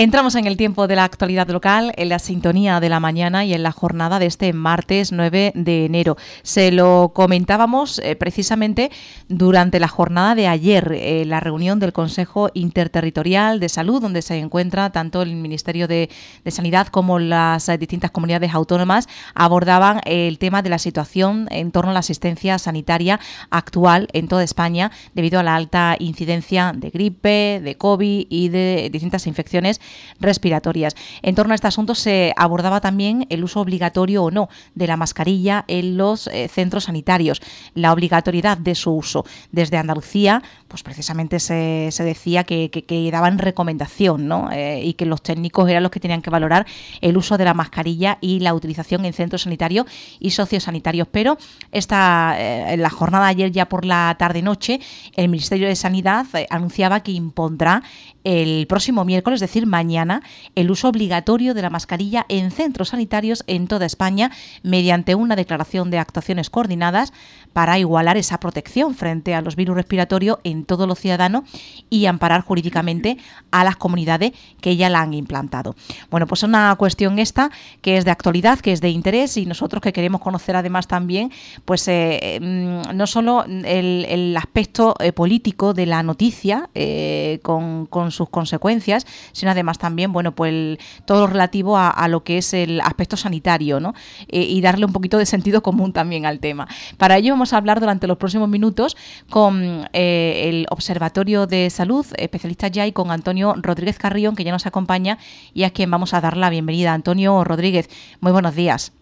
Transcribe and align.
Entramos 0.00 0.34
en 0.34 0.46
el 0.46 0.56
tiempo 0.56 0.86
de 0.86 0.96
la 0.96 1.04
actualidad 1.04 1.46
local, 1.50 1.92
en 1.94 2.08
la 2.08 2.18
sintonía 2.18 2.80
de 2.80 2.88
la 2.88 3.00
mañana 3.00 3.44
y 3.44 3.52
en 3.52 3.62
la 3.62 3.70
jornada 3.70 4.18
de 4.18 4.24
este 4.24 4.54
martes 4.54 5.12
9 5.12 5.52
de 5.54 5.84
enero. 5.84 6.16
Se 6.42 6.72
lo 6.72 7.12
comentábamos 7.14 7.98
eh, 7.98 8.16
precisamente 8.16 8.90
durante 9.28 9.78
la 9.78 9.88
jornada 9.88 10.34
de 10.34 10.48
ayer, 10.48 10.90
eh, 10.94 11.26
la 11.26 11.40
reunión 11.40 11.80
del 11.80 11.92
Consejo 11.92 12.48
Interterritorial 12.54 13.60
de 13.60 13.68
Salud, 13.68 14.00
donde 14.00 14.22
se 14.22 14.38
encuentra 14.38 14.88
tanto 14.88 15.20
el 15.20 15.36
Ministerio 15.36 15.86
de, 15.86 16.08
Sanidad 16.46 16.86
como 16.86 17.18
las 17.18 17.68
eh, 17.68 17.76
distintas 17.76 18.10
comunidades 18.10 18.54
autónomas, 18.54 19.06
abordaban 19.34 20.00
el 20.06 20.38
tema 20.38 20.62
de 20.62 20.70
la 20.70 20.78
situación 20.78 21.46
en 21.50 21.72
torno 21.72 21.90
a 21.90 21.94
la 21.94 22.00
asistencia 22.00 22.58
sanitaria 22.58 23.20
actual 23.50 24.08
en 24.14 24.28
toda 24.28 24.44
España 24.44 24.92
debido 25.12 25.38
a 25.38 25.42
la 25.42 25.56
alta 25.56 25.96
incidencia 25.98 26.72
de 26.74 26.88
gripe, 26.88 27.60
de 27.62 27.74
COVID 27.76 28.28
y 28.30 28.48
de 28.48 28.88
distintas 28.90 29.26
infecciones 29.26 29.78
respiratorias. 30.20 30.94
En 31.22 31.34
torno 31.34 31.52
a 31.52 31.54
este 31.54 31.66
asunto 31.66 31.94
se 31.94 32.32
abordaba 32.36 32.80
también 32.80 33.26
el 33.30 33.44
uso 33.44 33.60
obligatorio 33.60 34.24
o 34.24 34.30
no 34.30 34.48
de 34.74 34.86
la 34.86 34.96
mascarilla 34.96 35.64
en 35.68 35.96
los 35.96 36.26
eh, 36.28 36.48
centros 36.48 36.84
sanitarios, 36.84 37.40
la 37.74 37.92
obligatoriedad 37.92 38.58
de 38.58 38.74
su 38.74 38.92
uso. 38.92 39.24
Desde 39.52 39.76
Andalucía, 39.76 40.42
pues 40.68 40.82
precisamente 40.82 41.40
se, 41.40 41.90
decía 41.98 42.44
que, 42.44 43.08
daban 43.12 43.38
recomendación 43.38 44.28
¿no? 44.28 44.50
Eh, 44.52 44.82
y 44.84 44.94
que 44.94 45.06
los 45.06 45.22
técnicos 45.22 45.68
eran 45.68 45.82
los 45.82 45.90
que 45.90 46.00
tenían 46.00 46.22
que 46.22 46.30
valorar 46.30 46.66
el 47.00 47.16
uso 47.16 47.38
de 47.38 47.44
la 47.44 47.54
mascarilla 47.54 48.18
y 48.20 48.40
la 48.40 48.54
utilización 48.54 49.04
en 49.04 49.12
centros 49.12 49.42
sanitarios 49.42 49.86
y 50.18 50.30
sociosanitarios. 50.30 51.08
Pero 51.10 51.38
esta, 51.72 52.36
eh, 52.38 52.74
en 52.74 52.82
la 52.82 52.90
jornada 52.90 53.26
de 53.26 53.30
ayer, 53.30 53.52
ya 53.52 53.68
por 53.68 53.84
la 53.84 54.14
tarde-noche, 54.18 54.80
el 55.16 55.28
Ministerio 55.28 55.68
de 55.68 55.76
Sanidad 55.76 56.26
anunciaba 56.50 57.00
que 57.00 57.12
impondrá 57.12 57.82
el 58.24 58.66
próximo 58.66 59.04
miércoles, 59.04 59.38
es 59.42 59.48
decir, 59.48 59.66
mañana, 59.66 60.22
el 60.54 60.70
uso 60.70 60.88
obligatorio 60.88 61.54
de 61.54 61.62
la 61.62 61.70
mascarilla 61.70 62.26
en 62.28 62.50
centros 62.50 62.90
sanitarios 62.90 63.44
en 63.46 63.66
toda 63.66 63.86
España 63.86 64.30
mediante 64.62 65.14
una 65.14 65.36
declaración 65.36 65.90
de 65.90 65.98
actuaciones 65.98 66.50
coordinadas 66.50 67.12
para 67.52 67.78
igualar 67.78 68.16
esa 68.16 68.38
protección 68.38 68.94
frente 68.94 69.34
a 69.34 69.40
los 69.40 69.56
virus 69.56 69.76
respiratorios 69.76 70.38
en 70.44 70.64
todos 70.64 70.86
los 70.86 70.98
ciudadanos 70.98 71.44
y 71.88 72.06
amparar 72.06 72.42
jurídicamente 72.42 73.18
a 73.50 73.64
las 73.64 73.76
comunidades 73.76 74.32
que 74.60 74.76
ya 74.76 74.88
la 74.88 75.00
han 75.00 75.14
implantado. 75.14 75.74
Bueno, 76.10 76.26
pues 76.26 76.42
una 76.42 76.74
cuestión 76.76 77.18
esta 77.18 77.50
que 77.82 77.96
es 77.96 78.04
de 78.04 78.10
actualidad, 78.10 78.60
que 78.60 78.72
es 78.72 78.80
de 78.80 78.90
interés 78.90 79.36
y 79.36 79.46
nosotros 79.46 79.82
que 79.82 79.92
queremos 79.92 80.20
conocer 80.20 80.56
además 80.56 80.86
también, 80.86 81.32
pues 81.64 81.86
eh, 81.88 82.38
mm, 82.40 82.96
no 82.96 83.06
solo 83.06 83.44
el, 83.46 84.36
aspecto 84.36 84.94
eh, 85.00 85.12
político 85.12 85.74
de 85.74 85.86
la 85.86 86.02
noticia 86.02 86.70
eh, 86.74 87.40
con, 87.42 88.09
sus 88.10 88.28
consecuencias, 88.28 89.06
sino 89.32 89.50
además 89.50 89.78
también, 89.78 90.12
bueno, 90.12 90.32
pues 90.32 90.78
todo 91.04 91.20
lo 91.20 91.26
relativo 91.26 91.76
a, 91.76 92.08
lo 92.08 92.24
que 92.24 92.38
es 92.38 92.54
el 92.54 92.80
aspecto 92.80 93.16
sanitario, 93.16 93.80
¿no? 93.80 93.94
y 94.28 94.60
darle 94.60 94.86
un 94.86 94.92
poquito 94.92 95.18
de 95.18 95.26
sentido 95.26 95.62
común 95.62 95.92
también 95.92 96.26
al 96.26 96.40
tema. 96.40 96.68
Para 96.98 97.16
ello 97.16 97.32
vamos 97.32 97.52
a 97.52 97.56
hablar 97.56 97.80
durante 97.80 98.06
los 98.06 98.16
próximos 98.16 98.48
minutos 98.48 98.96
con 99.28 99.88
eh, 99.92 100.48
el 100.48 100.66
Observatorio 100.70 101.46
de 101.46 101.70
Salud, 101.70 102.06
especialista 102.16 102.68
ya, 102.68 102.86
y 102.86 102.92
con 102.92 103.10
Antonio 103.10 103.54
Rodríguez 103.56 103.98
Carrión, 103.98 104.36
que 104.36 104.44
ya 104.44 104.52
nos 104.52 104.66
acompaña 104.66 105.18
y 105.54 105.64
a 105.64 105.70
quien 105.70 105.90
vamos 105.90 106.14
a 106.14 106.20
dar 106.20 106.36
la 106.36 106.50
bienvenida. 106.50 106.92
Antonio 106.92 107.44
Rodríguez, 107.44 107.88
muy 108.20 108.32
buenos 108.32 108.54
días. 108.54 108.92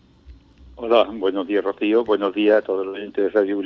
Hola, 0.76 1.08
buenos 1.12 1.48
días 1.48 1.64
Rocío, 1.64 2.04
buenos 2.04 2.34
días 2.34 2.58
a 2.58 2.62
todos 2.62 2.86
los 2.86 2.94
oyentes 2.94 3.24
de 3.24 3.30
Radio 3.30 3.58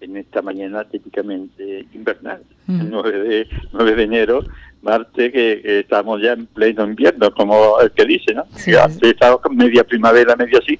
en 0.00 0.16
esta 0.16 0.42
mañana 0.42 0.84
típicamente 0.84 1.86
invernal, 1.92 2.42
el 2.68 2.90
9 2.90 3.18
de, 3.20 3.48
9 3.72 3.94
de 3.94 4.02
enero, 4.02 4.44
martes, 4.82 5.32
que, 5.32 5.80
estamos 5.80 6.20
ya 6.22 6.32
en 6.32 6.46
pleno 6.46 6.84
invierno, 6.84 7.32
como 7.32 7.80
el 7.80 7.90
que 7.92 8.04
dice, 8.04 8.34
¿no? 8.34 8.44
Sí, 8.54 8.72
ya 8.72 8.86
estado 9.02 9.40
media 9.50 9.84
primavera, 9.84 10.36
media 10.36 10.58
así, 10.58 10.78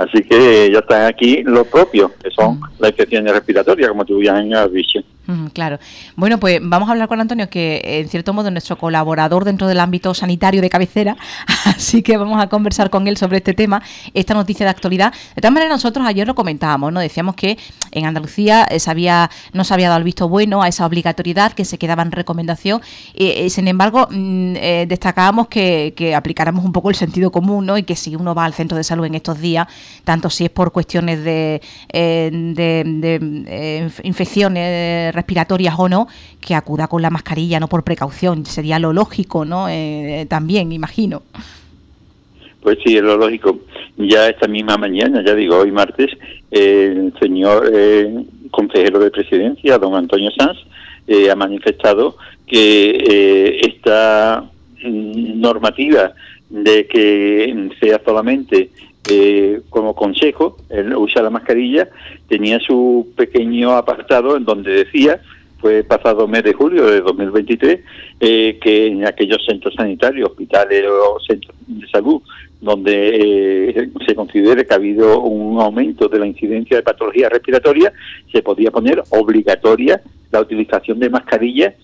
así 0.00 0.22
que 0.22 0.70
ya 0.72 0.78
están 0.78 1.04
aquí 1.04 1.42
lo 1.44 1.64
propio, 1.64 2.10
que 2.22 2.30
son 2.30 2.58
las 2.78 2.90
infecciones 2.90 3.32
respiratorias, 3.34 3.90
como 3.90 4.04
tú 4.04 4.22
ya 4.22 4.34
has 4.34 4.72
dicho 4.72 5.00
claro. 5.52 5.78
Bueno, 6.16 6.38
pues 6.38 6.60
vamos 6.62 6.88
a 6.88 6.92
hablar 6.92 7.08
con 7.08 7.20
Antonio, 7.20 7.48
que 7.48 7.80
en 7.84 8.08
cierto 8.08 8.32
modo 8.32 8.48
es 8.48 8.52
nuestro 8.52 8.76
colaborador 8.76 9.44
dentro 9.44 9.66
del 9.66 9.80
ámbito 9.80 10.14
sanitario 10.14 10.60
de 10.60 10.70
cabecera, 10.70 11.16
así 11.64 12.02
que 12.02 12.16
vamos 12.16 12.42
a 12.42 12.48
conversar 12.48 12.90
con 12.90 13.06
él 13.06 13.16
sobre 13.16 13.38
este 13.38 13.54
tema, 13.54 13.82
esta 14.14 14.34
noticia 14.34 14.66
de 14.66 14.70
actualidad. 14.70 15.12
De 15.34 15.42
todas 15.42 15.52
maneras, 15.52 15.72
nosotros 15.72 16.06
ayer 16.06 16.26
lo 16.26 16.34
comentábamos, 16.34 16.92
¿no? 16.92 17.00
Decíamos 17.00 17.34
que 17.34 17.58
en 17.92 18.06
Andalucía 18.06 18.64
eh, 18.64 18.80
se 18.80 18.90
había, 18.90 19.30
no 19.52 19.64
se 19.64 19.74
había 19.74 19.88
dado 19.88 19.98
el 19.98 20.04
visto 20.04 20.28
bueno 20.28 20.62
a 20.62 20.68
esa 20.68 20.86
obligatoriedad, 20.86 21.52
que 21.52 21.64
se 21.64 21.78
quedaba 21.78 22.02
en 22.02 22.12
recomendación, 22.12 22.80
y, 23.14 23.50
sin 23.50 23.68
embargo, 23.68 24.08
mm, 24.10 24.56
eh, 24.56 24.86
destacábamos 24.88 25.48
que, 25.48 25.94
aplicáramos 26.16 26.64
un 26.64 26.72
poco 26.72 26.90
el 26.90 26.96
sentido 26.96 27.30
común, 27.30 27.66
¿no? 27.66 27.78
Y 27.78 27.82
que 27.82 27.96
si 27.96 28.16
uno 28.16 28.34
va 28.34 28.44
al 28.44 28.54
centro 28.54 28.76
de 28.76 28.84
salud 28.84 29.04
en 29.04 29.14
estos 29.14 29.40
días, 29.40 29.66
tanto 30.04 30.30
si 30.30 30.44
es 30.44 30.50
por 30.50 30.72
cuestiones 30.72 31.24
de, 31.24 31.60
eh, 31.92 32.30
de 32.32 33.90
infecciones 34.02 35.14
respiratorias 35.14 35.74
o 35.78 35.88
no, 35.88 36.08
que 36.40 36.54
acuda 36.54 36.88
con 36.88 37.02
la 37.02 37.10
mascarilla, 37.10 37.60
no 37.60 37.68
por 37.68 37.84
precaución. 37.84 38.46
Sería 38.46 38.78
lo 38.78 38.92
lógico, 38.92 39.44
¿no? 39.44 39.68
Eh, 39.68 40.26
también, 40.28 40.72
imagino. 40.72 41.22
Pues 42.62 42.78
sí, 42.84 42.96
es 42.96 43.02
lo 43.02 43.16
lógico. 43.16 43.60
Ya 43.96 44.28
esta 44.28 44.48
misma 44.48 44.76
mañana, 44.76 45.22
ya 45.24 45.34
digo, 45.34 45.58
hoy 45.58 45.70
martes, 45.70 46.10
el 46.50 47.12
señor 47.20 47.70
eh, 47.72 48.24
consejero 48.50 48.98
de 48.98 49.10
presidencia, 49.10 49.78
don 49.78 49.94
Antonio 49.94 50.30
Sanz, 50.36 50.58
eh, 51.06 51.30
ha 51.30 51.36
manifestado 51.36 52.16
que 52.46 53.60
esta 53.62 54.44
mm, 54.82 55.40
normativa 55.40 56.12
de 56.48 56.86
que 56.86 57.70
sea 57.80 58.00
solamente 58.04 58.70
eh, 59.08 59.62
como 59.70 59.94
consejo, 59.94 60.56
el 60.68 60.94
usar 60.94 61.24
la 61.24 61.30
mascarilla, 61.30 61.88
tenía 62.28 62.58
su 62.60 63.12
pequeño 63.16 63.72
apartado 63.72 64.36
en 64.36 64.44
donde 64.44 64.84
decía, 64.84 65.20
fue 65.58 65.84
pasado 65.84 66.26
mes 66.26 66.42
de 66.42 66.52
julio 66.52 66.86
de 66.86 67.00
2023, 67.00 67.80
eh, 68.20 68.58
que 68.60 68.86
en 68.86 69.06
aquellos 69.06 69.44
centros 69.44 69.74
sanitarios, 69.74 70.30
hospitales 70.30 70.84
o 70.86 71.18
centros 71.20 71.54
de 71.66 71.88
salud, 71.88 72.22
donde 72.60 73.70
eh, 73.70 73.90
se 74.06 74.14
considere 74.14 74.66
que 74.66 74.72
ha 74.74 74.76
habido 74.76 75.20
un 75.20 75.60
aumento 75.60 76.08
de 76.08 76.18
la 76.18 76.26
incidencia 76.26 76.76
de 76.76 76.82
patologías 76.82 77.30
respiratorias, 77.30 77.92
se 78.30 78.42
podía 78.42 78.70
poner 78.70 79.02
obligatoria 79.10 80.00
la 80.30 80.40
utilización 80.40 80.98
de 80.98 81.10
mascarillas 81.10 81.74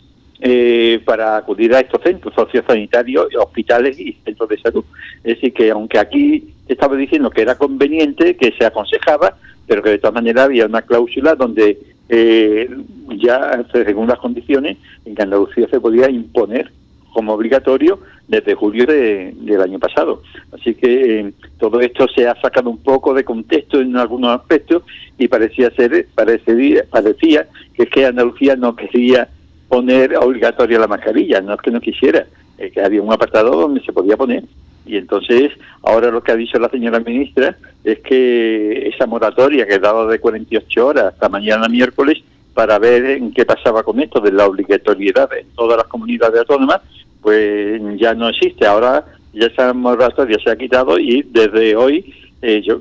eh, 0.41 1.01
para 1.05 1.37
acudir 1.37 1.75
a 1.75 1.81
estos 1.81 2.03
centros 2.03 2.35
sociosanitarios, 2.35 3.29
hospitales 3.37 3.99
y 3.99 4.13
centros 4.25 4.49
de 4.49 4.59
salud. 4.59 4.85
Es 5.25 5.37
decir, 5.37 5.53
que 5.53 5.71
aunque 5.71 5.99
aquí 5.99 6.55
estaba 6.69 6.97
diciendo 6.97 7.31
que 7.31 7.43
era 7.43 7.57
conveniente, 7.57 8.37
que 8.37 8.53
se 8.53 8.67
aconsejaba, 8.67 9.37
pero 9.67 9.83
que 9.83 9.91
de 9.91 9.99
todas 9.99 10.15
maneras 10.15 10.45
había 10.45 10.67
una 10.67 10.83
cláusula 10.83 11.35
donde 11.35 11.79
eh, 12.09 12.69
ya, 13.17 13.65
según 13.73 14.09
las 14.09 14.19
condiciones, 14.19 14.77
en 15.05 15.21
Andalucía 15.21 15.69
se 15.69 15.81
podía 15.81 16.09
imponer 16.11 16.71
como 17.13 17.33
obligatorio 17.33 17.99
desde 18.29 18.55
julio 18.55 18.85
del 18.85 19.63
año 19.63 19.79
pasado. 19.79 20.23
Así 20.53 20.75
que 20.75 21.21
eh, 21.21 21.33
todo 21.59 21.81
esto 21.81 22.07
se 22.09 22.29
ha 22.29 22.39
sacado 22.43 22.69
un 22.69 22.79
poco 22.79 23.15
de 23.15 23.25
contexto 23.25 23.81
en 23.81 23.97
algunos 23.97 24.39
aspectos 24.39 24.83
y 25.17 25.27
parecía 25.27 25.71
ser, 25.71 26.09
parecía, 26.15 26.85
parecía 26.91 27.49
que 27.75 27.85
es 27.85 27.91
que 27.91 28.05
Andalucía 28.05 28.57
no 28.57 28.77
quería 28.77 29.29
poner 29.69 30.17
obligatoria 30.17 30.79
la 30.79 30.87
mascarilla, 30.87 31.41
no 31.41 31.55
es 31.55 31.61
que 31.61 31.71
no 31.71 31.81
quisiera, 31.81 32.27
es 32.59 32.73
que 32.73 32.81
había 32.81 33.03
un 33.03 33.13
apartado 33.13 33.51
donde 33.51 33.81
se 33.83 33.93
podía 33.93 34.17
poner. 34.17 34.45
Y 34.87 34.97
entonces, 34.97 35.53
ahora 35.83 36.11
lo 36.11 36.23
que 36.23 36.33
ha 36.33 36.37
dicho 36.37 36.59
la 36.59 36.69
señora 36.69 37.01
ministra 37.01 37.57
es 37.83 37.99
que 38.01 38.89
esa 38.89 39.07
moratoria 39.07 39.67
que 39.67 39.79
dado 39.79 40.07
de 40.07 40.21
48 40.21 40.87
horas 40.87 41.05
hasta 41.07 41.29
mañana 41.29 41.69
miércoles 41.69 42.23
para 42.55 42.79
ver 42.79 43.05
en 43.05 43.33
qué 43.33 43.45
pasaba 43.45 43.83
con 43.83 44.01
esto 44.01 44.21
de 44.21 44.33
la 44.33 44.47
obligatoriedad 44.47 45.29
en 45.35 45.49
todas 45.57 45.77
las 45.77 45.87
comunidades 45.89 46.41
autónomas, 46.41 46.81
pues 47.21 47.81
ya 47.99 48.15
no 48.15 48.29
existe. 48.29 48.65
Ahora 48.65 49.05
ya 49.33 49.47
esa 49.47 49.73
moratoria 49.75 50.39
se 50.43 50.51
ha 50.51 50.57
quitado 50.57 50.99
y 50.99 51.23
desde 51.23 51.75
hoy, 51.75 52.15
eh, 52.41 52.63
yo 52.65 52.81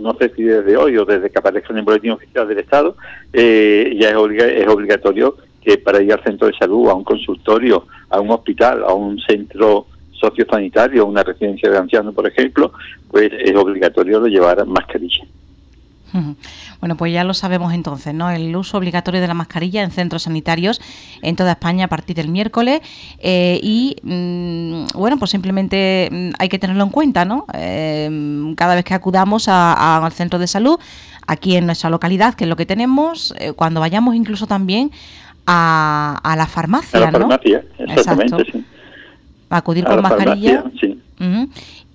no 0.00 0.14
sé 0.18 0.32
si 0.34 0.42
desde 0.42 0.76
hoy 0.76 0.98
o 0.98 1.04
desde 1.04 1.30
que 1.30 1.38
aparezca 1.38 1.72
en 1.72 1.78
el 1.78 1.84
boletín 1.84 2.10
oficial 2.10 2.48
del 2.48 2.58
Estado, 2.58 2.96
eh, 3.32 3.96
ya 3.98 4.10
es, 4.10 4.16
es 4.16 4.68
obligatorio 4.68 5.36
para 5.84 6.02
ir 6.02 6.12
al 6.12 6.22
centro 6.22 6.46
de 6.46 6.54
salud, 6.54 6.88
a 6.88 6.94
un 6.94 7.04
consultorio, 7.04 7.86
a 8.10 8.20
un 8.20 8.30
hospital, 8.30 8.84
a 8.84 8.92
un 8.92 9.18
centro 9.20 9.86
sociosanitario, 10.12 11.06
una 11.06 11.22
residencia 11.22 11.70
de 11.70 11.78
ancianos, 11.78 12.14
por 12.14 12.26
ejemplo, 12.26 12.72
pues 13.10 13.30
es 13.32 13.54
obligatorio 13.56 14.20
de 14.20 14.30
llevar 14.30 14.64
mascarilla. 14.66 15.24
Bueno, 16.80 16.96
pues 16.96 17.12
ya 17.12 17.24
lo 17.24 17.34
sabemos 17.34 17.72
entonces, 17.72 18.14
¿no? 18.14 18.30
El 18.30 18.54
uso 18.54 18.78
obligatorio 18.78 19.20
de 19.20 19.26
la 19.26 19.34
mascarilla 19.34 19.82
en 19.82 19.90
centros 19.90 20.22
sanitarios 20.22 20.80
en 21.22 21.34
toda 21.34 21.52
España 21.52 21.86
a 21.86 21.88
partir 21.88 22.14
del 22.14 22.28
miércoles 22.28 22.82
eh, 23.18 23.58
y, 23.60 23.96
mm, 24.02 24.96
bueno, 24.96 25.18
pues 25.18 25.32
simplemente 25.32 26.08
mm, 26.12 26.30
hay 26.38 26.48
que 26.48 26.60
tenerlo 26.60 26.84
en 26.84 26.90
cuenta, 26.90 27.24
¿no? 27.24 27.46
Eh, 27.52 28.54
cada 28.56 28.76
vez 28.76 28.84
que 28.84 28.94
acudamos 28.94 29.48
al 29.48 30.12
centro 30.12 30.38
de 30.38 30.46
salud, 30.46 30.78
aquí 31.26 31.56
en 31.56 31.66
nuestra 31.66 31.90
localidad, 31.90 32.34
que 32.34 32.44
es 32.44 32.50
lo 32.50 32.56
que 32.56 32.66
tenemos, 32.66 33.34
eh, 33.38 33.52
cuando 33.52 33.80
vayamos 33.80 34.14
incluso 34.14 34.46
también 34.46 34.92
a, 35.46 36.34
la 36.36 36.46
farmacia, 36.46 36.98
a 36.98 37.10
la 37.10 37.18
farmacia, 37.18 37.64
exactamente, 37.78 38.52
sí. 38.52 38.64
acudir 39.50 39.84
con 39.84 40.02
mascarilla. 40.02 40.64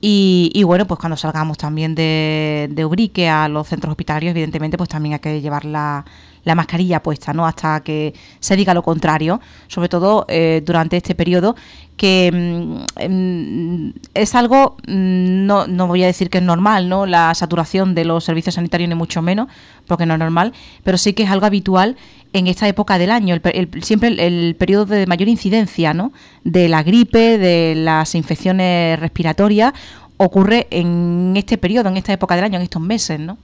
y, 0.02 0.64
bueno, 0.64 0.86
pues 0.86 1.00
cuando 1.00 1.18
salgamos 1.18 1.58
también 1.58 1.96
de, 1.96 2.70
de 2.72 2.86
Ubrique 2.86 3.30
a 3.30 3.48
los 3.50 3.68
centros 3.68 3.92
hospitalarios, 3.92 4.32
evidentemente, 4.32 4.78
pues 4.78 4.90
también 4.90 5.14
hay 5.14 5.20
que 5.20 5.42
llevar 5.42 5.66
la, 5.66 6.06
la 6.44 6.56
mascarilla 6.56 7.02
puesta, 7.02 7.34
¿no? 7.34 7.46
Hasta 7.46 7.82
que 7.82 8.14
se 8.40 8.56
diga 8.56 8.74
lo 8.74 8.84
contrario, 8.84 9.40
sobre 9.68 9.90
todo 9.90 10.26
eh, 10.28 10.62
durante 10.66 10.98
este 10.98 11.16
periodo, 11.16 11.56
que 11.98 12.32
mm, 12.32 13.08
mm, 13.10 13.94
es 14.14 14.36
algo, 14.36 14.78
mm, 14.88 15.46
no, 15.46 15.68
no 15.68 15.88
voy 15.88 16.04
a 16.04 16.08
decir 16.08 16.30
que 16.30 16.38
es 16.38 16.44
normal, 16.44 16.88
¿no? 16.88 17.06
La 17.06 17.34
saturación 17.36 17.94
de 17.94 18.06
los 18.06 18.24
servicios 18.24 18.56
sanitarios 18.56 18.90
ni 18.90 18.96
mucho 18.96 19.22
menos, 19.22 19.48
porque 19.86 20.06
no 20.06 20.14
es 20.14 20.20
normal, 20.20 20.54
pero 20.84 20.98
sí 20.98 21.14
que 21.14 21.24
es 21.24 21.30
algo 21.30 21.46
habitual 21.46 21.98
en 22.32 22.48
esta 22.48 22.68
época 22.68 22.98
del 22.98 23.12
año, 23.12 23.36
siempre 23.82 24.10
el, 24.10 24.20
el, 24.20 24.56
periodo 24.56 24.86
de 24.86 25.08
mayor 25.08 25.28
incidencia, 25.28 25.94
¿no? 25.94 26.14
De 26.44 26.70
la 26.70 26.84
gripe, 26.84 27.38
de 27.38 27.74
las 27.76 28.16
infecciones 28.16 29.00
respiratorias, 29.00 29.74
ocurre 30.18 30.68
en 30.70 31.34
este 31.36 31.58
periodo, 31.58 31.90
en 31.90 31.98
esta 31.98 32.14
época 32.14 32.36
del 32.36 32.46
año, 32.46 32.58
en 32.58 32.64
estos 32.64 32.82
meses, 32.82 33.20
¿no? 33.20 33.38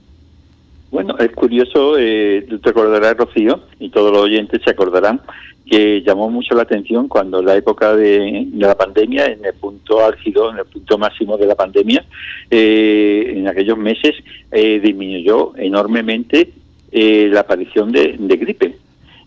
Bueno, 0.90 1.16
es 1.18 1.30
curioso, 1.32 1.96
eh, 1.98 2.46
te 2.62 2.70
acordarás, 2.70 3.16
Rocío, 3.16 3.60
y 3.80 3.90
todos 3.90 4.12
los 4.12 4.22
oyentes 4.22 4.62
se 4.64 4.70
acordarán, 4.70 5.20
que 5.68 6.02
llamó 6.02 6.30
mucho 6.30 6.54
la 6.54 6.62
atención 6.62 7.08
cuando 7.08 7.42
la 7.42 7.56
época 7.56 7.94
de, 7.96 8.46
la 8.54 8.76
pandemia, 8.76 9.26
en 9.26 9.44
el 9.44 9.54
punto 9.54 10.04
álgido, 10.04 10.50
en 10.50 10.58
el 10.58 10.64
punto 10.64 10.96
máximo 10.96 11.36
de 11.36 11.46
la 11.46 11.56
pandemia, 11.56 12.04
eh, 12.50 13.32
en 13.36 13.48
aquellos 13.48 13.76
meses 13.76 14.14
eh, 14.52 14.80
disminuyó 14.80 15.56
enormemente 15.56 16.52
eh, 16.92 17.28
la 17.32 17.40
aparición 17.40 17.90
de, 17.90 18.16
gripe 18.16 18.76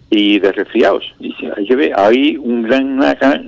y 0.10 0.40
de 0.40 0.52
resfriados. 0.54 1.04
Y 1.20 1.36
hay 1.94 2.38
un 2.38 2.64
gran, 2.64 3.00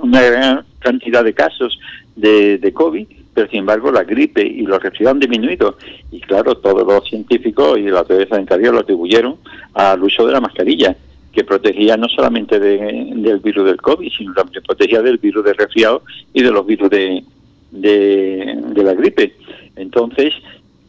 una, 0.01 0.21
gran 0.21 0.65
cantidad 0.79 1.23
de 1.23 1.33
casos 1.33 1.79
de, 2.17 2.57
de 2.57 2.73
COVID 2.73 3.07
pero 3.33 3.49
sin 3.49 3.59
embargo 3.59 3.91
la 3.91 4.03
gripe 4.03 4.45
y 4.45 4.61
los 4.63 4.81
resfriados 4.81 5.15
han 5.15 5.19
disminuido. 5.19 5.77
Y 6.11 6.19
claro, 6.21 6.55
todos 6.57 6.85
los 6.85 7.07
científicos 7.07 7.77
y 7.77 7.83
la 7.83 7.99
autoridad 7.99 8.29
sanitaria 8.29 8.71
lo 8.71 8.79
atribuyeron 8.79 9.37
al 9.73 10.03
uso 10.03 10.25
de 10.27 10.33
la 10.33 10.41
mascarilla, 10.41 10.95
que 11.31 11.43
protegía 11.43 11.95
no 11.95 12.09
solamente 12.09 12.59
del 12.59 13.39
virus 13.39 13.65
del 13.65 13.81
COVID, 13.81 14.11
sino 14.11 14.33
también 14.33 14.63
protegía 14.63 15.01
del 15.01 15.17
virus 15.17 15.45
de 15.45 15.53
resfriado 15.53 16.03
y 16.33 16.43
de 16.43 16.51
los 16.51 16.65
virus 16.65 16.89
de, 16.89 17.23
de, 17.71 18.83
la 18.83 18.93
gripe. 18.93 19.33
Entonces, 19.75 20.33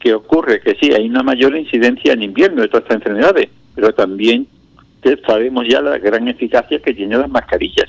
¿qué 0.01 0.15
ocurre? 0.15 0.61
Que 0.61 0.75
sí, 0.75 0.93
hay 0.93 1.09
una 1.09 1.23
mayor 1.23 1.57
incidencia 1.57 2.13
en 2.13 2.23
invierno 2.23 2.63
de 2.63 2.69
todas 2.69 2.83
estas 2.83 2.97
enfermedades, 2.97 3.49
pero 3.75 3.95
también 3.95 4.47
sabemos 5.27 5.67
ya 5.69 5.81
la 5.81 5.99
gran 5.99 6.29
eficacia 6.29 6.81
que 6.81 6.95
tienen 6.95 7.21
las 7.21 7.31
mascarillas. 7.31 7.89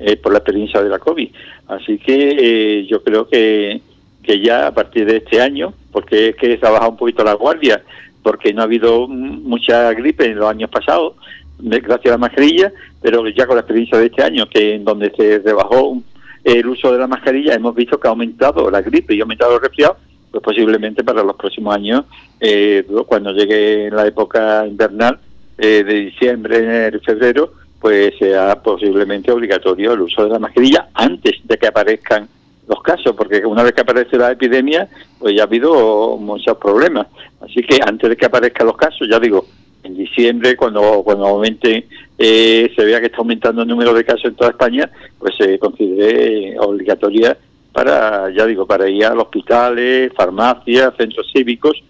Eh, 0.00 0.16
por 0.16 0.30
la 0.30 0.38
experiencia 0.38 0.80
de 0.80 0.88
la 0.88 1.00
COVID. 1.00 1.28
Así 1.66 1.98
que 1.98 2.36
eh, 2.38 2.86
yo 2.86 3.02
creo 3.02 3.26
que 3.28 3.80
que 4.28 4.40
ya 4.40 4.66
a 4.66 4.74
partir 4.74 5.06
de 5.06 5.16
este 5.16 5.40
año, 5.40 5.72
porque 5.90 6.28
es 6.28 6.36
que 6.36 6.58
se 6.58 6.66
ha 6.66 6.70
bajado 6.70 6.90
un 6.90 6.96
poquito 6.98 7.24
la 7.24 7.32
guardia, 7.32 7.82
porque 8.22 8.52
no 8.52 8.60
ha 8.60 8.64
habido 8.64 9.08
mucha 9.08 9.90
gripe 9.94 10.26
en 10.26 10.38
los 10.38 10.50
años 10.50 10.68
pasados, 10.68 11.14
gracias 11.58 12.08
a 12.08 12.10
la 12.10 12.18
mascarilla, 12.18 12.70
pero 13.00 13.26
ya 13.28 13.46
con 13.46 13.56
la 13.56 13.62
experiencia 13.62 13.96
de 13.96 14.06
este 14.06 14.22
año, 14.22 14.46
que 14.46 14.74
en 14.74 14.84
donde 14.84 15.10
se 15.16 15.38
rebajó 15.38 16.02
el 16.44 16.66
uso 16.66 16.92
de 16.92 16.98
la 16.98 17.06
mascarilla, 17.06 17.54
hemos 17.54 17.74
visto 17.74 17.98
que 17.98 18.06
ha 18.06 18.10
aumentado 18.10 18.70
la 18.70 18.82
gripe 18.82 19.14
y 19.14 19.20
ha 19.20 19.22
aumentado 19.22 19.54
el 19.54 19.62
resfriado, 19.62 19.96
pues 20.30 20.42
posiblemente 20.42 21.02
para 21.02 21.22
los 21.22 21.36
próximos 21.36 21.74
años, 21.74 22.04
eh, 22.38 22.84
cuando 23.06 23.32
llegue 23.32 23.90
la 23.90 24.06
época 24.06 24.66
invernal 24.66 25.18
eh, 25.56 25.82
de 25.84 25.94
diciembre, 25.94 26.58
enero 26.58 27.00
febrero, 27.00 27.52
pues 27.80 28.14
sea 28.18 28.60
posiblemente 28.62 29.30
obligatorio 29.30 29.92
el 29.92 30.00
uso 30.00 30.24
de 30.24 30.30
la 30.30 30.38
mascarilla 30.38 30.88
antes 30.94 31.36
de 31.44 31.56
que 31.56 31.66
aparezcan 31.66 32.28
los 32.66 32.82
casos, 32.82 33.14
porque 33.16 33.46
una 33.46 33.62
vez 33.62 33.72
que 33.72 33.80
aparece 33.80 34.18
la 34.18 34.32
epidemia, 34.32 34.88
pues 35.18 35.34
ya 35.34 35.42
ha 35.42 35.46
habido 35.46 36.16
muchos 36.18 36.56
problemas. 36.58 37.06
Así 37.40 37.62
que 37.62 37.80
antes 37.84 38.10
de 38.10 38.16
que 38.16 38.26
aparezcan 38.26 38.66
los 38.66 38.76
casos, 38.76 39.08
ya 39.10 39.18
digo, 39.18 39.46
en 39.82 39.96
diciembre, 39.96 40.56
cuando 40.56 41.02
cuando 41.02 41.26
aumente, 41.26 41.86
eh, 42.18 42.70
se 42.74 42.84
vea 42.84 43.00
que 43.00 43.06
está 43.06 43.18
aumentando 43.18 43.62
el 43.62 43.68
número 43.68 43.94
de 43.94 44.04
casos 44.04 44.26
en 44.26 44.34
toda 44.34 44.50
España, 44.50 44.90
pues 45.18 45.34
se 45.36 45.58
considere 45.58 46.58
obligatoria 46.58 47.38
para, 47.72 48.28
ya 48.30 48.44
digo, 48.44 48.66
para 48.66 48.88
ir 48.88 49.04
a 49.06 49.14
los 49.14 49.24
hospitales, 49.24 50.12
farmacias, 50.14 50.94
centros 50.96 51.30
cívicos, 51.32 51.82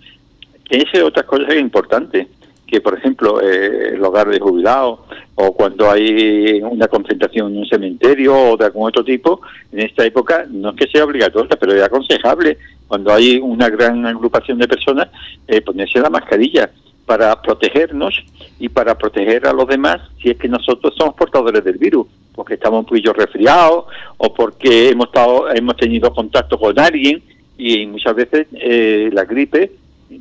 esa 0.69 0.99
es 0.99 1.03
otra 1.03 1.23
cosa 1.23 1.55
importante 1.55 2.29
que, 2.69 2.81
por 2.83 2.99
ejemplo, 2.99 3.41
eh, 3.41 3.95
el 3.95 4.05
hogar 4.05 4.29
de 4.29 4.39
jubilados 4.39 5.01
o 5.35 5.53
cuando 5.55 5.91
hay 5.91 6.61
una 6.63 6.87
concentración 6.87 7.53
en 7.53 7.59
un 7.59 7.67
cementerio 7.67 8.37
o 8.37 8.57
de 8.57 8.67
algún 8.67 8.87
otro 8.87 9.03
tipo, 9.03 9.41
en 9.73 9.81
esta 9.81 10.05
época 10.05 10.47
no 10.51 10.71
es 10.71 10.77
que 10.77 10.87
sea 10.87 11.05
obligatoria, 11.05 11.57
pero 11.59 11.75
es 11.75 11.83
aconsejable 11.83 12.59
cuando 12.87 13.13
hay 13.13 13.39
una 13.39 13.71
gran 13.71 14.05
agrupación 14.05 14.59
de 14.59 14.69
personas 14.69 15.09
eh, 15.47 15.63
ponerse 15.63 15.99
la 15.99 16.11
mascarilla 16.11 16.71
para 17.07 17.41
protegernos 17.41 18.23
y 18.59 18.69
para 18.69 18.99
proteger 18.99 19.47
a 19.47 19.55
los 19.55 19.67
demás 19.67 20.03
si 20.23 20.29
es 20.29 20.37
que 20.37 20.47
nosotros 20.47 20.95
somos 20.95 21.15
portadores 21.15 21.65
del 21.65 21.79
virus, 21.79 22.07
porque 22.35 22.55
estamos 22.55 22.81
un 22.81 22.87
poquillo 22.87 23.15
resfriados 23.15 23.87
o 24.19 24.35
porque 24.35 24.91
hemos 24.91 25.07
estado 25.07 25.51
hemos 25.55 25.77
tenido 25.77 26.13
contacto 26.13 26.59
con 26.59 26.79
alguien 26.79 27.23
y 27.57 27.87
muchas 27.87 28.15
veces 28.15 28.47
eh, 28.53 29.09
la 29.11 29.25
gripe 29.25 29.73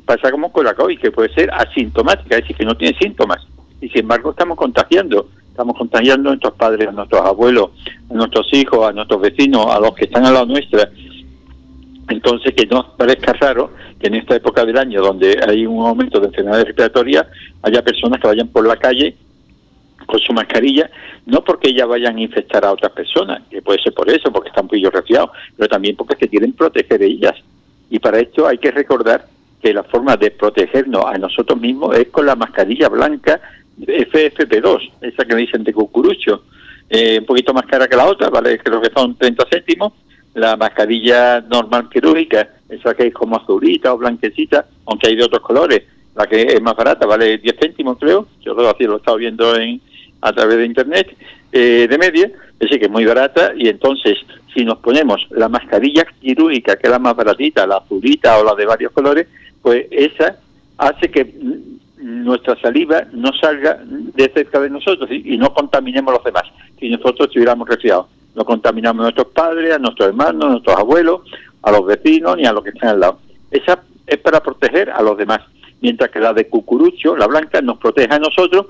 pasa 0.04 0.30
como 0.30 0.52
con 0.52 0.64
la 0.64 0.74
COVID, 0.74 0.98
que 0.98 1.10
puede 1.10 1.32
ser 1.34 1.50
asintomática, 1.52 2.36
es 2.36 2.42
decir, 2.42 2.56
que 2.56 2.64
no 2.64 2.76
tiene 2.76 2.98
síntomas. 2.98 3.46
Y 3.80 3.88
sin 3.88 4.02
embargo 4.02 4.30
estamos 4.30 4.56
contagiando. 4.56 5.28
Estamos 5.50 5.76
contagiando 5.76 6.28
a 6.28 6.32
nuestros 6.32 6.54
padres, 6.54 6.88
a 6.88 6.92
nuestros 6.92 7.20
abuelos, 7.20 7.70
a 8.10 8.14
nuestros 8.14 8.46
hijos, 8.52 8.88
a 8.88 8.92
nuestros 8.92 9.20
vecinos, 9.20 9.66
a 9.66 9.80
los 9.80 9.92
que 9.94 10.04
están 10.04 10.24
al 10.24 10.34
lado 10.34 10.46
nuestra. 10.46 10.88
Entonces, 12.08 12.54
que 12.54 12.66
no 12.66 12.96
parezca 12.96 13.32
raro 13.32 13.72
que 13.98 14.06
en 14.06 14.14
esta 14.14 14.36
época 14.36 14.64
del 14.64 14.78
año, 14.78 15.02
donde 15.02 15.38
hay 15.46 15.66
un 15.66 15.84
aumento 15.84 16.20
de 16.20 16.28
enfermedades 16.28 16.66
respiratorias, 16.66 17.26
haya 17.62 17.82
personas 17.82 18.20
que 18.20 18.28
vayan 18.28 18.48
por 18.48 18.66
la 18.66 18.76
calle 18.76 19.16
con 20.06 20.18
su 20.20 20.32
mascarilla, 20.32 20.88
no 21.26 21.44
porque 21.44 21.70
ellas 21.70 21.88
vayan 21.88 22.16
a 22.16 22.20
infectar 22.20 22.64
a 22.64 22.72
otras 22.72 22.92
personas, 22.92 23.42
que 23.50 23.60
puede 23.60 23.82
ser 23.82 23.92
por 23.92 24.08
eso, 24.08 24.32
porque 24.32 24.48
están 24.48 24.68
poquillo 24.68 24.90
resfriados, 24.90 25.30
pero 25.56 25.68
también 25.68 25.96
porque 25.96 26.16
se 26.16 26.28
quieren 26.28 26.52
proteger 26.52 27.02
ellas. 27.02 27.34
Y 27.90 27.98
para 27.98 28.20
esto 28.20 28.46
hay 28.46 28.58
que 28.58 28.70
recordar 28.70 29.26
que 29.62 29.72
la 29.72 29.82
forma 29.82 30.16
de 30.16 30.30
protegernos 30.30 31.04
a 31.06 31.18
nosotros 31.18 31.60
mismos 31.60 31.96
es 31.96 32.08
con 32.08 32.26
la 32.26 32.36
mascarilla 32.36 32.88
blanca 32.88 33.40
FFP2, 33.80 34.92
esa 35.02 35.24
que 35.24 35.34
me 35.34 35.42
dicen 35.42 35.64
de 35.64 35.72
cucurucho, 35.72 36.44
eh, 36.90 37.18
un 37.20 37.26
poquito 37.26 37.52
más 37.52 37.66
cara 37.66 37.86
que 37.86 37.96
la 37.96 38.06
otra, 38.06 38.30
vale, 38.30 38.58
creo 38.58 38.80
que 38.80 38.90
son 38.94 39.16
30 39.16 39.44
céntimos, 39.50 39.92
la 40.34 40.56
mascarilla 40.56 41.40
normal 41.40 41.88
quirúrgica, 41.88 42.48
esa 42.68 42.94
que 42.94 43.08
es 43.08 43.14
como 43.14 43.36
azulita 43.36 43.92
o 43.92 43.98
blanquecita, 43.98 44.66
aunque 44.86 45.08
hay 45.08 45.16
de 45.16 45.24
otros 45.24 45.42
colores, 45.42 45.82
la 46.14 46.26
que 46.26 46.42
es 46.42 46.62
más 46.62 46.74
barata, 46.74 47.06
vale 47.06 47.38
10 47.38 47.56
céntimos 47.60 47.98
creo, 47.98 48.26
yo 48.40 48.54
lo, 48.54 48.68
así 48.68 48.84
lo 48.84 48.94
he 48.94 48.98
estado 48.98 49.16
viendo 49.18 49.56
en, 49.56 49.80
a 50.20 50.32
través 50.32 50.58
de 50.58 50.66
internet, 50.66 51.16
eh, 51.52 51.86
de 51.88 51.98
media, 51.98 52.26
es 52.26 52.58
decir, 52.58 52.78
que 52.78 52.86
es 52.86 52.90
muy 52.90 53.04
barata, 53.04 53.52
y 53.56 53.68
entonces 53.68 54.18
si 54.54 54.64
nos 54.64 54.78
ponemos 54.78 55.26
la 55.30 55.48
mascarilla 55.48 56.04
quirúrgica, 56.20 56.76
que 56.76 56.88
es 56.88 56.90
la 56.90 56.98
más 56.98 57.14
baratita, 57.14 57.66
la 57.66 57.76
azulita 57.76 58.38
o 58.38 58.44
la 58.44 58.54
de 58.54 58.66
varios 58.66 58.92
colores, 58.92 59.28
pues 59.62 59.86
esa 59.90 60.38
hace 60.78 61.10
que 61.10 61.34
nuestra 61.96 62.58
saliva 62.60 63.02
no 63.12 63.32
salga 63.32 63.80
de 63.84 64.30
cerca 64.32 64.60
de 64.60 64.70
nosotros 64.70 65.10
y, 65.10 65.36
no 65.36 65.52
contaminemos 65.52 66.12
a 66.12 66.16
los 66.16 66.24
demás. 66.24 66.44
Si 66.78 66.88
nosotros 66.88 67.28
estuviéramos 67.28 67.68
resfriados, 67.68 68.06
no 68.34 68.44
contaminamos 68.44 69.00
a 69.00 69.02
nuestros 69.04 69.28
padres, 69.28 69.74
a 69.74 69.78
nuestros 69.78 70.08
hermanos, 70.08 70.44
a 70.44 70.50
nuestros 70.50 70.76
abuelos, 70.76 71.20
a 71.62 71.72
los 71.72 71.84
vecinos 71.86 72.36
ni 72.36 72.46
a 72.46 72.52
los 72.52 72.62
que 72.62 72.70
están 72.70 72.90
al 72.90 73.00
lado. 73.00 73.18
Esa 73.50 73.82
es 74.06 74.18
para 74.18 74.40
proteger 74.40 74.90
a 74.90 75.02
los 75.02 75.18
demás, 75.18 75.40
mientras 75.80 76.10
que 76.10 76.20
la 76.20 76.32
de 76.32 76.46
cucurucho, 76.48 77.16
la 77.16 77.26
blanca, 77.26 77.60
nos 77.60 77.78
protege 77.78 78.14
a 78.14 78.18
nosotros, 78.18 78.66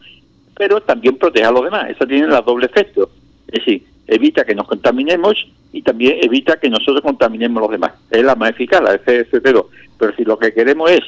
pero 0.56 0.80
también 0.80 1.16
protege 1.16 1.44
a 1.44 1.52
los 1.52 1.64
demás. 1.64 1.90
Esa 1.90 2.06
tiene 2.06 2.24
el 2.24 2.44
doble 2.44 2.66
efecto. 2.66 3.10
Es 3.46 3.64
decir, 3.64 3.84
evita 4.08 4.44
que 4.44 4.54
nos 4.54 4.66
contaminemos 4.66 5.46
y 5.72 5.82
también 5.82 6.18
evita 6.22 6.58
que 6.58 6.70
nosotros 6.70 7.02
contaminemos 7.02 7.60
los 7.60 7.70
demás. 7.70 7.92
Es 8.10 8.24
la 8.24 8.34
más 8.34 8.50
eficaz, 8.50 8.82
la 8.82 8.98
FFP2. 8.98 9.66
Pero 9.98 10.16
si 10.16 10.24
lo 10.24 10.38
que 10.38 10.52
queremos 10.52 10.90
es 10.90 11.00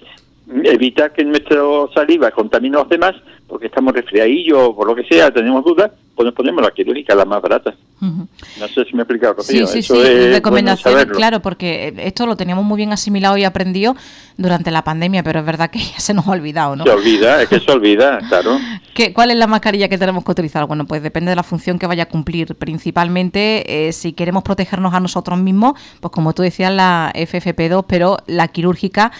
evitar 0.64 1.12
que 1.12 1.24
nuestra 1.24 1.60
saliva 1.94 2.30
contamine 2.30 2.76
a 2.76 2.80
los 2.80 2.88
demás, 2.88 3.14
porque 3.46 3.66
estamos 3.66 3.94
resfriadillos 3.94 4.58
o 4.58 4.76
por 4.76 4.86
lo 4.86 4.94
que 4.94 5.04
sea, 5.04 5.30
tenemos 5.30 5.64
dudas, 5.64 5.90
pues 6.14 6.26
nos 6.26 6.34
ponemos 6.34 6.62
la 6.62 6.70
quirúrgica, 6.70 7.14
la 7.14 7.24
más 7.24 7.40
barata. 7.40 7.74
No 8.00 8.68
sé 8.68 8.84
si 8.84 8.94
me 8.94 9.00
he 9.00 9.02
explicado, 9.02 9.42
Sí, 9.42 9.66
sí, 9.66 9.82
sí. 9.82 9.94
Recomendaciones, 10.32 11.06
claro, 11.06 11.40
porque 11.40 11.94
esto 11.98 12.26
lo 12.26 12.36
teníamos 12.36 12.64
muy 12.64 12.76
bien 12.76 12.92
asimilado 12.92 13.36
y 13.36 13.44
aprendido 13.44 13.94
durante 14.36 14.70
la 14.70 14.84
pandemia, 14.84 15.22
pero 15.22 15.40
es 15.40 15.46
verdad 15.46 15.70
que 15.70 15.78
ya 15.92 15.98
se 15.98 16.14
nos 16.14 16.26
ha 16.26 16.32
olvidado, 16.32 16.76
¿no? 16.76 16.84
Se 16.84 16.90
olvida, 16.90 17.42
es 17.42 17.48
que 17.48 17.60
se 17.60 17.70
olvida, 17.70 18.18
claro. 18.28 18.58
¿Qué, 18.94 19.12
¿Cuál 19.12 19.30
es 19.30 19.36
la 19.36 19.46
mascarilla 19.46 19.88
que 19.88 19.98
tenemos 19.98 20.24
que 20.24 20.30
utilizar? 20.30 20.66
Bueno, 20.66 20.86
pues 20.86 21.02
depende 21.02 21.30
de 21.30 21.36
la 21.36 21.42
función 21.42 21.78
que 21.78 21.86
vaya 21.86 22.04
a 22.04 22.06
cumplir. 22.06 22.54
Principalmente, 22.54 23.88
eh, 23.88 23.92
si 23.92 24.12
queremos 24.12 24.42
protegernos 24.42 24.94
a 24.94 25.00
nosotros 25.00 25.38
mismos, 25.38 25.74
pues 26.00 26.12
como 26.12 26.32
tú 26.34 26.42
decías, 26.42 26.72
la 26.72 27.12
FFP2, 27.14 27.84
pero 27.86 28.18
la 28.26 28.48
quirúrgica 28.48 29.12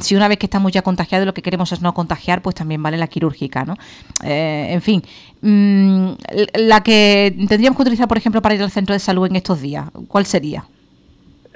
si 0.00 0.14
una 0.14 0.28
vez 0.28 0.38
que 0.38 0.46
estamos 0.46 0.72
ya 0.72 0.82
contagiados 0.82 1.26
lo 1.26 1.34
que 1.34 1.42
queremos 1.42 1.72
es 1.72 1.82
no 1.82 1.94
contagiar, 1.94 2.42
pues 2.42 2.54
también 2.54 2.82
vale 2.82 2.96
la 2.96 3.06
quirúrgica, 3.06 3.64
¿no? 3.64 3.76
Eh, 4.24 4.68
en 4.70 4.82
fin, 4.82 5.02
mm, 5.42 6.10
la 6.54 6.82
que 6.82 7.34
tendríamos 7.48 7.76
que 7.76 7.82
utilizar, 7.82 8.08
por 8.08 8.18
ejemplo, 8.18 8.42
para 8.42 8.54
ir 8.54 8.62
al 8.62 8.70
centro 8.70 8.92
de 8.92 8.98
salud 8.98 9.26
en 9.26 9.36
estos 9.36 9.60
días, 9.60 9.88
¿cuál 10.08 10.26
sería? 10.26 10.64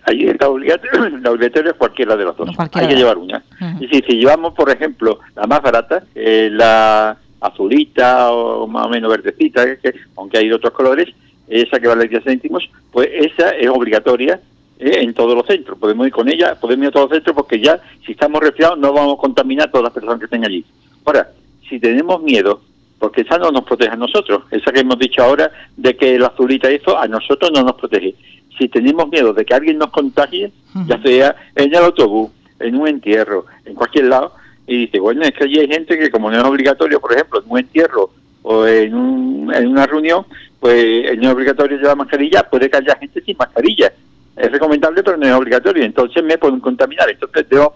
Ahí 0.05 0.25
la 0.41 0.49
obligatoria, 0.49 1.71
es 1.71 1.77
cualquiera 1.77 2.17
de 2.17 2.25
las 2.25 2.37
dos. 2.37 2.49
Hay 2.73 2.89
que 2.89 2.97
llevar 2.97 3.19
una. 3.19 3.43
Y 3.81 3.87
si, 3.87 4.01
si 4.01 4.17
llevamos, 4.17 4.55
por 4.55 4.71
ejemplo, 4.71 5.21
la 5.37 5.47
más 5.47 5.63
barata, 5.63 6.03
eh, 6.15 6.49
la 6.51 7.17
azulita 7.41 8.33
o 8.33 8.67
más 8.67 8.87
o 8.87 8.89
menos 8.89 9.11
verdecita, 9.11 9.77
que, 9.77 9.95
aunque 10.17 10.39
hay 10.39 10.51
otros 10.53 10.73
colores, 10.73 11.09
esa 11.49 11.79
que 11.79 11.89
vale 11.89 12.09
10 12.09 12.25
céntimos, 12.25 12.69
pues 12.91 13.09
esa 13.13 13.51
es 13.51 13.69
obligatoria 13.69 14.41
eh, 14.79 14.99
en 15.01 15.15
todos 15.15 15.35
los 15.35 15.47
centros. 15.47 15.79
Podemos 15.79 16.07
ir 16.07 16.13
con 16.13 16.29
ella, 16.29 16.59
podemos 16.61 16.85
ir 16.85 16.89
a 16.89 16.93
todos 16.93 17.11
los 17.11 17.17
centros 17.17 17.37
porque 17.37 17.61
ya, 17.61 17.81
si 18.05 18.13
estamos 18.13 18.41
resfriados, 18.41 18.79
no 18.79 18.93
vamos 18.93 19.15
a 19.19 19.21
contaminar 19.21 19.69
a 19.69 19.71
todas 19.71 19.85
las 19.85 19.93
personas 19.93 20.19
que 20.19 20.25
estén 20.27 20.45
allí. 20.45 20.65
Ahora, 21.05 21.31
si 21.69 21.79
tenemos 21.79 22.23
miedo, 22.23 22.61
porque 22.99 23.23
esa 23.23 23.39
no 23.39 23.51
nos 23.51 23.65
protege 23.65 23.91
a 23.91 23.97
nosotros, 23.97 24.45
esa 24.51 24.73
que 24.73 24.81
hemos 24.81 24.99
dicho 24.99 25.23
ahora 25.23 25.51
de 25.77 25.97
que 25.97 26.19
la 26.19 26.29
azulita 26.29 26.71
eso 26.71 26.99
a 26.99 27.09
nosotros 27.09 27.51
no 27.53 27.63
nos 27.63 27.75
protege. 27.75 28.15
Si 28.57 28.69
tenemos 28.69 29.09
miedo 29.09 29.33
de 29.33 29.45
que 29.45 29.55
alguien 29.55 29.79
nos 29.79 29.91
contagie, 29.91 30.53
ya 30.87 31.01
sea 31.03 31.35
en 31.57 31.75
el 31.75 31.83
autobús, 31.83 32.31
en 32.61 32.77
un 32.77 32.87
entierro, 32.87 33.47
en 33.65 33.75
cualquier 33.75 34.05
lado, 34.05 34.35
y 34.67 34.87
dice, 34.87 35.01
bueno, 35.01 35.23
es 35.23 35.33
que 35.33 35.45
allí 35.45 35.59
hay 35.59 35.69
gente 35.69 35.99
que 35.99 36.11
como 36.11 36.31
no 36.31 36.39
es 36.39 36.45
obligatorio, 36.45 37.01
por 37.01 37.13
ejemplo, 37.13 37.43
en 37.43 37.51
un 37.51 37.59
entierro 37.59 38.11
o 38.43 38.67
en, 38.67 39.51
en 39.53 39.67
una 39.69 39.87
reunión, 39.87 40.25
pues 40.61 41.09
el 41.09 41.21
no 41.21 41.29
es 41.29 41.35
obligatorio 41.35 41.79
llevar 41.79 41.97
mascarilla, 41.97 42.49
puede 42.49 42.71
que 42.71 42.77
haya 42.77 42.97
gente 42.97 43.21
sin 43.23 43.37
mascarilla. 43.37 43.93
Es 44.37 44.51
recomendable, 44.51 45.03
pero 45.03 45.17
no 45.17 45.27
es 45.27 45.35
obligatorio. 45.35 45.85
Entonces 45.85 46.23
me 46.23 46.39
pueden 46.39 46.61
contaminar. 46.61 47.11
Entonces 47.11 47.47
debo 47.49 47.75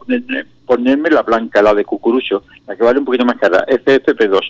ponerme, 0.66 1.10
la 1.10 1.22
blanca, 1.22 1.62
la 1.62 1.74
de 1.74 1.84
cucurucho, 1.84 2.44
la 2.66 2.76
que 2.76 2.82
vale 2.82 2.98
un 2.98 3.04
poquito 3.04 3.24
más 3.24 3.38
cara, 3.38 3.64
FFP2. 3.66 4.40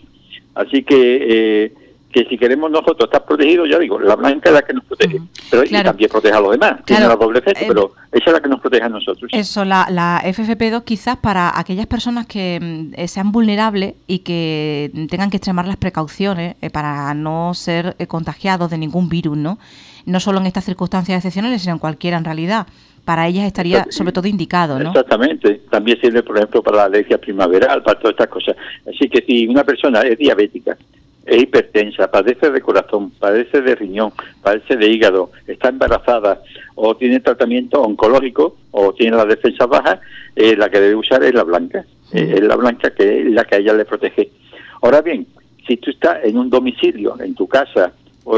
Así 0.55 0.83
que... 0.83 1.65
Eh, 1.65 1.73
que 2.17 2.25
si 2.31 2.39
queremos 2.39 2.71
nosotros 2.71 3.09
estar 3.09 3.27
protegidos, 3.27 3.69
ya 3.69 3.79
digo, 3.79 4.01
la 4.01 4.17
blanca 4.17 4.49
es 4.49 4.55
la 4.55 4.63
que 4.63 4.73
nos 4.73 4.85
protege, 4.85 5.21
pero 5.51 5.65
y 5.65 5.83
también 5.83 6.09
protege 6.09 6.35
a 6.35 6.41
los 6.41 6.53
demás, 6.53 6.83
tiene 6.87 7.07
la 7.07 7.15
doble 7.15 7.41
efecto, 7.41 7.61
eh, 7.63 7.67
pero 7.69 7.93
esa 8.11 8.25
es 8.31 8.33
la 8.33 8.41
que 8.41 8.49
nos 8.49 8.61
protege 8.61 8.85
a 8.85 8.89
nosotros. 8.89 9.31
Eso, 9.35 9.67
la, 9.67 9.87
la 9.91 10.23
FFP2 10.25 10.83
quizás 10.85 11.19
para 11.19 11.59
aquellas 11.59 11.87
personas 11.87 12.27
que 12.27 12.59
mm, 12.59 12.99
eh, 12.99 13.07
sean 13.09 13.33
vulnerables 13.33 13.97
y 14.07 14.21
que 14.21 14.91
tengan 15.11 15.29
que 15.29 15.37
extremar 15.37 15.67
las 15.67 15.77
precauciones 15.77 16.57
eh, 16.63 16.71
para 16.71 17.13
no 17.13 17.53
ser 17.53 17.97
contagiados 18.09 18.71
de 18.71 18.79
ningún 18.79 19.11
virus, 19.11 19.37
¿no? 19.37 19.59
No 20.07 20.21
solo 20.21 20.39
en 20.39 20.47
estas 20.47 20.65
circunstancias 20.65 21.19
excepcionales, 21.19 21.63
sino 21.63 21.75
en 21.75 21.79
cualquiera 21.79 22.17
en 22.17 22.25
realidad 22.25 22.67
para 23.05 23.29
ellas 23.29 23.47
estaría 23.47 23.87
sobre 23.91 24.11
todo 24.11 24.27
indicado, 24.27 24.81
¿no? 24.81 24.89
Exactamente. 24.89 25.63
También 25.71 26.01
sirve, 26.01 26.25
por 26.25 26.37
ejemplo, 26.37 26.61
para 26.63 26.79
la 26.79 26.85
alergia 26.85 27.19
primaveral, 27.19 27.83
para 27.83 27.99
todas 27.99 28.15
estas 28.15 28.27
cosas. 28.29 28.57
Así 28.85 29.09
que 29.09 29.23
si 29.25 29.47
una 29.47 29.63
persona 29.63 30.01
es 30.01 30.19
diabética 30.19 30.77
es 31.27 31.43
hipertensa, 31.43 32.09
padece 32.09 32.51
de 32.51 32.61
corazón, 32.61 33.11
padece 33.11 33.61
de 33.61 33.75
riñón, 33.75 34.13
padece 34.43 34.77
de 34.77 34.89
hígado, 34.89 35.33
está 35.47 35.69
embarazada 35.69 36.41
o 36.77 36.97
tiene 36.97 37.21
tratamiento 37.21 37.83
oncológico 37.83 38.57
o 38.71 38.95
tiene 38.95 39.17
la 39.17 39.25
defensa 39.25 39.67
baja, 39.67 40.01
eh, 40.37 40.57
la 40.57 40.71
que 40.71 40.81
debe 40.81 40.95
usar 40.95 41.23
es 41.25 41.35
la 41.35 41.43
blanca. 41.43 41.85
Eh, 42.13 42.35
es 42.37 42.43
la 42.43 42.55
blanca 42.55 42.91
que 42.91 43.23
es 43.23 43.27
la 43.27 43.45
que 43.45 43.57
a 43.57 43.59
ella 43.59 43.73
le 43.73 43.85
protege. 43.85 44.31
Ahora 44.83 45.03
bien, 45.03 45.27
si 45.67 45.77
tú 45.79 45.91
estás 45.91 46.25
en 46.25 46.39
un 46.39 46.49
domicilio, 46.49 47.17
en 47.21 47.35
tu 47.35 47.49
casa, 47.49 47.93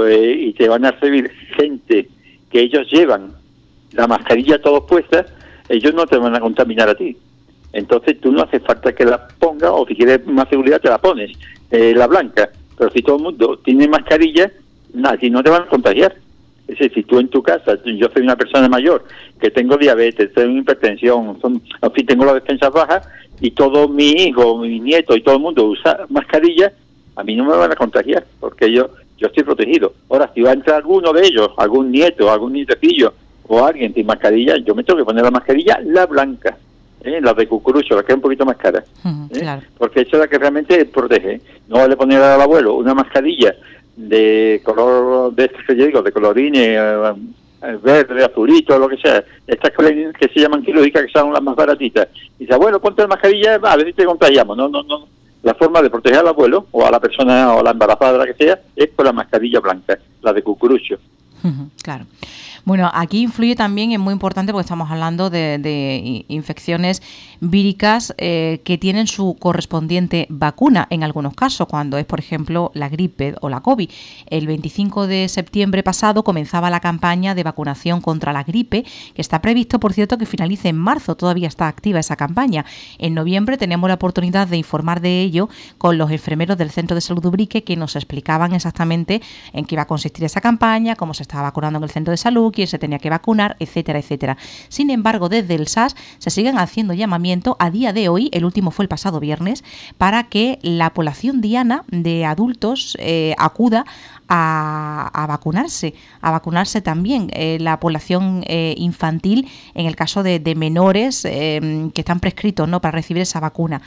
eh, 0.07 0.37
y 0.39 0.53
te 0.53 0.69
van 0.69 0.85
a 0.85 0.93
recibir 0.93 1.31
gente 1.57 2.09
que 2.51 2.61
ellos 2.61 2.91
llevan 2.91 3.33
la 3.93 4.07
mascarilla 4.07 4.61
todos 4.61 4.85
puesta, 4.85 5.27
ellos 5.69 5.95
no 5.95 6.07
te 6.07 6.17
van 6.17 6.35
a 6.35 6.41
contaminar 6.41 6.89
a 6.89 6.95
ti. 6.95 7.17
Entonces 7.73 8.21
tú 8.21 8.33
no 8.33 8.43
hace 8.43 8.61
falta 8.61 8.95
que 8.95 9.05
la 9.05 9.29
pongas 9.39 9.71
o 9.73 9.87
si 9.87 9.95
quieres 9.95 10.25
más 10.27 10.49
seguridad 10.49 10.81
te 10.81 10.89
la 10.89 10.99
pones, 10.99 11.33
la 11.71 12.07
blanca 12.07 12.51
pero 12.79 12.91
si 12.93 13.03
todo 13.03 13.17
el 13.17 13.23
mundo 13.23 13.59
tiene 13.59 13.89
mascarilla, 13.89 14.51
nadie 14.95 15.29
no 15.29 15.43
te 15.43 15.51
van 15.51 15.63
a 15.63 15.67
contagiar. 15.67 16.15
Es 16.69 16.79
decir, 16.79 16.93
si 16.95 17.03
tú 17.03 17.19
en 17.19 17.29
tu 17.29 17.43
casa, 17.43 17.79
yo 17.85 18.09
soy 18.13 18.23
una 18.23 18.37
persona 18.37 18.69
mayor, 18.69 19.05
que 19.41 19.51
tengo 19.51 19.77
diabetes, 19.77 20.33
tengo 20.33 20.59
hipertensión, 20.59 21.41
son, 21.41 21.61
en 21.83 21.93
fin, 21.93 22.07
tengo 22.07 22.25
las 22.25 22.35
defensas 22.35 22.71
bajas, 22.71 23.09
y 23.41 23.51
todo 23.51 23.89
mi 23.89 24.11
hijo, 24.11 24.59
mi 24.59 24.79
nieto 24.79 25.17
y 25.17 25.23
todo 25.23 25.37
el 25.37 25.41
mundo 25.41 25.65
usa 25.65 26.07
mascarilla, 26.09 26.73
a 27.19 27.25
mí 27.25 27.35
no 27.35 27.45
me 27.45 27.57
van 27.57 27.73
a 27.73 27.77
contagiar, 27.77 28.25
porque 28.39 28.73
yo 28.73 28.91
yo 29.19 29.27
estoy 29.27 29.43
protegido. 29.43 29.93
Ahora, 30.09 30.31
si 30.33 30.41
va 30.41 30.51
a 30.51 30.55
entrar 30.55 30.77
alguno 30.77 31.13
de 31.13 31.27
ellos, 31.27 31.51
algún 31.57 31.91
nieto, 31.91 32.31
algún 32.31 32.53
nietecillo 32.53 33.13
o 33.49 33.65
alguien 33.65 33.93
sin 33.93 34.07
mascarilla, 34.07 34.57
yo 34.59 34.75
me 34.75 34.85
tengo 34.85 34.99
que 34.99 35.05
poner 35.05 35.25
la 35.25 35.31
mascarilla, 35.31 35.81
la 35.85 36.07
blanca. 36.07 36.57
¿eh? 37.03 37.21
la 37.21 37.35
de 37.35 37.47
cucurucho, 37.49 37.97
la 37.97 38.03
que 38.03 38.13
es 38.13 38.17
un 38.17 38.23
poquito 38.23 38.45
más 38.45 38.57
cara, 38.57 38.85
¿eh? 39.05 39.61
porque 39.77 40.01
esa 40.03 40.17
es 40.17 40.19
la 40.21 40.29
que 40.29 40.39
realmente 40.39 40.85
protege. 40.87 41.41
No 41.69 41.77
vale 41.77 41.97
poner 41.97 42.21
al 42.21 42.41
abuelo 42.41 42.75
una 42.75 42.95
mascarilla 42.95 43.55
de 43.97 44.61
color, 44.65 45.35
de 45.35 45.47
este 45.47 45.59
que 45.67 45.77
yo 45.77 45.87
digo, 45.87 46.03
de 46.03 46.13
colorine, 46.13 46.75
eh, 46.75 47.79
verde, 47.83 48.25
azulito, 48.25 48.79
lo 48.79 48.89
que 48.89 48.99
sea, 48.99 49.25
estas 49.47 49.73
que 49.73 50.29
se 50.33 50.41
llaman 50.41 50.63
quirúrgicas, 50.63 51.05
que 51.05 51.19
son 51.19 51.33
las 51.33 51.43
más 51.43 51.57
baratitas. 51.57 52.09
Y 52.39 52.45
dice, 52.45 52.57
bueno, 52.57 52.81
ponte 52.81 53.03
la 53.03 53.09
mascarilla, 53.09 53.55
a 53.55 53.77
ver 53.77 53.87
si 53.87 53.93
te 53.95 54.05
contagiamos. 54.05 54.57
No, 54.57 54.69
no, 54.69 54.83
no. 54.85 55.18
La 55.43 55.55
forma 55.55 55.81
de 55.83 55.91
proteger 55.91 56.19
al 56.19 56.29
abuelo, 56.29 56.67
o 56.73 56.85
a 56.85 56.91
la 56.91 57.01
persona, 57.01 57.55
o 57.55 57.61
a 57.61 57.63
la 57.63 57.71
embarazada, 57.71 58.19
la 58.19 58.27
que 58.27 58.35
sea, 58.35 58.61
es 58.75 58.91
con 58.95 59.07
la 59.07 59.13
mascarilla 59.13 59.61
blanca, 59.61 59.99
la 60.23 60.33
de 60.33 60.43
cucurucho. 60.43 60.99
Claro. 61.83 62.07
Bueno, 62.69 62.91
aquí 62.93 63.23
influye 63.23 63.57
también, 63.57 63.93
es 63.93 63.99
muy 63.99 64.13
importante 64.13 64.53
porque 64.53 64.67
estamos 64.67 64.91
hablando 64.91 65.31
de, 65.31 66.27
infecciones 66.29 67.01
víricas 67.41 68.13
eh, 68.19 68.61
que 68.63 68.77
tienen 68.77 69.07
su 69.07 69.37
correspondiente 69.39 70.27
vacuna 70.29 70.87
en 70.91 71.03
algunos 71.03 71.33
casos, 71.33 71.67
cuando 71.67 71.97
es, 71.97 72.05
por 72.05 72.19
ejemplo, 72.19 72.71
la 72.75 72.91
gripe 72.91 73.37
o 73.41 73.49
la 73.49 73.63
COVID. 73.63 73.89
El 74.27 74.47
25 74.47 75.07
de 75.07 75.31
septiembre 75.31 75.83
pasado 75.83 76.25
comenzaba 76.25 76.69
la 76.69 76.81
campaña 76.81 77.35
de 77.35 77.43
vacunación 77.43 78.03
contra 78.03 78.35
la 78.35 78.45
gripe, 78.45 78.85
que 79.15 79.23
está 79.23 79.41
previsto, 79.41 79.81
por 79.81 79.95
cierto, 79.95 80.19
que 80.19 80.27
finalice 80.27 80.69
en 80.69 80.77
marzo. 80.77 81.17
Todavía 81.17 81.49
está 81.49 81.69
activa 81.69 82.01
esa 82.01 82.17
campaña. 82.17 82.67
En 82.99 83.15
noviembre 83.15 83.57
tenemos 83.57 83.89
la 83.89 83.95
oportunidad 83.95 84.47
de 84.47 84.59
informar 84.59 85.01
de 85.01 85.23
ello 85.23 85.49
con 85.79 85.97
los 85.97 86.11
enfermeros 86.11 86.59
del 86.59 86.71
Centro 86.71 86.97
de 86.97 87.01
Salud 87.01 87.23
de 87.23 87.29
Ubrique 87.29 87.65
que 87.65 87.77
nos 87.77 87.97
explicaban 87.97 88.53
exactamente 88.53 89.23
en 89.55 89.65
qué 89.65 89.75
iba 89.75 89.85
a 89.85 89.87
consistir 89.87 90.27
esa 90.27 90.43
campaña, 90.43 90.97
cómo 90.97 91.15
se 91.15 91.23
estaba 91.23 91.45
vacunando 91.45 91.79
en 91.79 91.85
el 91.85 91.91
centro 91.91 92.11
de 92.11 92.19
salud, 92.19 92.53
quién 92.59 92.67
se 92.67 92.81
tenía 92.81 92.99
que 92.99 93.09
vacunar, 93.09 93.55
etcétera, 93.61 94.01
etcétera. 94.01 94.37
Sin 94.69 94.91
embargo, 94.91 95.29
desde 95.29 95.55
el 95.55 95.69
SAS 95.69 95.95
se 96.19 96.31
siguen 96.31 96.59
haciendo 96.59 96.93
llamamiento 96.93 97.57
a 97.61 97.71
día 97.71 97.93
de 97.93 98.09
hoy, 98.09 98.31
el 98.33 98.45
último 98.45 98.73
fue 98.73 98.85
el 98.85 98.89
pasado 98.89 99.21
viernes, 99.21 99.63
para 99.97 100.25
que 100.25 100.59
la 100.63 100.93
población 100.93 101.41
diana 101.41 101.85
de 101.87 102.25
adultos 102.25 102.97
eh, 102.99 103.37
acuda 103.39 103.87
a, 104.29 105.25
vacunarse, 105.29 105.95
a 106.21 106.33
vacunarse 106.33 106.81
también 106.81 107.31
eh, 107.33 107.59
la 107.61 107.79
población 107.79 108.43
eh, 108.49 108.75
infantil 108.77 109.49
en 109.75 109.87
el 109.87 109.95
caso 109.95 110.25
de, 110.25 110.41
menores 110.57 111.23
que 111.23 111.93
están 111.95 112.19
prescritos 112.19 112.69
¿no? 112.69 112.81
para 112.81 112.93
recibir 112.93 113.23
esa 113.23 113.39
vacuna. 113.39 113.83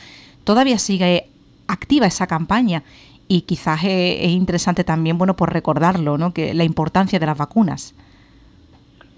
Todavía 0.45 0.79
sigue 0.79 1.27
activa 1.67 2.07
esa 2.07 2.25
campaña 2.25 2.83
y 3.27 3.41
quizás 3.41 3.81
es, 3.83 4.29
interesante 4.29 4.85
también 4.85 5.17
bueno 5.17 5.35
por 5.35 5.51
recordarlo, 5.51 6.17
¿no? 6.17 6.33
que 6.33 6.53
la 6.53 6.63
importancia 6.63 7.19
de 7.19 7.25
las 7.25 7.37
vacunas. 7.37 7.93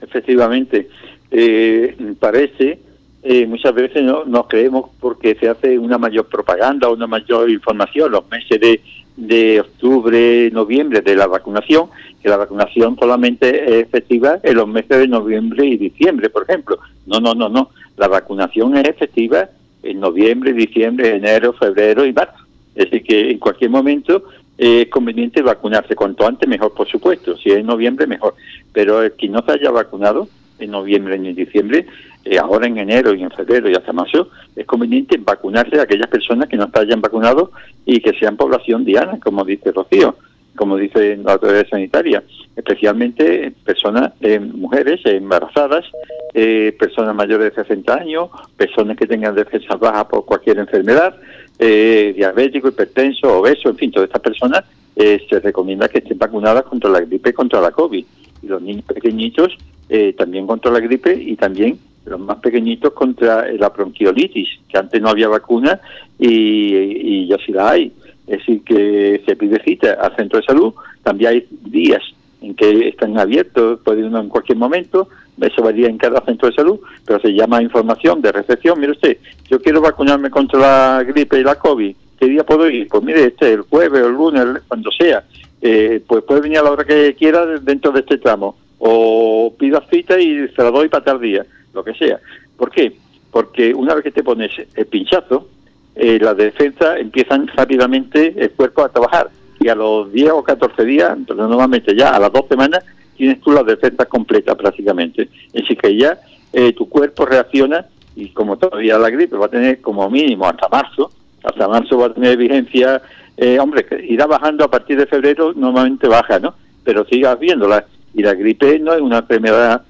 Efectivamente, 0.03 0.89
eh, 1.31 1.95
parece, 2.19 2.79
eh, 3.23 3.47
muchas 3.47 3.73
veces 3.73 4.03
no 4.03 4.25
nos 4.25 4.47
creemos 4.47 4.91
porque 4.99 5.35
se 5.35 5.47
hace 5.47 5.79
una 5.79 5.97
mayor 5.97 6.27
propaganda 6.27 6.89
una 6.89 7.07
mayor 7.07 7.49
información 7.49 8.11
los 8.11 8.29
meses 8.29 8.59
de, 8.59 8.81
de 9.15 9.61
octubre, 9.61 10.51
noviembre 10.51 11.01
de 11.01 11.15
la 11.15 11.27
vacunación, 11.27 11.87
que 12.21 12.29
la 12.29 12.37
vacunación 12.37 12.97
solamente 12.99 13.63
es 13.63 13.85
efectiva 13.85 14.39
en 14.43 14.55
los 14.57 14.67
meses 14.67 14.97
de 14.97 15.07
noviembre 15.07 15.65
y 15.65 15.77
diciembre, 15.77 16.29
por 16.29 16.43
ejemplo. 16.43 16.79
No, 17.05 17.19
no, 17.19 17.33
no, 17.33 17.49
no. 17.49 17.69
La 17.97 18.07
vacunación 18.07 18.75
es 18.77 18.85
efectiva 18.85 19.49
en 19.83 19.99
noviembre, 19.99 20.53
diciembre, 20.53 21.15
enero, 21.15 21.53
febrero 21.53 22.05
y 22.05 22.13
marzo. 22.13 22.43
Es 22.75 22.89
decir, 22.89 23.03
que 23.03 23.31
en 23.31 23.39
cualquier 23.39 23.69
momento 23.69 24.23
es 24.57 24.87
conveniente 24.89 25.41
vacunarse 25.41 25.95
cuanto 25.95 26.27
antes 26.27 26.47
mejor, 26.47 26.73
por 26.73 26.87
supuesto. 26.87 27.37
Si 27.37 27.49
es 27.49 27.57
en 27.57 27.65
noviembre, 27.65 28.07
mejor. 28.07 28.35
Pero 28.71 29.01
el 29.01 29.13
que 29.13 29.29
no 29.29 29.43
se 29.45 29.53
haya 29.53 29.71
vacunado 29.71 30.27
en 30.59 30.71
noviembre 30.71 31.17
ni 31.17 31.29
en 31.29 31.35
diciembre, 31.35 31.85
eh, 32.25 32.37
ahora 32.37 32.67
en 32.67 32.77
enero 32.77 33.13
y 33.13 33.23
en 33.23 33.31
febrero 33.31 33.69
y 33.69 33.75
hasta 33.75 33.91
marzo, 33.91 34.29
es 34.55 34.65
conveniente 34.65 35.17
vacunarse 35.17 35.79
a 35.79 35.83
aquellas 35.83 36.07
personas 36.07 36.47
que 36.47 36.57
no 36.57 36.69
se 36.69 36.79
hayan 36.79 37.01
vacunado 37.01 37.51
y 37.85 37.99
que 37.99 38.13
sean 38.13 38.37
población 38.37 38.85
diana, 38.85 39.19
como 39.21 39.43
dice 39.43 39.71
Rocío, 39.71 40.15
como 40.55 40.77
dice 40.77 41.17
la 41.17 41.33
autoridad 41.33 41.67
sanitaria, 41.67 42.23
especialmente 42.55 43.51
personas, 43.65 44.13
eh, 44.21 44.39
mujeres 44.39 45.01
embarazadas, 45.05 45.85
eh, 46.33 46.75
personas 46.79 47.15
mayores 47.15 47.53
de 47.53 47.63
60 47.63 47.93
años, 47.93 48.29
personas 48.55 48.95
que 48.95 49.07
tengan 49.07 49.35
defensas 49.35 49.79
bajas 49.79 50.05
por 50.05 50.25
cualquier 50.25 50.59
enfermedad, 50.59 51.15
eh, 51.59 52.13
diabético, 52.15 52.69
hipertenso, 52.69 53.39
obeso, 53.39 53.69
en 53.69 53.77
fin, 53.77 53.91
todas 53.91 54.07
estas 54.07 54.21
personas 54.21 54.63
eh, 54.95 55.25
se 55.29 55.39
recomienda 55.39 55.87
que 55.87 55.99
estén 55.99 56.17
vacunadas 56.17 56.63
contra 56.63 56.89
la 56.89 57.01
gripe 57.01 57.29
y 57.29 57.33
contra 57.33 57.61
la 57.61 57.71
COVID. 57.71 58.05
Y 58.41 58.47
los 58.47 58.61
niños 58.61 58.85
pequeñitos 58.85 59.55
eh, 59.89 60.13
también 60.17 60.47
contra 60.47 60.71
la 60.71 60.79
gripe 60.79 61.13
y 61.13 61.35
también 61.35 61.79
los 62.05 62.19
más 62.19 62.37
pequeñitos 62.37 62.93
contra 62.93 63.51
la 63.53 63.69
bronquiolitis, 63.69 64.49
que 64.67 64.77
antes 64.77 65.01
no 65.01 65.09
había 65.09 65.29
vacuna 65.29 65.79
y, 66.19 67.27
ya 67.27 67.37
sí 67.45 67.51
la 67.51 67.71
hay. 67.71 67.91
Es 68.27 68.39
decir, 68.39 68.61
que 68.63 69.21
se 69.25 69.35
pide 69.35 69.61
cita 69.63 69.93
al 69.93 70.15
centro 70.15 70.39
de 70.39 70.45
salud, 70.45 70.73
también 71.03 71.31
hay 71.31 71.47
días 71.65 72.01
en 72.41 72.55
que 72.55 72.89
están 72.89 73.17
abiertos, 73.17 73.79
puede 73.83 74.03
uno 74.03 74.19
en 74.19 74.29
cualquier 74.29 74.57
momento, 74.57 75.07
eso 75.41 75.61
varía 75.61 75.87
en 75.87 75.97
cada 75.97 76.23
centro 76.25 76.49
de 76.49 76.55
salud, 76.55 76.79
pero 77.05 77.19
se 77.19 77.33
llama 77.33 77.61
información 77.61 78.21
de 78.21 78.31
recepción. 78.31 78.79
Mire 78.79 78.93
usted, 78.93 79.17
yo 79.49 79.61
quiero 79.61 79.81
vacunarme 79.81 80.29
contra 80.29 80.59
la 80.59 81.03
gripe 81.03 81.39
y 81.39 81.43
la 81.43 81.55
COVID, 81.55 81.95
¿qué 82.19 82.25
día 82.27 82.45
puedo 82.45 82.69
ir? 82.69 82.87
Pues 82.87 83.03
mire, 83.03 83.25
este, 83.25 83.53
el 83.53 83.61
jueves 83.61 84.01
o 84.03 84.07
el 84.07 84.13
lunes, 84.13 84.63
cuando 84.67 84.91
sea, 84.91 85.23
eh, 85.61 86.01
pues 86.05 86.23
puede 86.23 86.41
venir 86.41 86.59
a 86.59 86.63
la 86.63 86.71
hora 86.71 86.83
que 86.83 87.15
quiera 87.15 87.45
dentro 87.45 87.91
de 87.91 88.01
este 88.01 88.17
tramo, 88.17 88.55
o 88.79 89.53
pida 89.57 89.81
cita 89.89 90.19
y 90.19 90.47
se 90.49 90.63
la 90.63 90.71
doy 90.71 90.89
para 90.89 91.05
tal 91.05 91.21
día, 91.21 91.45
lo 91.73 91.83
que 91.83 91.93
sea. 91.93 92.19
¿Por 92.57 92.69
qué? 92.69 92.93
Porque 93.31 93.73
una 93.73 93.95
vez 93.95 94.03
que 94.03 94.11
te 94.11 94.23
pones 94.23 94.51
el 94.75 94.85
pinchazo, 94.85 95.47
eh, 95.95 96.19
las 96.19 96.35
defensas 96.35 96.99
empiezan 96.99 97.47
rápidamente 97.47 98.33
el 98.37 98.51
cuerpo 98.51 98.83
a 98.83 98.89
trabajar 98.89 99.29
y 99.59 99.69
a 99.69 99.75
los 99.75 100.11
10 100.11 100.31
o 100.31 100.43
14 100.43 100.83
días, 100.83 101.17
normalmente 101.29 101.95
ya 101.95 102.09
a 102.09 102.19
las 102.19 102.31
dos 102.31 102.45
semanas, 102.49 102.83
tienes 103.15 103.41
tú 103.41 103.51
la 103.51 103.63
defensa 103.63 104.05
completa 104.05 104.55
prácticamente. 104.55 105.29
Decir, 105.51 105.77
que 105.77 105.95
ya 105.95 106.19
eh, 106.51 106.73
tu 106.73 106.87
cuerpo 106.89 107.25
reacciona 107.25 107.85
y 108.15 108.29
como 108.29 108.57
todavía 108.57 108.97
la 108.97 109.09
gripe 109.09 109.37
va 109.37 109.47
a 109.47 109.49
tener 109.49 109.81
como 109.81 110.09
mínimo 110.09 110.47
hasta 110.47 110.67
marzo, 110.69 111.11
hasta 111.43 111.67
marzo 111.67 111.97
va 111.97 112.07
a 112.07 112.13
tener 112.13 112.37
vigencia, 112.37 113.01
eh, 113.37 113.59
hombre, 113.59 113.85
irá 114.07 114.27
bajando 114.27 114.63
a 114.63 114.69
partir 114.69 114.97
de 114.97 115.07
febrero, 115.07 115.53
normalmente 115.55 116.07
baja, 116.07 116.39
¿no? 116.39 116.53
Pero 116.83 117.05
sigas 117.05 117.39
viéndola. 117.39 117.85
Y 118.13 118.21
la 118.21 118.33
gripe 118.33 118.79
no 118.79 118.93
es 118.93 119.01
una 119.01 119.19
enfermedad 119.19 119.81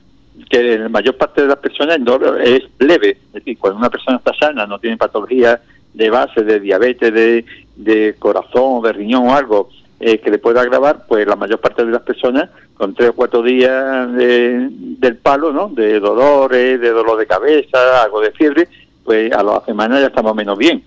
que 0.50 0.74
en 0.74 0.84
la 0.84 0.90
mayor 0.90 1.18
parte 1.18 1.42
de 1.42 1.48
las 1.48 1.58
personas 1.58 2.00
es 2.44 2.64
leve. 2.80 3.18
Es 3.28 3.34
decir, 3.34 3.58
cuando 3.58 3.80
una 3.80 3.90
persona 3.90 4.18
está 4.18 4.34
sana, 4.34 4.66
no 4.66 4.80
tiene 4.80 4.98
patología 4.98 5.60
de 5.94 6.10
base, 6.10 6.44
de 6.44 6.60
diabetes, 6.60 7.14
de, 7.14 7.46
de 7.76 8.16
corazón, 8.18 8.82
de 8.84 8.94
riñón 8.94 9.28
o 9.28 9.36
algo 9.36 9.70
eh, 10.06 10.20
que 10.20 10.30
le 10.30 10.38
pueda 10.38 10.60
agravar, 10.60 11.06
pues 11.08 11.26
la 11.26 11.38
mayor 11.38 11.62
parte 11.62 11.86
de 11.86 11.92
las 11.92 12.02
personas 12.02 12.50
con 12.74 12.94
tres 12.94 13.12
o 13.12 13.14
cuatro 13.14 13.42
días 13.42 14.14
del 14.14 15.16
palo, 15.16 15.54
¿no? 15.54 15.70
De 15.70 15.98
dolores, 16.02 16.82
de 16.82 16.90
dolor 16.90 17.18
de 17.18 17.26
cabeza, 17.26 18.04
algo 18.04 18.20
de 18.20 18.32
fiebre, 18.32 18.68
pues 19.02 19.32
a 19.32 19.42
las 19.42 19.64
semanas 19.64 20.02
ya 20.02 20.08
estamos 20.08 20.36
menos 20.36 20.58
bien. 20.58 20.84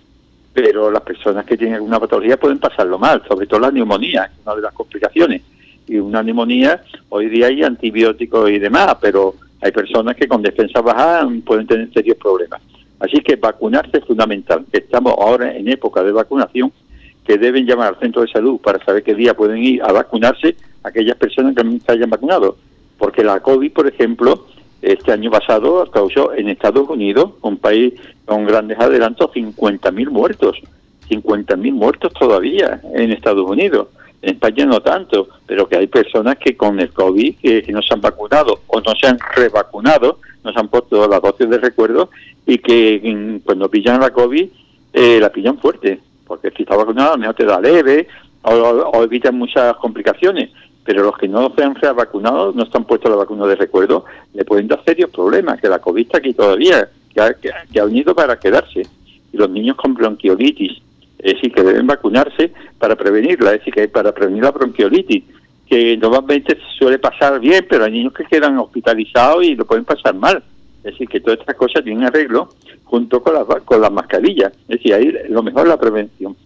Pero 0.52 0.90
las 0.90 1.00
personas 1.00 1.46
que 1.46 1.56
tienen 1.56 1.76
alguna 1.76 1.98
patología 1.98 2.36
pueden 2.36 2.58
pasarlo 2.58 2.98
mal, 2.98 3.22
sobre 3.26 3.46
todo 3.46 3.60
la 3.60 3.70
neumonía, 3.70 4.24
es 4.24 4.44
una 4.44 4.54
de 4.54 4.60
las 4.60 4.74
complicaciones. 4.74 5.40
Y 5.88 5.96
una 5.96 6.22
neumonía, 6.22 6.82
hoy 7.08 7.30
día 7.30 7.46
hay 7.46 7.62
antibióticos 7.62 8.50
y 8.50 8.58
demás, 8.58 8.98
pero 9.00 9.34
hay 9.62 9.72
personas 9.72 10.14
que 10.14 10.28
con 10.28 10.42
defensa 10.42 10.82
baja 10.82 11.26
pueden 11.42 11.66
tener 11.66 11.90
serios 11.90 12.18
problemas. 12.18 12.60
Así 12.98 13.22
que 13.22 13.36
vacunarse 13.36 13.96
es 13.96 14.04
fundamental. 14.04 14.66
Estamos 14.70 15.14
ahora 15.18 15.56
en 15.56 15.68
época 15.68 16.02
de 16.02 16.12
vacunación 16.12 16.70
que 17.26 17.38
deben 17.38 17.66
llamar 17.66 17.88
al 17.88 18.00
centro 18.00 18.22
de 18.22 18.28
salud 18.28 18.60
para 18.60 18.82
saber 18.84 19.02
qué 19.02 19.14
día 19.14 19.34
pueden 19.34 19.58
ir 19.58 19.82
a 19.82 19.92
vacunarse 19.92 20.56
aquellas 20.82 21.16
personas 21.16 21.54
que 21.54 21.64
no 21.64 21.78
se 21.84 21.92
hayan 21.92 22.10
vacunado. 22.10 22.56
Porque 22.98 23.24
la 23.24 23.40
COVID, 23.40 23.72
por 23.72 23.86
ejemplo, 23.86 24.46
este 24.80 25.12
año 25.12 25.30
pasado 25.30 25.90
causó 25.90 26.32
en 26.32 26.48
Estados 26.48 26.88
Unidos, 26.88 27.32
un 27.42 27.56
país 27.56 27.94
con 28.24 28.46
grandes 28.46 28.78
adelantos, 28.78 29.32
50.000 29.32 30.10
muertos. 30.10 30.58
50.000 31.10 31.72
muertos 31.72 32.12
todavía 32.12 32.80
en 32.94 33.10
Estados 33.12 33.48
Unidos. 33.48 33.88
En 34.22 34.30
España 34.34 34.64
no 34.64 34.80
tanto, 34.80 35.28
pero 35.46 35.68
que 35.68 35.76
hay 35.76 35.86
personas 35.86 36.36
que 36.36 36.56
con 36.56 36.80
el 36.80 36.90
COVID 36.90 37.36
que, 37.36 37.64
no 37.68 37.82
se 37.82 37.94
han 37.94 38.00
vacunado 38.00 38.60
o 38.66 38.80
no 38.80 38.92
se 39.00 39.06
han 39.06 39.18
revacunado, 39.34 40.18
no 40.42 40.52
se 40.52 40.58
han 40.58 40.68
puesto 40.68 41.06
las 41.08 41.22
dosis 41.22 41.48
de 41.48 41.58
recuerdo 41.58 42.10
y 42.46 42.58
que 42.58 43.00
mm, 43.02 43.44
cuando 43.44 43.68
pillan 43.68 44.00
la 44.00 44.10
COVID 44.10 44.48
eh, 44.92 45.18
la 45.20 45.30
pillan 45.30 45.58
fuerte, 45.58 46.00
porque 46.26 46.50
si 46.50 46.62
está 46.62 46.76
vacunado 46.76 47.14
al 47.14 47.20
menos 47.20 47.36
te 47.36 47.44
da 47.44 47.60
leve 47.60 48.08
o, 48.42 48.52
o 48.52 49.32
muchas 49.32 49.76
complicaciones 49.76 50.50
pero 50.86 51.02
los 51.02 51.18
que 51.18 51.26
no 51.26 51.52
se 51.54 51.64
han 51.64 51.74
vacunado, 51.96 52.52
no 52.52 52.62
están 52.62 52.84
puestos 52.84 53.10
la 53.10 53.16
vacuna 53.16 53.44
de 53.46 53.56
recuerdo, 53.56 54.04
le 54.32 54.44
pueden 54.44 54.68
dar 54.68 54.82
serios 54.84 55.10
problemas, 55.10 55.60
que 55.60 55.68
la 55.68 55.80
COVID 55.80 56.06
está 56.06 56.18
aquí 56.18 56.32
todavía, 56.32 56.88
que 57.12 57.20
ha, 57.20 57.34
que, 57.34 57.80
ha 57.80 57.84
venido 57.84 58.14
para 58.14 58.38
quedarse. 58.38 58.82
Y 59.32 59.36
los 59.36 59.50
niños 59.50 59.76
con 59.76 59.94
bronquiolitis, 59.94 60.80
es 61.18 61.34
decir, 61.34 61.52
que 61.52 61.64
deben 61.64 61.88
vacunarse 61.88 62.52
para 62.78 62.94
prevenirla, 62.94 63.52
es 63.52 63.58
decir, 63.58 63.74
que 63.74 63.88
para 63.88 64.12
prevenir 64.12 64.44
la 64.44 64.52
bronquiolitis, 64.52 65.24
que 65.68 65.96
normalmente 65.96 66.56
suele 66.78 67.00
pasar 67.00 67.40
bien, 67.40 67.66
pero 67.68 67.84
hay 67.84 67.90
niños 67.90 68.12
que 68.12 68.24
quedan 68.24 68.56
hospitalizados 68.56 69.42
y 69.42 69.56
lo 69.56 69.64
pueden 69.64 69.84
pasar 69.84 70.14
mal. 70.14 70.40
Es 70.86 70.92
decir, 70.92 71.08
que 71.08 71.20
todas 71.20 71.40
estas 71.40 71.56
cosas 71.56 71.82
tienen 71.82 72.04
arreglo 72.04 72.50
junto 72.84 73.20
con 73.20 73.34
las 73.34 73.44
con 73.64 73.80
las 73.80 73.90
mascarillas. 73.90 74.52
Es 74.68 74.78
decir, 74.78 74.94
ahí 74.94 75.12
lo 75.28 75.42
mejor 75.42 75.66
la 75.66 75.76
prevención. 75.76 76.36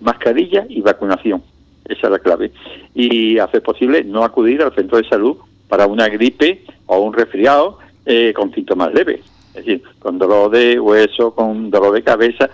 Mascarilla 0.00 0.66
y 0.68 0.82
vacunación. 0.82 1.42
Esa 1.88 2.08
es 2.08 2.10
la 2.10 2.18
clave. 2.18 2.52
Y 2.94 3.38
hacer 3.38 3.62
posible 3.62 4.04
no 4.04 4.22
acudir 4.22 4.60
al 4.60 4.74
centro 4.74 4.98
de 4.98 5.08
salud 5.08 5.38
para 5.66 5.86
una 5.86 6.08
gripe 6.08 6.62
o 6.84 6.98
un 6.98 7.14
resfriado 7.14 7.78
eh, 8.04 8.34
con 8.36 8.52
síntomas 8.52 8.92
leves. 8.92 9.20
Es 9.54 9.64
decir, 9.64 9.82
con 9.98 10.18
dolor 10.18 10.50
de 10.50 10.78
hueso, 10.78 11.34
con 11.34 11.70
dolor 11.70 11.94
de 11.94 12.02
cabeza, 12.02 12.50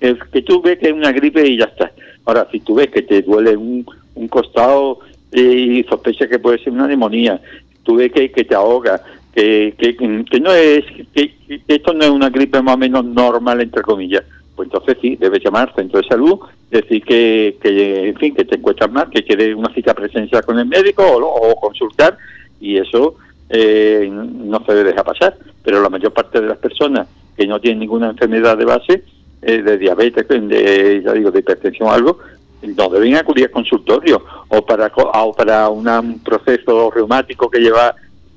es 0.00 0.14
que 0.32 0.40
tú 0.40 0.62
ves 0.62 0.78
que 0.78 0.86
es 0.86 0.94
una 0.94 1.12
gripe 1.12 1.46
y 1.46 1.58
ya 1.58 1.66
está. 1.66 1.92
Ahora, 2.24 2.48
si 2.50 2.60
tú 2.60 2.76
ves 2.76 2.88
que 2.88 3.02
te 3.02 3.20
duele 3.20 3.54
un, 3.54 3.84
un 4.14 4.28
costado 4.28 5.00
eh, 5.30 5.42
y 5.42 5.84
sospechas 5.84 6.28
que 6.28 6.38
puede 6.38 6.56
ser 6.58 6.72
una 6.72 6.86
neumonía, 6.86 7.38
tú 7.82 7.96
ves 7.96 8.10
que, 8.10 8.30
que 8.32 8.44
te 8.44 8.54
ahoga, 8.54 9.02
que, 9.36 10.40
no 10.40 10.52
es, 10.52 10.84
que, 11.12 11.34
esto 11.68 11.92
no 11.92 12.04
es 12.04 12.10
una 12.10 12.30
gripe 12.30 12.62
más 12.62 12.74
o 12.74 12.78
menos 12.78 13.04
normal, 13.04 13.60
entre 13.60 13.82
comillas, 13.82 14.24
pues 14.54 14.66
entonces 14.66 14.96
sí, 15.02 15.16
debes 15.16 15.44
llamar 15.44 15.68
al 15.68 15.74
centro 15.74 16.00
de 16.00 16.08
salud, 16.08 16.38
decir 16.70 17.02
que, 17.04 17.58
que, 17.60 18.08
en 18.08 18.16
fin, 18.16 18.34
que 18.34 18.46
te 18.46 18.56
encuentras 18.56 18.90
mal, 18.90 19.10
que 19.10 19.24
quieres 19.24 19.54
una 19.54 19.72
cita 19.74 19.92
presencial 19.92 20.44
con 20.44 20.58
el 20.58 20.66
médico 20.66 21.04
o, 21.06 21.54
consultar, 21.60 22.16
y 22.60 22.78
eso 22.78 23.16
eh, 23.50 24.08
no 24.10 24.64
se 24.64 24.72
deja 24.72 25.04
pasar. 25.04 25.36
Pero 25.62 25.82
la 25.82 25.90
mayor 25.90 26.12
parte 26.12 26.40
de 26.40 26.48
las 26.48 26.58
personas 26.58 27.06
que 27.36 27.46
no 27.46 27.60
tienen 27.60 27.80
ninguna 27.80 28.08
enfermedad 28.08 28.56
de 28.56 28.64
base, 28.64 29.02
eh, 29.42 29.62
de 29.62 29.76
diabetes, 29.76 30.26
de, 30.26 31.02
ya 31.04 31.12
digo, 31.12 31.30
de 31.30 31.40
hipertensión 31.40 31.90
o 31.90 31.92
algo, 31.92 32.18
no 32.62 32.88
deben 32.88 33.16
acudir 33.16 33.44
al 33.44 33.50
consultorio 33.50 34.24
o 34.48 34.64
para, 34.64 34.90
o 34.96 35.34
para 35.34 35.68
un 35.68 36.20
proceso 36.20 36.90
reumático 36.90 37.50
que 37.50 37.60
lleva 37.60 37.94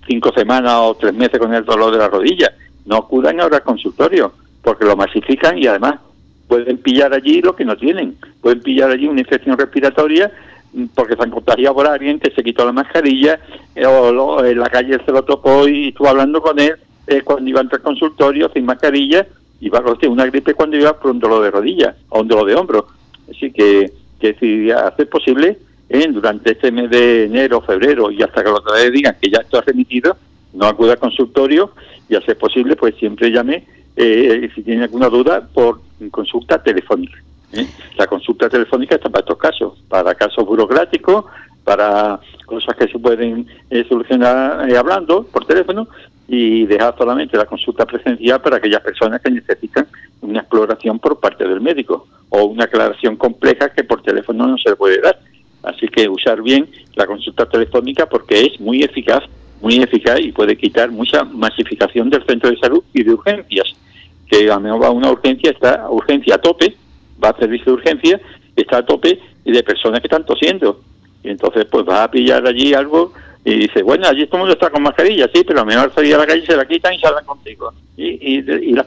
cinco 0.09 0.33
semanas 0.33 0.73
o 0.79 0.95
tres 0.95 1.13
meses 1.13 1.39
con 1.39 1.53
el 1.53 1.63
dolor 1.63 1.91
de 1.91 1.99
la 1.99 2.07
rodilla. 2.07 2.51
No 2.85 2.97
acudan 2.97 3.39
ahora 3.39 3.57
al 3.57 3.63
consultorio 3.63 4.33
porque 4.63 4.85
lo 4.85 4.97
masifican 4.97 5.57
y 5.57 5.67
además 5.67 5.99
pueden 6.47 6.79
pillar 6.79 7.13
allí 7.13 7.41
lo 7.41 7.55
que 7.55 7.63
no 7.63 7.77
tienen. 7.77 8.17
Pueden 8.41 8.61
pillar 8.61 8.89
allí 8.89 9.07
una 9.07 9.21
infección 9.21 9.57
respiratoria 9.57 10.31
mm, 10.73 10.85
porque 10.95 11.15
se 11.15 11.21
han 11.21 11.29
contagiado 11.29 11.75
por 11.75 11.87
alguien 11.87 12.19
que 12.19 12.31
se 12.31 12.43
quitó 12.43 12.65
la 12.65 12.71
mascarilla 12.71 13.39
eh, 13.75 13.85
o 13.85 14.43
en 14.43 14.59
la 14.59 14.69
calle 14.69 14.97
se 15.05 15.11
lo 15.11 15.23
topó 15.23 15.67
y 15.67 15.89
estuvo 15.89 16.09
hablando 16.09 16.41
con 16.41 16.59
él 16.59 16.73
eh, 17.05 17.21
cuando 17.21 17.47
iba 17.47 17.59
a 17.59 17.63
entrar 17.63 17.79
al 17.79 17.85
consultorio 17.85 18.49
sin 18.51 18.65
mascarilla 18.65 19.27
y 19.61 19.69
va 19.69 19.79
a 19.79 20.09
una 20.09 20.25
gripe 20.25 20.55
cuando 20.55 20.77
iba 20.77 20.93
por 20.93 21.11
un 21.11 21.19
dolor 21.19 21.43
de 21.43 21.51
rodilla 21.51 21.95
o 22.09 22.21
un 22.21 22.27
dolor 22.27 22.47
de 22.47 22.55
hombro. 22.55 22.87
Así 23.29 23.51
que, 23.51 23.91
que 24.19 24.33
si 24.35 24.71
hace 24.71 25.05
posible, 25.05 25.59
eh, 25.89 26.07
durante 26.09 26.51
este 26.51 26.71
mes 26.71 26.89
de 26.89 27.25
enero, 27.25 27.61
febrero 27.61 28.11
y 28.11 28.21
hasta 28.21 28.43
que 28.43 28.51
los 28.51 28.63
vez 28.63 28.91
digan 28.91 29.17
que 29.19 29.29
ya 29.29 29.39
esto 29.39 29.57
ha 29.57 29.61
remitido, 29.61 30.15
no 30.53 30.67
acuda 30.67 30.93
al 30.93 30.99
consultorio 30.99 31.71
y 32.07 32.15
hace 32.15 32.35
posible, 32.35 32.75
pues 32.75 32.95
siempre 32.95 33.31
llame 33.31 33.65
eh, 33.95 34.49
si 34.55 34.63
tiene 34.63 34.83
alguna 34.83 35.09
duda 35.09 35.47
por 35.53 35.81
consulta 36.11 36.61
telefónica. 36.61 37.17
¿eh? 37.53 37.67
La 37.97 38.07
consulta 38.07 38.49
telefónica 38.49 38.95
está 38.95 39.09
para 39.09 39.21
estos 39.21 39.37
casos, 39.37 39.83
para 39.87 40.15
casos 40.15 40.45
burocráticos, 40.45 41.25
para 41.63 42.19
cosas 42.45 42.75
que 42.75 42.87
se 42.87 42.97
pueden 42.97 43.47
eh, 43.69 43.85
solucionar 43.87 44.73
hablando 44.75 45.23
por 45.23 45.45
teléfono 45.45 45.87
y 46.27 46.65
dejar 46.65 46.95
solamente 46.97 47.37
la 47.37 47.45
consulta 47.45 47.85
presencial 47.85 48.41
para 48.41 48.57
aquellas 48.57 48.81
personas 48.81 49.21
que 49.21 49.31
necesitan 49.31 49.87
una 50.21 50.39
exploración 50.41 50.99
por 50.99 51.19
parte 51.19 51.47
del 51.47 51.59
médico 51.59 52.07
o 52.29 52.43
una 52.43 52.65
aclaración 52.65 53.15
compleja 53.17 53.69
que 53.69 53.83
por 53.83 54.01
teléfono 54.01 54.47
no 54.47 54.57
se 54.57 54.75
puede 54.75 55.01
dar. 55.01 55.19
Así 55.63 55.87
que 55.87 56.07
usar 56.07 56.41
bien 56.41 56.69
la 56.95 57.05
consulta 57.05 57.47
telefónica 57.47 58.07
porque 58.07 58.41
es 58.41 58.59
muy 58.59 58.83
eficaz 58.83 59.23
muy 59.61 59.75
eficaz 59.81 60.19
y 60.19 60.31
puede 60.31 60.57
quitar 60.57 60.91
mucha 60.91 61.23
masificación 61.23 62.09
del 62.09 62.25
centro 62.25 62.49
de 62.49 62.57
salud 62.57 62.83
y 62.93 63.03
de 63.03 63.13
urgencias, 63.13 63.67
que 64.27 64.49
a 64.49 64.55
a 64.55 64.57
una 64.91 65.11
urgencia, 65.11 65.51
está 65.51 65.89
urgencia 65.89 66.35
a 66.35 66.37
tope, 66.37 66.75
va 67.23 67.29
a 67.29 67.37
servicio 67.37 67.65
de 67.65 67.71
urgencia, 67.73 68.21
está 68.55 68.77
a 68.77 68.85
tope 68.85 69.19
y 69.43 69.51
de 69.51 69.63
personas 69.63 69.99
que 70.01 70.07
están 70.07 70.25
tosiendo. 70.25 70.81
Y 71.23 71.29
entonces 71.29 71.65
pues 71.69 71.87
va 71.87 72.03
a 72.03 72.11
pillar 72.11 72.45
allí 72.47 72.73
algo 72.73 73.13
y 73.43 73.55
dice, 73.55 73.81
bueno, 73.83 74.07
allí 74.07 74.25
todo 74.27 74.37
el 74.37 74.41
mundo 74.41 74.53
está 74.53 74.69
con 74.69 74.83
mascarilla, 74.83 75.29
sí, 75.33 75.43
pero 75.45 75.59
a 75.59 75.63
lo 75.63 75.67
mejor 75.67 75.93
salir 75.93 76.15
a 76.15 76.19
la 76.19 76.27
calle 76.27 76.45
se 76.45 76.55
la 76.55 76.65
quitan 76.65 76.93
y 76.93 76.99
salen 76.99 77.25
contigo. 77.25 77.73
Y, 77.97 78.07
y, 78.07 78.37
y 78.37 78.73
la 78.73 78.83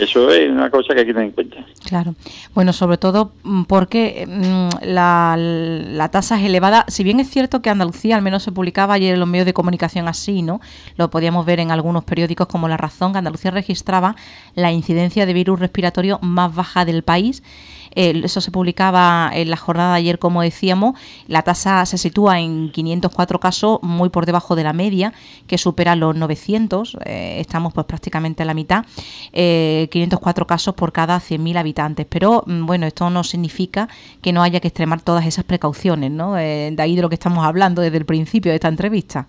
Eso 0.00 0.30
es 0.30 0.50
una 0.50 0.70
cosa 0.70 0.94
que 0.94 1.00
hay 1.00 1.06
que 1.06 1.12
tener 1.12 1.28
en 1.28 1.32
cuenta. 1.32 1.56
Claro. 1.84 2.14
Bueno, 2.54 2.72
sobre 2.72 2.98
todo 2.98 3.32
mm, 3.42 3.64
porque 3.64 4.26
mm, 4.26 4.86
la, 4.86 5.36
la, 5.36 6.08
tasa 6.10 6.38
es 6.38 6.46
elevada. 6.46 6.84
Si 6.88 7.04
bien 7.04 7.20
es 7.20 7.30
cierto 7.30 7.62
que 7.62 7.70
Andalucía, 7.70 8.16
al 8.16 8.22
menos 8.22 8.42
se 8.42 8.52
publicaba 8.52 8.94
ayer 8.94 9.14
en 9.14 9.20
los 9.20 9.28
medios 9.28 9.46
de 9.46 9.52
comunicación 9.52 10.08
así, 10.08 10.42
¿no? 10.42 10.60
Lo 10.96 11.10
podíamos 11.10 11.46
ver 11.46 11.60
en 11.60 11.70
algunos 11.70 12.04
periódicos 12.04 12.46
como 12.48 12.68
La 12.68 12.76
Razón, 12.76 13.12
que 13.12 13.18
Andalucía 13.18 13.50
registraba 13.50 14.16
la 14.54 14.72
incidencia 14.72 15.26
de 15.26 15.32
virus 15.32 15.60
respiratorio 15.60 16.18
más 16.22 16.54
baja 16.54 16.84
del 16.84 17.02
país 17.02 17.42
eso 17.94 18.40
se 18.40 18.50
publicaba 18.50 19.30
en 19.32 19.50
la 19.50 19.56
jornada 19.56 19.94
de 19.94 19.98
ayer, 19.98 20.18
como 20.18 20.42
decíamos. 20.42 20.98
La 21.26 21.42
tasa 21.42 21.84
se 21.86 21.98
sitúa 21.98 22.40
en 22.40 22.70
504 22.70 23.40
casos, 23.40 23.78
muy 23.82 24.08
por 24.08 24.26
debajo 24.26 24.56
de 24.56 24.64
la 24.64 24.72
media, 24.72 25.12
que 25.46 25.58
supera 25.58 25.96
los 25.96 26.14
900. 26.14 26.96
Eh, 27.04 27.36
estamos 27.38 27.72
pues 27.72 27.86
prácticamente 27.86 28.42
a 28.42 28.46
la 28.46 28.54
mitad. 28.54 28.84
504 29.32 30.42
eh, 30.42 30.46
casos 30.46 30.74
por 30.74 30.92
cada 30.92 31.18
100.000 31.18 31.56
habitantes. 31.56 32.06
Pero 32.08 32.44
mm, 32.46 32.66
bueno, 32.66 32.86
esto 32.86 33.10
no 33.10 33.24
significa 33.24 33.88
que 34.22 34.32
no 34.32 34.42
haya 34.42 34.60
que 34.60 34.68
extremar 34.68 35.02
todas 35.02 35.26
esas 35.26 35.44
precauciones, 35.44 36.10
¿no? 36.10 36.38
Eh, 36.38 36.70
de 36.72 36.82
ahí 36.82 36.96
de 36.96 37.02
lo 37.02 37.08
que 37.08 37.14
estamos 37.14 37.44
hablando 37.44 37.82
desde 37.82 37.96
el 37.96 38.04
principio 38.04 38.52
de 38.52 38.56
esta 38.56 38.68
entrevista. 38.68 39.26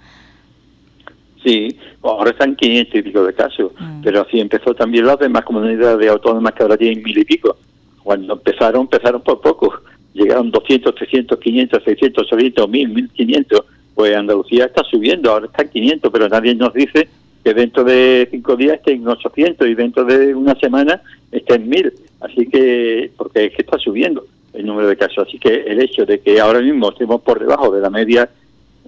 Sí, 1.43 1.75
ahora 2.03 2.31
están 2.31 2.55
500 2.55 2.95
y 2.95 3.01
pico 3.01 3.23
de 3.23 3.33
casos, 3.33 3.71
mm. 3.79 4.01
pero 4.03 4.21
así 4.21 4.39
empezó 4.39 4.75
también 4.75 5.05
las 5.05 5.17
demás 5.17 5.43
comunidades 5.43 6.09
autónomas 6.09 6.53
que 6.53 6.63
ahora 6.63 6.77
tienen 6.77 7.01
mil 7.03 7.17
y 7.17 7.25
pico. 7.25 7.57
Cuando 8.03 8.33
empezaron, 8.33 8.81
empezaron 8.81 9.21
por 9.21 9.41
poco. 9.41 9.73
Llegaron 10.13 10.51
200, 10.51 10.93
300, 10.95 11.39
500, 11.39 11.83
600, 11.83 12.25
800, 12.25 12.69
1000, 12.69 12.89
1500. 12.89 13.61
Pues 13.95 14.15
Andalucía 14.15 14.65
está 14.65 14.83
subiendo, 14.83 15.31
ahora 15.31 15.45
está 15.45 15.63
en 15.63 15.69
500, 15.69 16.11
pero 16.11 16.29
nadie 16.29 16.55
nos 16.55 16.73
dice 16.73 17.07
que 17.43 17.53
dentro 17.53 17.83
de 17.83 18.27
cinco 18.29 18.55
días 18.55 18.75
esté 18.75 18.93
en 18.93 19.07
800 19.07 19.67
y 19.67 19.73
dentro 19.73 20.05
de 20.05 20.35
una 20.35 20.55
semana 20.55 21.01
esté 21.31 21.55
en 21.55 21.69
1000. 21.69 21.93
Así 22.21 22.47
que, 22.47 23.11
porque 23.17 23.45
es 23.45 23.55
que 23.55 23.63
está 23.63 23.77
subiendo 23.79 24.25
el 24.53 24.65
número 24.65 24.87
de 24.87 24.97
casos. 24.97 25.27
Así 25.27 25.39
que 25.39 25.63
el 25.67 25.81
hecho 25.81 26.05
de 26.05 26.19
que 26.19 26.39
ahora 26.39 26.61
mismo 26.61 26.89
estemos 26.89 27.21
por 27.21 27.39
debajo 27.39 27.71
de 27.71 27.81
la 27.81 27.89
media 27.89 28.29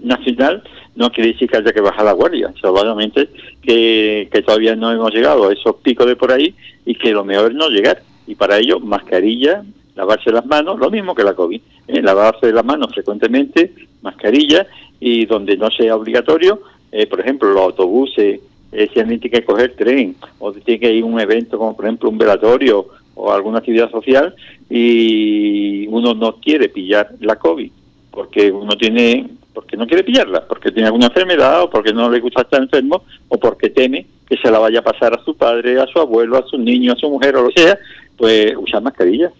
nacional 0.01 0.63
no 0.95 1.11
quiere 1.11 1.31
decir 1.33 1.49
que 1.49 1.57
haya 1.57 1.71
que 1.71 1.81
bajar 1.81 2.05
la 2.05 2.11
guardia, 2.11 2.53
solamente 2.59 3.29
que, 3.61 4.27
que 4.31 4.41
todavía 4.41 4.75
no 4.75 4.91
hemos 4.91 5.13
llegado 5.13 5.47
a 5.47 5.53
esos 5.53 5.75
picos 5.77 6.05
de 6.05 6.15
por 6.15 6.31
ahí 6.31 6.53
y 6.85 6.95
que 6.95 7.11
lo 7.11 7.23
mejor 7.23 7.51
es 7.51 7.57
no 7.57 7.69
llegar 7.69 8.01
y 8.27 8.35
para 8.35 8.57
ello 8.57 8.79
mascarilla, 8.79 9.63
lavarse 9.95 10.31
las 10.31 10.45
manos, 10.45 10.79
lo 10.79 10.89
mismo 10.89 11.15
que 11.15 11.23
la 11.23 11.33
COVID, 11.33 11.61
¿eh? 11.87 12.01
lavarse 12.01 12.51
las 12.51 12.65
manos 12.65 12.93
frecuentemente, 12.93 13.73
mascarilla 14.01 14.65
y 14.99 15.25
donde 15.25 15.57
no 15.57 15.69
sea 15.71 15.95
obligatorio, 15.95 16.61
eh, 16.91 17.07
por 17.07 17.19
ejemplo, 17.19 17.49
los 17.49 17.61
autobuses, 17.61 18.39
eh, 18.71 18.89
si 18.93 18.99
alguien 18.99 19.19
tiene 19.19 19.39
que 19.39 19.45
coger 19.45 19.75
tren 19.75 20.15
o 20.39 20.51
tiene 20.51 20.79
que 20.79 20.93
ir 20.93 21.03
a 21.03 21.05
un 21.05 21.19
evento 21.19 21.57
como 21.57 21.75
por 21.75 21.85
ejemplo 21.85 22.09
un 22.09 22.17
velatorio 22.17 22.87
o 23.13 23.31
alguna 23.31 23.59
actividad 23.59 23.91
social 23.91 24.33
y 24.67 25.85
uno 25.87 26.15
no 26.15 26.37
quiere 26.37 26.69
pillar 26.69 27.09
la 27.19 27.35
COVID 27.35 27.71
porque 28.09 28.51
uno 28.51 28.75
tiene 28.77 29.29
porque 29.53 29.77
no 29.77 29.85
quiere 29.85 30.03
pillarla, 30.03 30.47
porque 30.47 30.71
tiene 30.71 30.87
alguna 30.87 31.07
enfermedad 31.07 31.63
o 31.63 31.69
porque 31.69 31.93
no 31.93 32.09
le 32.09 32.19
gusta 32.19 32.41
estar 32.41 32.59
enfermo 32.59 33.03
o 33.27 33.37
porque 33.37 33.69
teme 33.69 34.07
que 34.27 34.35
se 34.37 34.49
la 34.49 34.57
vaya 34.57 34.79
a 34.79 34.83
pasar 34.83 35.13
a 35.13 35.23
su 35.23 35.35
padre, 35.35 35.79
a 35.79 35.85
su 35.85 35.99
abuelo, 35.99 36.37
a 36.37 36.47
su 36.47 36.57
niño, 36.57 36.93
a 36.93 36.95
su 36.95 37.07
mujer 37.07 37.35
o 37.35 37.43
lo 37.43 37.49
que 37.49 37.61
sea, 37.61 37.77
pues 38.17 38.53
usar 38.57 38.81
mascarilla. 38.81 39.31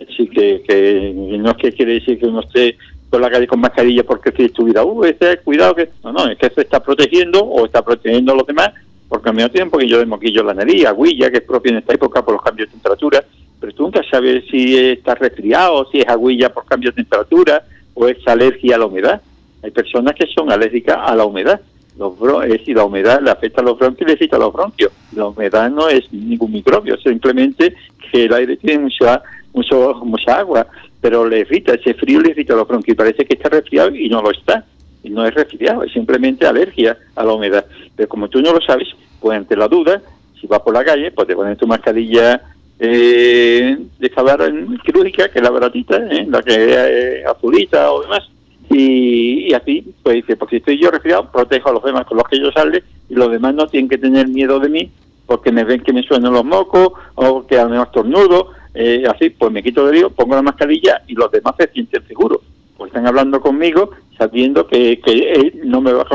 Así 0.00 0.28
que, 0.28 0.62
que 0.66 1.12
no 1.14 1.50
es 1.50 1.56
que 1.56 1.72
quiere 1.72 1.94
decir 1.94 2.18
que 2.18 2.26
uno 2.26 2.40
esté 2.40 2.76
por 3.10 3.20
la 3.20 3.30
calle 3.30 3.46
con 3.46 3.60
mascarilla 3.60 4.04
porque 4.04 4.32
si 4.32 4.44
estuviera, 4.44 4.84
uh, 4.84 5.04
este, 5.04 5.38
cuidado 5.38 5.74
que... 5.74 5.88
No, 6.04 6.12
no, 6.12 6.30
es 6.30 6.38
que 6.38 6.50
se 6.50 6.60
está 6.60 6.82
protegiendo 6.82 7.40
o 7.40 7.64
está 7.64 7.82
protegiendo 7.82 8.32
a 8.32 8.36
los 8.36 8.46
demás 8.46 8.70
porque 9.08 9.30
al 9.30 9.34
mismo 9.34 9.50
tiempo 9.50 9.78
que 9.78 9.88
yo 9.88 9.98
de 9.98 10.06
moquillo 10.06 10.42
la 10.42 10.54
nariz, 10.54 10.84
aguilla, 10.84 11.30
que 11.30 11.38
es 11.38 11.42
propia 11.42 11.70
en 11.70 11.78
esta 11.78 11.94
época 11.94 12.22
por 12.22 12.34
los 12.34 12.42
cambios 12.42 12.68
de 12.68 12.72
temperatura, 12.72 13.24
pero 13.58 13.72
tú 13.72 13.84
nunca 13.84 14.02
sabes 14.08 14.44
si 14.50 14.76
está 14.76 15.14
resfriado, 15.14 15.88
si 15.90 16.00
es 16.00 16.08
aguilla 16.08 16.52
por 16.52 16.66
cambio 16.66 16.90
de 16.90 16.96
temperatura 16.96 17.64
o 17.94 18.06
es 18.06 18.18
alergia 18.26 18.76
a 18.76 18.78
la 18.78 18.86
humedad. 18.86 19.22
Hay 19.62 19.70
personas 19.70 20.14
que 20.14 20.26
son 20.26 20.52
alérgicas 20.52 20.98
a 21.00 21.16
la 21.16 21.24
humedad. 21.24 21.60
Los 21.98 22.14
es 22.44 22.50
decir, 22.50 22.76
la 22.76 22.84
humedad 22.84 23.20
le 23.20 23.30
afecta 23.30 23.60
a 23.60 23.64
los 23.64 23.76
bronquios 23.76 24.02
y 24.02 24.10
le 24.10 24.14
afecta 24.14 24.36
a 24.36 24.40
los 24.40 24.52
bronquios. 24.52 24.92
La 25.16 25.26
humedad 25.26 25.68
no 25.68 25.88
es 25.88 26.10
ningún 26.12 26.52
microbio, 26.52 26.96
simplemente 26.98 27.74
que 28.10 28.26
el 28.26 28.32
aire 28.34 28.56
tiene 28.56 28.84
mucha, 28.84 29.20
mucho, 29.52 29.94
mucha 30.04 30.38
agua, 30.38 30.66
pero 31.00 31.26
le 31.28 31.40
irrita, 31.40 31.74
ese 31.74 31.94
frío 31.94 32.20
le 32.20 32.30
irrita 32.30 32.54
los 32.54 32.68
bronquios 32.68 32.94
y 32.94 32.96
parece 32.96 33.24
que 33.24 33.34
está 33.34 33.48
resfriado 33.48 33.94
y 33.94 34.08
no 34.08 34.22
lo 34.22 34.30
está. 34.30 34.64
Y 35.02 35.10
no 35.10 35.26
es 35.26 35.34
resfriado, 35.34 35.82
es 35.82 35.92
simplemente 35.92 36.46
alergia 36.46 36.96
a 37.16 37.24
la 37.24 37.32
humedad. 37.32 37.66
Pero 37.96 38.08
como 38.08 38.28
tú 38.28 38.40
no 38.40 38.52
lo 38.52 38.60
sabes, 38.60 38.88
pues 39.20 39.36
ante 39.36 39.56
la 39.56 39.66
duda, 39.66 40.00
si 40.40 40.46
vas 40.46 40.60
por 40.60 40.74
la 40.74 40.84
calle, 40.84 41.10
pues 41.10 41.26
te 41.26 41.34
pones 41.34 41.58
tu 41.58 41.66
mascarilla 41.66 42.40
eh, 42.78 43.76
de 43.98 44.10
cavar 44.10 44.40
quirúrgica, 44.84 45.28
que 45.28 45.38
es 45.38 45.42
la 45.42 45.50
baratita, 45.50 45.96
¿eh? 45.96 46.26
la 46.28 46.42
que 46.42 46.52
es 46.52 46.76
eh, 46.76 47.24
azulita 47.26 47.90
o 47.90 48.02
demás, 48.02 48.28
y, 48.70 49.52
así, 49.54 49.94
pues 50.02 50.16
dice, 50.16 50.36
porque 50.36 50.58
estoy 50.58 50.78
yo 50.78 50.90
resfriado, 50.90 51.30
protejo 51.30 51.70
a 51.70 51.72
los 51.72 51.82
demás 51.82 52.06
con 52.06 52.18
los 52.18 52.28
que 52.28 52.38
yo 52.38 52.50
sale 52.52 52.84
y 53.08 53.14
los 53.14 53.30
demás 53.30 53.54
no 53.54 53.66
tienen 53.66 53.88
que 53.88 53.98
tener 53.98 54.28
miedo 54.28 54.60
de 54.60 54.68
mí 54.68 54.90
porque 55.26 55.52
me 55.52 55.64
ven 55.64 55.82
que 55.82 55.92
me 55.92 56.02
suenan 56.02 56.32
los 56.32 56.44
mocos 56.44 56.92
o 57.14 57.46
que 57.46 57.58
al 57.58 57.68
menos 57.68 57.88
estornudo, 57.88 58.52
eh, 58.74 59.04
así, 59.06 59.30
pues 59.30 59.52
me 59.52 59.62
quito 59.62 59.86
de 59.86 59.92
lío, 59.92 60.10
pongo 60.10 60.34
la 60.34 60.42
mascarilla 60.42 61.02
y 61.06 61.14
los 61.14 61.30
demás 61.30 61.54
se 61.58 61.68
sienten 61.68 62.06
seguros. 62.06 62.40
Pues 62.76 62.88
están 62.88 63.06
hablando 63.06 63.40
conmigo 63.40 63.90
sabiendo 64.16 64.66
que, 64.66 65.00
que 65.00 65.32
él 65.32 65.60
no 65.64 65.80
me 65.80 65.92
va 65.92 66.06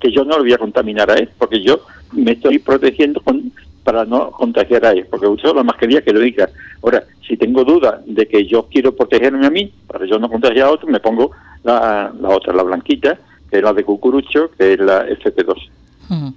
que 0.00 0.12
yo 0.12 0.24
no 0.24 0.36
lo 0.36 0.44
voy 0.44 0.52
a 0.52 0.58
contaminar 0.58 1.10
a 1.10 1.14
él, 1.14 1.28
porque 1.36 1.60
yo 1.62 1.80
me 2.12 2.32
estoy 2.32 2.58
protegiendo 2.58 3.20
con, 3.20 3.52
para 3.82 4.04
no 4.04 4.30
contagiar 4.30 4.84
a 4.84 4.92
él, 4.92 5.06
porque 5.10 5.26
uso 5.26 5.52
la 5.52 5.64
mascarilla 5.64 6.02
que 6.02 6.12
lo 6.12 6.20
diga. 6.20 6.48
Ahora, 6.82 7.04
si 7.26 7.36
tengo 7.36 7.64
duda 7.64 8.02
de 8.06 8.26
que 8.28 8.46
yo 8.46 8.68
quiero 8.70 8.94
protegerme 8.94 9.46
a 9.46 9.50
mí, 9.50 9.72
para 9.86 10.06
yo 10.06 10.18
no 10.18 10.28
contagiar 10.28 10.68
a 10.68 10.72
otro, 10.72 10.88
me 10.88 11.00
pongo 11.00 11.32
la, 11.68 12.28
otra, 12.28 12.52
la 12.52 12.62
blanquita, 12.62 13.18
que 13.50 13.58
es 13.58 13.62
la 13.62 13.72
de 13.72 13.84
cucurucho, 13.84 14.50
que 14.56 14.74
es 14.74 14.80
la 14.80 15.06
FP2. 15.06 16.34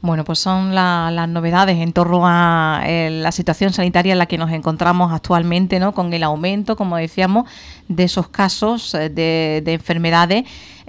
Bueno, 0.00 0.24
pues 0.24 0.40
son 0.40 0.74
las 0.74 1.28
novedades 1.28 1.78
en 1.78 1.92
torno 1.92 2.22
a 2.24 2.82
eh, 2.86 3.08
la 3.10 3.30
situación 3.30 3.72
sanitaria 3.72 4.12
en 4.12 4.18
la 4.18 4.26
que 4.26 4.36
nos 4.36 4.50
encontramos 4.50 5.12
actualmente, 5.12 5.78
¿no? 5.78 5.92
Con 5.92 6.12
el 6.12 6.24
aumento, 6.24 6.74
como 6.74 6.96
decíamos, 6.96 7.48
de 7.86 8.04
esos 8.04 8.28
casos 8.28 8.94
eh, 8.94 9.10
de 9.10 9.72
enfermedades 9.72 10.44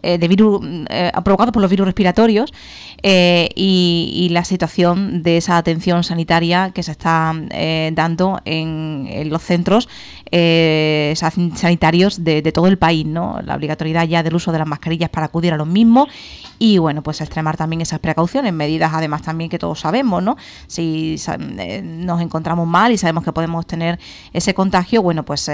eh, 0.06 0.18
de 0.18 0.28
virus 0.28 0.60
eh, 0.90 1.14
provocados 1.24 1.54
por 1.54 1.62
los 1.62 1.72
virus 1.72 1.86
respiratorios 1.86 2.54
eh, 3.02 3.48
y, 3.56 4.28
la 4.32 4.44
situación 4.44 5.24
de 5.24 5.38
esa 5.38 5.56
atención 5.58 6.04
sanitaria 6.04 6.72
que 6.72 6.84
se 6.84 6.92
está 6.92 7.34
dando 7.94 8.42
en, 8.46 9.30
los 9.30 9.44
centros 9.44 9.88
sanitarios 10.32 12.24
de, 12.24 12.42
todo 12.52 12.68
el 12.68 12.78
país, 12.78 13.06
¿no? 13.06 13.40
La 13.44 13.56
obligatoriedad 13.56 14.08
ya 14.08 14.24
del 14.24 14.36
uso 14.36 14.52
de 14.52 14.58
las 14.58 14.68
mascarillas 14.68 15.10
para 15.10 15.28
acudir 15.28 15.54
a 15.54 15.58
los 15.58 15.68
mismos 15.68 16.08
y 16.58 16.80
bueno, 16.80 17.04
pues 17.04 17.22
extremar 17.22 17.56
también 17.56 17.82
esas 17.82 18.00
precauciones, 18.00 18.52
medidas 18.52 18.92
además 18.94 19.22
también 19.22 19.50
que 19.50 19.60
todos 19.60 19.80
sabemos, 19.80 20.24
¿no? 20.24 20.36
Si 20.68 21.16
nos 21.84 22.22
encontramos 22.22 22.68
mal 22.68 22.92
y 22.92 22.98
sabemos 22.98 23.24
que 23.24 23.32
podemos 23.32 23.66
tener 23.68 24.00
ese 24.34 24.54
contagio, 24.54 25.02
bueno, 25.04 25.24
pues 25.24 25.50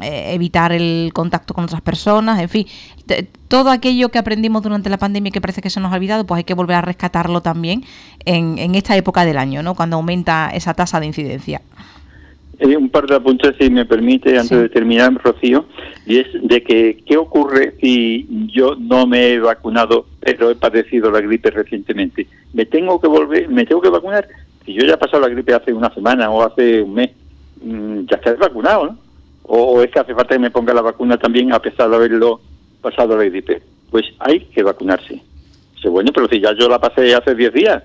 evitar 0.00 0.72
el 0.72 1.12
contacto 1.14 1.54
con 1.54 1.64
otras 1.64 1.80
personas, 1.80 2.40
en 2.40 2.48
fin, 2.48 2.66
todo 3.50 3.70
aquello 3.70 4.10
que 4.10 4.18
aprendimos 4.18 4.62
durante 4.62 4.88
la 4.88 4.96
pandemia 4.96 5.32
que 5.32 5.40
parece 5.40 5.60
que 5.60 5.70
se 5.70 5.80
nos 5.80 5.92
ha 5.92 5.96
olvidado, 5.96 6.24
pues 6.24 6.38
hay 6.38 6.44
que 6.44 6.54
volver 6.54 6.76
a 6.76 6.82
rescatarlo 6.82 7.40
también 7.40 7.82
en, 8.24 8.74
esta 8.76 8.96
época 8.96 9.24
del 9.24 9.38
año, 9.38 9.64
¿no? 9.64 9.74
Cuando 9.74 9.96
aumenta 9.96 10.50
esa 10.54 10.72
tasa 10.72 11.00
de 11.00 11.06
incidencia. 11.06 11.60
Eh, 12.60 12.76
un 12.76 12.90
par 12.90 13.08
de 13.08 13.16
apuntes, 13.16 13.56
si 13.58 13.68
me 13.68 13.84
permite, 13.84 14.38
antes 14.38 14.56
de 14.56 14.68
terminar, 14.68 15.12
Rocío, 15.14 15.64
y 16.06 16.18
es 16.18 16.28
de 16.40 16.62
que, 16.62 17.02
¿qué 17.04 17.16
ocurre 17.16 17.74
si 17.80 18.28
yo 18.54 18.76
no 18.76 19.08
me 19.08 19.32
he 19.32 19.40
vacunado, 19.40 20.06
pero 20.20 20.50
he 20.50 20.54
padecido 20.54 21.10
la 21.10 21.20
gripe 21.20 21.50
recientemente? 21.50 22.28
¿Me 22.52 22.66
tengo 22.66 23.00
que 23.00 23.08
volver, 23.08 23.48
me 23.48 23.66
tengo 23.66 23.82
que 23.82 23.88
vacunar? 23.88 24.28
Si 24.64 24.74
yo 24.74 24.84
ya 24.84 24.94
he 24.94 24.98
pasado 24.98 25.22
la 25.22 25.28
gripe 25.28 25.54
hace 25.54 25.72
una 25.72 25.92
semana 25.92 26.30
o 26.30 26.44
hace 26.44 26.82
un 26.82 26.94
mes, 26.94 27.10
mm, 27.64 28.02
ya 28.08 28.16
estás 28.16 28.38
vacunado, 28.38 28.86
¿no? 28.86 28.98
O 29.42 29.82
es 29.82 29.90
que 29.90 29.98
hace 29.98 30.14
falta 30.14 30.36
que 30.36 30.38
me 30.38 30.52
ponga 30.52 30.72
la 30.72 30.82
vacuna 30.82 31.16
también 31.16 31.52
a 31.52 31.58
pesar 31.58 31.90
de 31.90 31.96
haberlo 31.96 32.40
pasado 32.80 33.16
la 33.16 33.24
gripe. 33.24 33.62
Pues 33.90 34.04
hay 34.18 34.40
que 34.46 34.62
vacunarse. 34.62 35.20
Dice, 35.74 35.88
bueno, 35.88 36.10
pero 36.14 36.28
si 36.28 36.40
ya 36.40 36.52
yo 36.54 36.68
la 36.68 36.78
pasé 36.78 37.14
hace 37.14 37.34
10 37.34 37.52
días, 37.52 37.82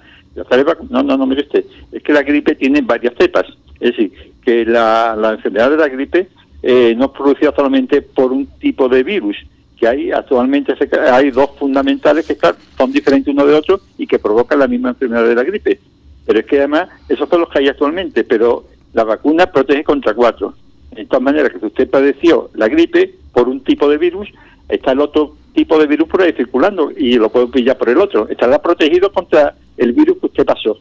no, 0.89 1.03
no, 1.03 1.17
no, 1.17 1.25
mire 1.25 1.43
usted, 1.43 1.65
es 1.91 2.03
que 2.03 2.13
la 2.13 2.23
gripe 2.23 2.55
tiene 2.55 2.81
varias 2.81 3.13
cepas. 3.17 3.45
Es 3.79 3.91
decir, 3.91 4.33
que 4.43 4.65
la, 4.65 5.15
la 5.17 5.31
enfermedad 5.31 5.71
de 5.71 5.77
la 5.77 5.87
gripe 5.87 6.27
eh, 6.61 6.93
no 6.97 7.05
es 7.05 7.11
producida 7.11 7.53
solamente 7.55 8.01
por 8.01 8.31
un 8.31 8.47
tipo 8.59 8.89
de 8.89 9.03
virus, 9.03 9.37
que 9.77 9.87
hay 9.87 10.11
actualmente 10.11 10.73
hay 11.11 11.31
dos 11.31 11.51
fundamentales 11.59 12.25
que 12.25 12.37
son 12.77 12.91
diferentes 12.91 13.33
uno 13.33 13.45
de 13.45 13.53
otro 13.53 13.81
y 13.97 14.07
que 14.07 14.19
provocan 14.19 14.59
la 14.59 14.67
misma 14.67 14.89
enfermedad 14.89 15.25
de 15.25 15.35
la 15.35 15.43
gripe. 15.43 15.79
Pero 16.25 16.39
es 16.39 16.45
que 16.45 16.57
además, 16.57 16.89
esos 17.07 17.29
son 17.29 17.41
los 17.41 17.49
que 17.49 17.59
hay 17.59 17.67
actualmente, 17.67 18.23
pero 18.23 18.65
la 18.93 19.03
vacuna 19.03 19.45
protege 19.47 19.83
contra 19.83 20.13
cuatro. 20.13 20.55
De 20.91 21.05
todas 21.05 21.21
maneras, 21.21 21.51
que 21.51 21.59
si 21.59 21.65
usted 21.65 21.89
padeció 21.89 22.49
la 22.55 22.67
gripe 22.67 23.13
por 23.33 23.47
un 23.49 23.61
tipo 23.61 23.89
de 23.89 23.97
virus, 23.97 24.29
está 24.69 24.91
el 24.91 24.99
otro 24.99 25.35
tipo 25.55 25.79
de 25.79 25.87
virus 25.87 26.07
por 26.07 26.21
ahí 26.21 26.33
circulando 26.33 26.91
y 26.95 27.13
lo 27.15 27.29
puedo 27.29 27.49
pillar 27.49 27.77
por 27.77 27.89
el 27.89 27.97
otro. 27.97 28.27
Estará 28.29 28.61
protegido 28.61 29.11
contra 29.11 29.55
el 29.77 29.93
virus 29.93 30.17
que 30.19 30.25
usted 30.27 30.45
pasó. 30.45 30.77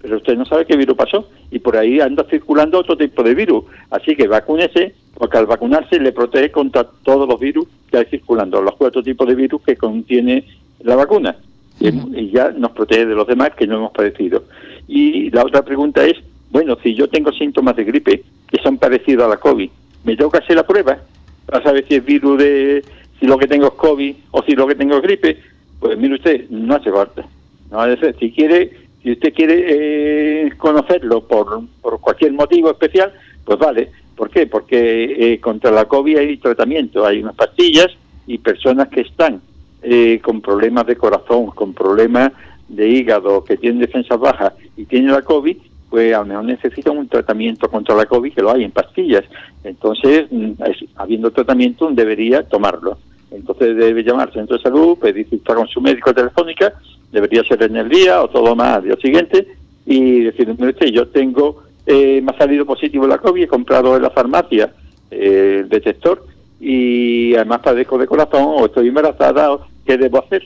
pero 0.00 0.16
usted 0.16 0.36
no 0.36 0.44
sabe 0.44 0.66
qué 0.66 0.76
virus 0.76 0.96
pasó 0.96 1.28
y 1.50 1.58
por 1.58 1.76
ahí 1.76 2.00
anda 2.00 2.26
circulando 2.28 2.78
otro 2.78 2.96
tipo 2.96 3.22
de 3.22 3.34
virus. 3.34 3.64
Así 3.90 4.16
que 4.16 4.26
vacúnese, 4.26 4.94
porque 5.14 5.38
al 5.38 5.46
vacunarse 5.46 5.98
le 5.98 6.12
protege 6.12 6.50
contra 6.50 6.84
todos 6.84 7.28
los 7.28 7.38
virus 7.38 7.66
que 7.90 7.98
hay 7.98 8.04
circulando, 8.06 8.60
los 8.60 8.74
cuatro 8.74 9.02
tipos 9.02 9.26
de 9.28 9.34
virus 9.34 9.62
que 9.62 9.76
contiene 9.76 10.44
la 10.80 10.96
vacuna. 10.96 11.36
Y, 11.80 12.30
ya 12.30 12.50
nos 12.50 12.72
protege 12.72 13.06
de 13.06 13.14
los 13.14 13.26
demás 13.26 13.50
que 13.56 13.66
no 13.66 13.76
hemos 13.76 13.92
padecido. 13.92 14.44
Y 14.88 15.30
la 15.30 15.44
otra 15.44 15.62
pregunta 15.62 16.04
es, 16.04 16.16
bueno, 16.50 16.76
si 16.82 16.94
yo 16.94 17.08
tengo 17.08 17.32
síntomas 17.32 17.76
de 17.76 17.84
gripe 17.84 18.22
que 18.48 18.62
son 18.62 18.78
parecidos 18.78 19.24
a 19.24 19.28
la 19.28 19.36
COVID, 19.38 19.70
¿me 20.04 20.16
tengo 20.16 20.30
que 20.30 20.38
hacer 20.38 20.56
la 20.56 20.66
prueba 20.66 20.98
para 21.46 21.62
saber 21.62 21.84
si 21.88 21.96
es 21.96 22.04
virus 22.04 22.38
de, 22.38 22.84
si 23.18 23.26
lo 23.26 23.38
que 23.38 23.46
tengo 23.46 23.66
es 23.66 23.74
COVID 23.74 24.14
o 24.30 24.42
si 24.42 24.52
lo 24.52 24.66
que 24.66 24.74
tengo 24.74 24.96
es 24.96 25.02
gripe? 25.02 25.38
Pues 25.80 25.98
mire 25.98 26.14
usted, 26.14 26.48
no 26.50 26.74
hace 26.74 26.90
falta. 26.90 27.26
No 27.70 27.80
hace, 27.80 28.12
si 28.14 28.32
quiere 28.32 28.84
si 29.04 29.12
usted 29.12 29.34
quiere 29.34 30.46
eh, 30.46 30.52
conocerlo 30.56 31.28
por, 31.28 31.62
por 31.82 32.00
cualquier 32.00 32.32
motivo 32.32 32.70
especial, 32.70 33.12
pues 33.44 33.58
vale. 33.58 33.90
¿Por 34.16 34.30
qué? 34.30 34.46
Porque 34.46 35.32
eh, 35.34 35.40
contra 35.40 35.70
la 35.70 35.84
COVID 35.84 36.16
hay 36.16 36.36
tratamiento, 36.38 37.04
hay 37.04 37.20
unas 37.20 37.34
pastillas 37.34 37.88
y 38.26 38.38
personas 38.38 38.88
que 38.88 39.02
están 39.02 39.42
eh, 39.82 40.20
con 40.22 40.40
problemas 40.40 40.86
de 40.86 40.96
corazón, 40.96 41.50
con 41.50 41.74
problemas 41.74 42.32
de 42.68 42.88
hígado, 42.88 43.44
que 43.44 43.58
tienen 43.58 43.80
defensas 43.80 44.18
bajas 44.18 44.54
y 44.74 44.86
tienen 44.86 45.12
la 45.12 45.20
COVID, 45.20 45.58
a 45.98 46.18
lo 46.18 46.26
mejor 46.26 46.44
necesitan 46.44 46.96
un 46.98 47.08
tratamiento 47.08 47.68
contra 47.68 47.94
la 47.94 48.06
COVID 48.06 48.32
que 48.32 48.42
lo 48.42 48.52
hay 48.52 48.64
en 48.64 48.70
pastillas. 48.70 49.24
Entonces, 49.62 50.26
mm, 50.30 50.52
habiendo 50.96 51.30
tratamiento, 51.30 51.90
debería 51.90 52.42
tomarlo. 52.42 52.98
Entonces 53.30 53.76
debe 53.76 54.02
llamar 54.02 54.28
al 54.28 54.34
centro 54.34 54.56
de 54.56 54.62
salud, 54.62 54.98
pedir 54.98 55.28
cita 55.28 55.54
con 55.54 55.66
su 55.66 55.80
médico 55.80 56.14
telefónica 56.14 56.72
debería 57.14 57.44
ser 57.44 57.62
en 57.62 57.76
el 57.76 57.88
día 57.88 58.20
o 58.22 58.28
todo 58.28 58.56
más 58.56 58.78
al 58.78 58.84
día 58.84 58.96
siguiente 58.96 59.46
y 59.86 60.20
decirme 60.20 60.68
usted, 60.68 60.86
yo 60.86 61.06
tengo, 61.08 61.62
eh, 61.86 62.20
me 62.20 62.32
ha 62.32 62.38
salido 62.38 62.66
positivo 62.66 63.06
la 63.06 63.18
COVID, 63.18 63.44
he 63.44 63.48
comprado 63.48 63.96
en 63.96 64.02
la 64.02 64.10
farmacia 64.10 64.72
eh, 65.10 65.60
el 65.60 65.68
detector 65.68 66.26
y 66.60 67.34
además 67.34 67.60
padezco 67.60 67.98
de 67.98 68.06
corazón 68.06 68.42
o 68.44 68.66
estoy 68.66 68.88
embarazada, 68.88 69.58
¿qué 69.86 69.96
debo 69.96 70.18
hacer? 70.18 70.42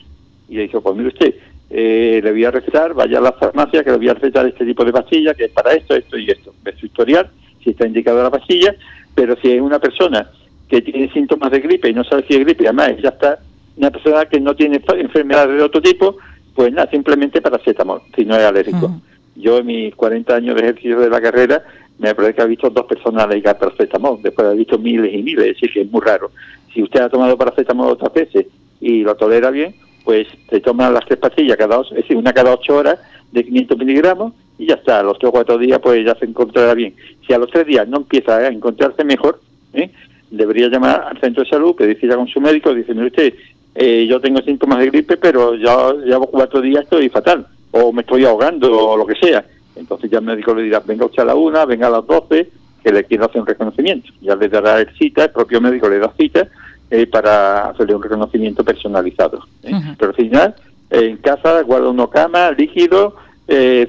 Y 0.47 0.55
le 0.55 0.61
dijo, 0.63 0.81
pues 0.81 0.95
mire 0.95 1.09
usted, 1.09 1.35
eh, 1.69 2.19
le 2.23 2.31
voy 2.31 2.45
a 2.45 2.51
recetar, 2.51 2.93
vaya 2.93 3.19
a 3.19 3.21
la 3.21 3.33
farmacia 3.33 3.83
que 3.83 3.91
le 3.91 3.97
voy 3.97 4.09
a 4.09 4.15
recetar 4.15 4.45
este 4.45 4.65
tipo 4.65 4.83
de 4.83 4.91
pastilla 4.91 5.33
que 5.33 5.45
es 5.45 5.51
para 5.51 5.73
esto, 5.73 5.95
esto 5.95 6.17
y 6.17 6.29
esto. 6.29 6.53
Ve 6.63 6.73
su 6.79 6.87
historial, 6.87 7.29
si 7.63 7.71
está 7.71 7.85
indicada 7.85 8.23
la 8.23 8.31
pastilla, 8.31 8.75
pero 9.13 9.35
si 9.41 9.51
es 9.51 9.61
una 9.61 9.79
persona 9.79 10.29
que 10.67 10.81
tiene 10.81 11.11
síntomas 11.11 11.51
de 11.51 11.59
gripe 11.59 11.89
y 11.89 11.93
no 11.93 12.03
sabe 12.03 12.25
si 12.27 12.35
es 12.35 12.39
gripe, 12.39 12.65
además 12.65 12.93
ya 13.01 13.09
está 13.09 13.39
una 13.77 13.91
persona 13.91 14.25
que 14.25 14.39
no 14.39 14.55
tiene 14.55 14.81
enfermedades 14.97 15.57
de 15.57 15.63
otro 15.63 15.81
tipo, 15.81 16.17
pues 16.55 16.73
nada, 16.73 16.89
simplemente 16.89 17.41
paracetamol, 17.41 18.01
si 18.15 18.25
no 18.25 18.35
es 18.35 18.43
alérgico. 18.43 19.01
Yo 19.35 19.59
en 19.59 19.67
mis 19.67 19.95
40 19.95 20.35
años 20.35 20.55
de 20.55 20.61
ejercicio 20.61 20.99
de 20.99 21.09
la 21.09 21.21
carrera 21.21 21.63
me 21.97 22.15
parece 22.15 22.33
que 22.35 22.41
he 22.41 22.47
visto 22.47 22.69
dos 22.69 22.85
personas 22.85 23.23
alérgicas 23.25 23.55
a 23.55 23.59
paracetamol, 23.59 24.21
después 24.21 24.47
he 24.51 24.55
visto 24.55 24.77
miles 24.77 25.13
y 25.13 25.21
miles, 25.21 25.45
es 25.45 25.53
decir, 25.53 25.71
que 25.71 25.81
es 25.81 25.91
muy 25.91 26.01
raro. 26.01 26.31
Si 26.73 26.81
usted 26.81 27.01
ha 27.01 27.09
tomado 27.09 27.37
paracetamol 27.37 27.91
otras 27.91 28.13
veces 28.13 28.47
y 28.81 29.01
lo 29.01 29.15
tolera 29.15 29.51
bien, 29.51 29.75
pues 30.09 30.25
se 30.49 30.59
toma 30.59 30.89
las 30.89 31.05
tres 31.05 31.19
pastillas, 31.19 31.55
cada 31.55 31.81
es 31.81 31.91
decir, 31.91 32.17
una 32.17 32.33
cada 32.33 32.51
ocho 32.51 32.77
horas 32.77 32.97
de 33.31 33.43
500 33.43 33.77
miligramos 33.77 34.33
y 34.57 34.65
ya 34.65 34.73
está, 34.73 35.01
a 35.01 35.03
los 35.03 35.19
tres 35.19 35.29
o 35.29 35.31
cuatro 35.31 35.59
días 35.59 35.79
pues 35.83 36.03
ya 36.03 36.15
se 36.15 36.25
encontrará 36.25 36.73
bien. 36.73 36.95
Si 37.27 37.31
a 37.31 37.37
los 37.37 37.51
tres 37.51 37.67
días 37.67 37.87
no 37.87 37.97
empieza 37.97 38.37
a 38.37 38.47
encontrarse 38.47 39.03
mejor, 39.03 39.39
¿eh? 39.73 39.91
debería 40.31 40.67
llamar 40.67 41.09
al 41.11 41.19
centro 41.19 41.43
de 41.43 41.49
salud, 41.51 41.75
pedir 41.75 41.99
cita 41.99 42.15
con 42.15 42.27
su 42.27 42.41
médico, 42.41 42.73
dice, 42.73 42.91
usted, 42.91 43.35
eh, 43.75 44.07
yo 44.09 44.19
tengo 44.19 44.41
síntomas 44.41 44.79
de 44.79 44.87
gripe, 44.87 45.17
pero 45.17 45.53
ya 45.53 45.93
llevo 45.93 46.25
cuatro 46.25 46.59
días 46.59 46.85
estoy 46.85 47.07
fatal, 47.09 47.45
o 47.69 47.93
me 47.93 48.01
estoy 48.01 48.25
ahogando, 48.25 48.75
o 48.75 48.97
lo 48.97 49.05
que 49.05 49.13
sea. 49.13 49.45
Entonces 49.75 50.09
ya 50.09 50.17
el 50.17 50.25
médico 50.25 50.55
le 50.55 50.63
dirá, 50.63 50.79
venga 50.79 51.05
usted 51.05 51.21
a 51.21 51.25
la 51.25 51.35
una, 51.35 51.65
venga 51.65 51.85
a 51.85 51.91
las 51.91 52.07
doce, 52.07 52.49
que 52.83 52.91
le 52.91 53.03
quiero 53.03 53.25
hacer 53.25 53.41
un 53.41 53.45
reconocimiento. 53.47 54.11
Ya 54.21 54.35
le 54.35 54.49
dará 54.49 54.79
el 54.79 54.89
cita, 54.97 55.25
el 55.25 55.29
propio 55.29 55.61
médico 55.61 55.87
le 55.87 55.99
da 55.99 56.11
cita 56.17 56.49
eh, 56.89 57.07
para 57.07 57.69
hacerle 57.69 57.95
un 57.95 58.03
reconocimiento 58.03 58.63
personalizado. 58.63 59.45
¿eh? 59.63 59.71
Pero 59.97 60.11
al 60.11 60.15
final, 60.15 60.55
en 60.89 61.17
casa 61.17 61.61
guarda 61.63 61.89
uno 61.89 62.09
cama, 62.09 62.51
líquido, 62.51 63.15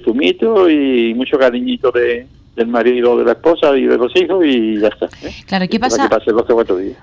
zumito 0.05 0.71
y 0.71 1.13
mucho 1.15 1.39
cariñito 1.39 1.91
de, 1.91 2.27
del 2.57 2.67
marido, 2.67 3.17
de 3.17 3.25
la 3.25 3.33
esposa 3.33 3.77
y 3.77 3.85
de 3.85 3.97
los 3.97 4.15
hijos 4.17 4.45
y 4.45 4.81
ya 4.81 4.89
está. 4.89 5.07
¿eh? 5.23 5.33
Claro, 5.47 5.67
¿qué 5.69 5.79
pasa? 5.79 6.09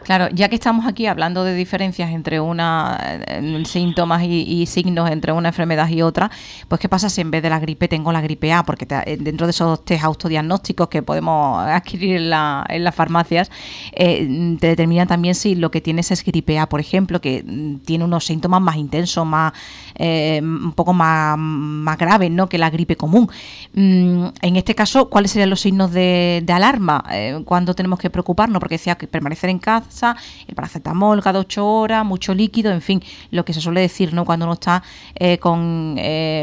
Claro, 0.03 0.27
ya 0.33 0.49
que 0.49 0.55
estamos 0.55 0.85
aquí 0.85 1.05
hablando 1.05 1.43
de 1.45 1.55
diferencias 1.55 2.11
entre 2.11 2.41
una 2.41 2.97
eh, 3.27 3.63
síntomas 3.65 4.23
y, 4.23 4.65
signos 4.65 5.09
entre 5.09 5.31
una 5.31 5.49
enfermedad 5.49 5.87
y 5.87 6.01
otra, 6.01 6.29
pues 6.67 6.81
qué 6.81 6.89
pasa 6.89 7.09
si 7.09 7.21
en 7.21 7.31
vez 7.31 7.41
de 7.41 7.49
la 7.49 7.59
gripe 7.59 7.87
tengo 7.87 8.11
la 8.11 8.19
gripe 8.21 8.51
A, 8.51 8.63
porque 8.63 8.85
eh, 9.05 9.17
dentro 9.19 9.47
de 9.47 9.51
esos 9.51 9.85
test 9.85 10.03
autodiagnósticos 10.03 10.89
que 10.89 11.01
podemos 11.01 11.59
adquirir 11.65 12.17
en, 12.17 12.29
la, 12.29 12.65
en 12.67 12.83
las 12.83 12.93
farmacias 12.93 13.49
te 13.95 14.57
determinan 14.59 15.07
también 15.07 15.33
si 15.33 15.55
lo 15.55 15.71
que 15.71 15.79
tienes 15.81 16.11
es 16.11 16.23
gripe 16.23 16.59
A, 16.59 16.67
por 16.67 16.79
ejemplo, 16.79 17.21
que 17.21 17.43
mm, 17.45 17.77
tiene 17.85 18.03
unos 18.03 18.25
síntomas 18.25 18.61
más 18.61 18.75
intensos, 18.75 19.25
más 19.25 19.53
un 19.99 20.73
poco 20.75 20.93
más, 20.93 21.35
más 21.37 21.97
graves, 21.97 22.29
¿no? 22.29 22.47
Que 22.47 22.57
la 22.57 22.69
gripe 22.69 22.95
común. 22.95 23.29
Mm, 23.73 24.27
en 24.41 24.55
este 24.55 24.75
caso, 24.75 25.09
¿cuáles 25.09 25.36
serían 25.37 25.51
los 25.51 25.59
signos 25.59 25.91
de, 25.91 26.43
alarma? 26.49 27.03
Eh, 27.11 27.39
¿Cuándo 27.45 27.75
tenemos 27.75 27.99
que 27.99 28.09
preocuparnos? 28.09 28.59
Porque 28.59 28.75
decía 28.75 28.95
que 28.95 29.05
permanecer 29.05 29.51
en 29.51 29.59
casa, 29.59 30.15
el 30.47 30.55
paracetamol 30.55 31.21
cada 31.21 31.37
ocho 31.37 31.67
horas, 31.67 32.03
mucho 32.03 32.33
líquido, 32.33 32.71
en 32.71 32.81
fin, 32.81 33.03
lo 33.29 33.45
que 33.45 33.53
se 33.53 33.61
suele 33.61 33.81
decir 33.81 34.15
¿no? 34.15 34.25
cuando 34.25 34.45
uno 34.45 34.53
está 34.53 34.81
eh, 35.13 35.37
con 35.37 35.95
eh, 35.99 36.41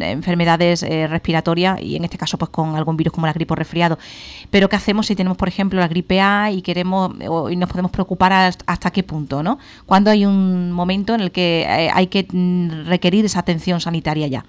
enfermedades 0.00 0.82
respiratorias 1.10 1.80
y 1.82 1.96
en 1.96 2.04
este 2.04 2.18
caso 2.18 2.38
pues 2.38 2.50
con 2.50 2.76
algún 2.76 2.96
virus 2.96 3.12
como 3.12 3.26
la 3.26 3.32
gripe 3.32 3.52
o 3.52 3.56
resfriado. 3.56 3.98
Pero 4.50 4.68
¿qué 4.68 4.76
hacemos 4.76 5.08
si 5.08 5.16
tenemos, 5.16 5.36
por 5.36 5.48
ejemplo, 5.48 5.80
la 5.80 5.88
gripe 5.88 6.20
A 6.20 6.52
y 6.52 6.62
queremos 6.62 7.14
y 7.50 7.56
nos 7.56 7.68
podemos 7.68 7.90
preocupar 7.90 8.32
hasta 8.32 8.92
qué 8.92 9.02
punto? 9.02 9.42
¿no? 9.42 9.58
¿Cuándo 9.86 10.12
hay 10.12 10.24
un 10.24 10.70
momento 10.70 11.16
en 11.16 11.20
el 11.20 11.32
que 11.32 11.90
hay 11.92 12.06
que 12.06 12.28
mm, 12.30 12.86
requerir 12.86 13.24
esa 13.24 13.40
atención 13.40 13.80
sanitaria 13.80 14.28
ya? 14.28 14.44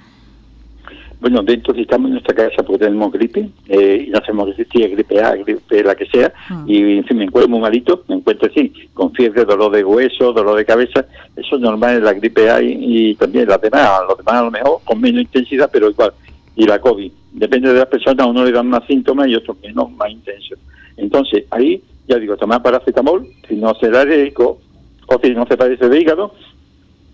Bueno, 1.19 1.41
dentro 1.41 1.73
si 1.73 1.81
estamos 1.81 2.07
en 2.07 2.13
nuestra 2.13 2.35
casa 2.35 2.61
porque 2.63 2.85
tenemos 2.85 3.11
gripe, 3.11 3.49
eh, 3.67 4.05
y 4.07 4.11
no 4.11 4.19
sabemos 4.19 4.55
si 4.55 4.83
es 4.83 4.91
gripe 4.91 5.19
A, 5.19 5.35
gripe 5.35 5.83
la 5.83 5.95
que 5.95 6.05
sea, 6.05 6.31
ah. 6.49 6.63
y 6.67 6.97
en 6.97 7.05
fin, 7.05 7.17
me 7.17 7.23
encuentro 7.23 7.49
muy 7.49 7.59
malito, 7.59 8.03
me 8.07 8.15
encuentro 8.15 8.47
así, 8.47 8.71
con 8.93 9.11
fiebre, 9.13 9.43
dolor 9.43 9.71
de 9.71 9.83
hueso, 9.83 10.31
dolor 10.31 10.57
de 10.57 10.65
cabeza, 10.65 11.05
eso 11.35 11.55
es 11.55 11.61
normal 11.61 11.97
en 11.97 12.03
la 12.03 12.13
gripe 12.13 12.49
A 12.51 12.61
y, 12.61 13.15
también 13.15 13.47
las 13.47 13.59
demás, 13.59 14.01
los 14.07 14.17
demás 14.17 14.35
a 14.35 14.43
lo 14.43 14.51
mejor 14.51 14.79
con 14.83 15.01
menos 15.01 15.23
intensidad, 15.23 15.69
pero 15.73 15.89
igual, 15.89 16.13
y 16.55 16.65
la 16.67 16.79
COVID. 16.79 17.11
Depende 17.33 17.73
de 17.73 17.79
las 17.79 17.87
personas, 17.87 18.25
a 18.25 18.29
uno 18.29 18.45
le 18.45 18.51
dan 18.51 18.67
más 18.67 18.85
síntomas 18.85 19.27
y 19.27 19.35
otros 19.35 19.57
menos, 19.61 19.91
más 19.93 20.11
intensos. 20.11 20.59
Entonces, 20.97 21.45
ahí, 21.49 21.81
ya 22.07 22.17
digo, 22.17 22.37
tomar 22.37 22.61
paracetamol, 22.61 23.27
si 23.47 23.55
no 23.55 23.73
se 23.75 23.89
da 23.89 24.01
alérgico 24.01 24.59
o 25.07 25.19
si 25.23 25.31
no 25.31 25.47
se 25.47 25.57
padece 25.57 25.89
de 25.89 25.99
hígado, 25.99 26.33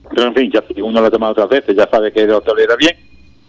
pero 0.09 0.27
en 0.27 0.35
fin, 0.35 0.51
ya 0.51 0.61
si 0.67 0.81
uno 0.81 0.99
lo 0.99 1.07
ha 1.07 1.11
tomado 1.11 1.31
otras 1.31 1.49
veces, 1.49 1.75
ya 1.75 1.87
sabe 1.89 2.11
que 2.11 2.27
lo 2.27 2.41
tolera 2.41 2.75
bien, 2.75 2.95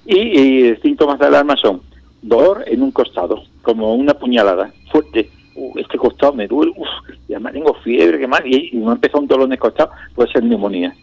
y, 0.06 0.74
síntomas 0.82 1.18
de 1.18 1.26
alarma 1.26 1.56
son 1.56 1.82
dolor 2.22 2.64
en 2.66 2.82
un 2.82 2.90
costado, 2.90 3.42
como 3.62 3.94
una 3.94 4.14
puñalada 4.14 4.72
fuerte. 4.90 5.30
Uh, 5.56 5.78
este 5.78 5.96
costado 5.98 6.32
me 6.32 6.48
duele, 6.48 6.72
uf, 6.76 6.88
y 7.28 7.32
además 7.32 7.52
tengo 7.52 7.74
fiebre, 7.74 8.18
que 8.18 8.26
mal, 8.26 8.42
y, 8.44 8.70
no 8.74 8.92
empezó 8.92 9.18
un 9.18 9.28
dolor 9.28 9.46
en 9.46 9.52
el 9.52 9.58
costado, 9.58 9.90
puede 10.14 10.32
ser 10.32 10.42
neumonía. 10.42 10.94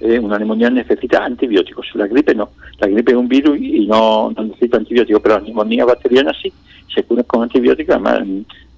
Eh, 0.00 0.18
una 0.18 0.38
neumonía 0.38 0.68
necesita 0.68 1.24
antibióticos, 1.24 1.86
la 1.94 2.06
gripe 2.06 2.34
no. 2.34 2.50
La 2.78 2.88
gripe 2.88 3.12
es 3.12 3.16
un 3.16 3.28
virus 3.28 3.58
y 3.58 3.86
no, 3.86 4.30
necesita 4.36 4.76
antibióticos, 4.76 5.22
pero 5.22 5.36
la 5.36 5.44
neumonía 5.44 5.86
bacteriana 5.86 6.32
sí, 6.42 6.52
se 6.94 7.02
cura 7.04 7.22
con 7.22 7.44
antibióticos, 7.44 7.94
además, 7.94 8.22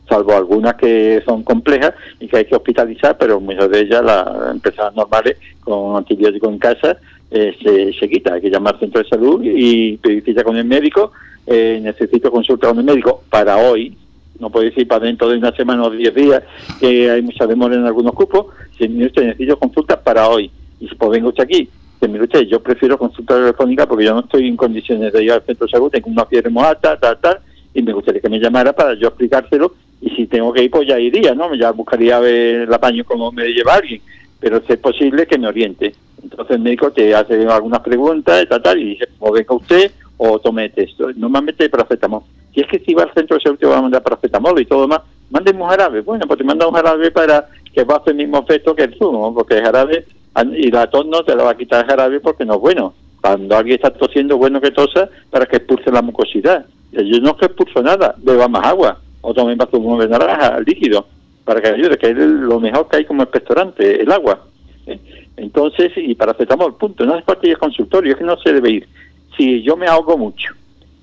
salvo 0.09 0.37
algunas 0.37 0.75
que 0.75 1.23
son 1.27 1.43
complejas 1.43 1.95
y 2.21 2.29
que 2.29 2.39
hay 2.39 2.45
que 2.45 2.55
hospitalizar, 2.55 3.17
pero 3.19 3.41
muchas 3.41 3.69
de 3.71 3.81
ellas, 3.81 4.05
las 4.05 4.53
empresas 4.53 4.95
normales, 4.95 5.37
con 5.61 5.97
antibióticos 5.97 6.51
en 6.51 6.59
casa, 6.59 6.97
eh, 7.31 7.57
se, 7.63 7.93
se, 7.93 8.09
quita. 8.09 8.35
Hay 8.35 8.41
que 8.41 8.51
llamar 8.51 8.75
al 8.75 8.81
centro 8.81 9.03
de 9.03 9.09
salud 9.09 9.41
y 9.43 9.97
pedir 9.99 10.25
cita 10.25 10.45
con 10.45 10.57
el 10.57 10.65
médico. 10.65 11.13
Eh, 11.47 11.81
necesito 11.83 12.31
consulta 12.31 12.69
con 12.69 12.79
el 12.79 12.85
médico 12.85 13.23
para 13.31 13.57
hoy. 13.57 13.97
No 14.39 14.51
puede 14.51 14.67
decir 14.67 14.87
para 14.87 15.07
dentro 15.07 15.29
de 15.29 15.39
una 15.39 15.53
semana 15.53 15.85
o 15.85 15.91
diez 15.91 16.15
días, 16.15 16.43
que 16.79 17.11
hay 17.11 17.23
mucha 17.23 17.47
demora 17.47 17.75
en 17.75 17.85
algunos 17.85 18.13
cupos. 18.13 18.47
Si 18.77 18.89
necesito 18.89 19.59
consulta 19.59 20.01
para 20.01 20.29
hoy. 20.29 20.51
Y 20.81 20.89
si 20.89 20.95
pues 20.95 21.11
venga 21.11 21.29
usted 21.29 21.45
aquí, 21.45 21.69
que 22.01 22.07
mire 22.07 22.25
usted, 22.25 22.43
yo 22.43 22.61
prefiero 22.61 22.97
consulta 22.97 23.35
telefónica 23.35 23.87
porque 23.89 24.05
yo 24.05 24.15
no 24.15 24.21
estoy 24.21 24.47
en 24.47 24.57
condiciones 24.57 25.13
de 25.13 25.25
ir 25.25 25.33
al 25.33 25.43
centro 25.43 25.67
de 25.67 25.73
salud, 25.73 25.91
tengo 25.91 26.09
una 26.09 26.25
fiebre 26.25 26.51
muy 26.51 26.63
tal, 26.81 27.01
tal, 27.01 27.41
y 27.75 27.83
me 27.83 27.93
gustaría 27.93 28.21
que 28.21 28.29
me 28.29 28.39
llamara 28.39 28.73
para 28.73 28.95
yo 28.95 29.09
explicárselo. 29.09 29.75
Y 30.01 30.11
si 30.11 30.29
tengo 30.29 30.53
que 30.53 30.63
ir, 30.63 30.71
pues 30.71 30.87
ya 30.87 31.01
iría, 31.01 31.35
¿no? 31.35 31.53
Ya 31.57 31.73
buscaría 31.73 32.21
ver 32.21 32.63
el 32.63 32.73
apaño 32.73 33.05
como 33.05 33.33
me 33.33 33.49
lleva 33.49 33.75
alguien 33.75 34.01
pero 34.41 34.63
si 34.67 34.73
es 34.73 34.79
posible 34.79 35.27
que 35.27 35.39
me 35.39 35.49
oriente. 35.49 35.95
Entonces 36.23 36.57
el 36.57 36.63
médico 36.63 36.91
te 36.91 37.15
hace 37.15 37.47
algunas 37.47 37.81
preguntas 37.81 38.43
y 38.43 38.47
tal, 38.47 38.79
y 38.79 38.85
dice, 38.91 39.09
o 39.19 39.33
venga 39.33 39.55
usted 39.55 39.93
o 40.17 40.39
tome 40.39 40.73
esto. 40.75 41.11
Normalmente 41.17 41.69
paracetamol. 41.69 42.23
Si 42.55 42.61
es 42.61 42.67
que 42.67 42.81
si 42.81 42.95
va 42.95 43.05
al 43.05 43.15
centro 43.15 43.37
de 43.37 43.43
salud 43.43 43.59
te 43.59 43.67
va 43.67 43.79
a 43.79 43.83
mandar 43.83 44.03
paracetamol 44.03 44.61
y 44.61 44.67
todo 44.67 44.89
más, 44.89 45.01
mande 45.31 45.53
un 45.53 45.69
jarabe. 45.69 46.01
Bueno, 46.01 46.27
pues 46.27 46.39
te 46.39 46.45
manda 46.45 46.67
un 46.67 46.75
jarabe 46.75 47.11
para 47.11 47.49
que 47.73 47.85
va 47.85 47.95
a 47.95 47.99
hacer 47.99 48.13
el 48.13 48.19
mismo 48.19 48.39
efecto 48.39 48.75
que 48.75 48.85
el 48.85 48.99
zumo, 48.99 49.35
porque 49.35 49.59
el 49.59 49.65
jarabe 49.65 50.07
y 50.53 50.71
la 50.71 50.89
tos 50.89 51.07
no 51.07 51.23
te 51.23 51.35
lo 51.35 51.45
va 51.45 51.53
a 51.53 51.57
quitar 51.57 51.85
el 51.85 51.91
jarabe 51.91 52.21
porque 52.21 52.45
no 52.45 52.55
es 52.55 52.61
bueno. 52.61 52.95
Cuando 53.21 53.57
alguien 53.57 53.77
está 53.77 53.91
tosiendo, 53.91 54.37
bueno 54.37 54.61
que 54.61 54.71
tosa 54.71 55.09
para 55.31 55.47
que 55.47 55.57
expulse 55.57 55.91
la 55.91 56.03
mucosidad. 56.03 56.67
Yo 56.93 57.21
no 57.21 57.31
expulso 57.31 57.83
nada, 57.83 58.15
beba 58.19 58.49
más 58.49 58.67
agua 58.67 58.99
o 59.21 59.35
tome 59.35 59.53
un 59.53 59.59
vaso 59.59 59.79
de 59.79 60.09
naranja, 60.09 60.61
líquido, 60.61 61.07
para 61.45 61.61
que 61.61 61.69
ayude, 61.69 61.99
que 61.99 62.11
es 62.11 62.17
lo 62.17 62.61
mejor 62.61 62.89
que 62.89 62.99
hay 62.99 63.05
como 63.05 63.23
expectorante, 63.23 64.01
el 64.03 64.11
agua. 64.13 64.47
¿eh? 64.87 64.99
Entonces, 65.39 65.93
y 65.97 66.15
para 66.15 66.33
el 66.33 66.75
punto, 66.75 67.07
no 67.07 67.17
es 67.17 67.25
parte 67.25 67.47
del 67.47 67.59
consultorio, 67.59 68.13
es 68.13 68.19
que 68.19 68.25
no 68.25 68.37
se 68.39 68.53
debe 68.53 68.71
ir. 68.71 68.89
Si 69.37 69.63
yo 69.63 69.77
me 69.77 69.87
ahogo 69.87 70.19
mucho, 70.19 70.53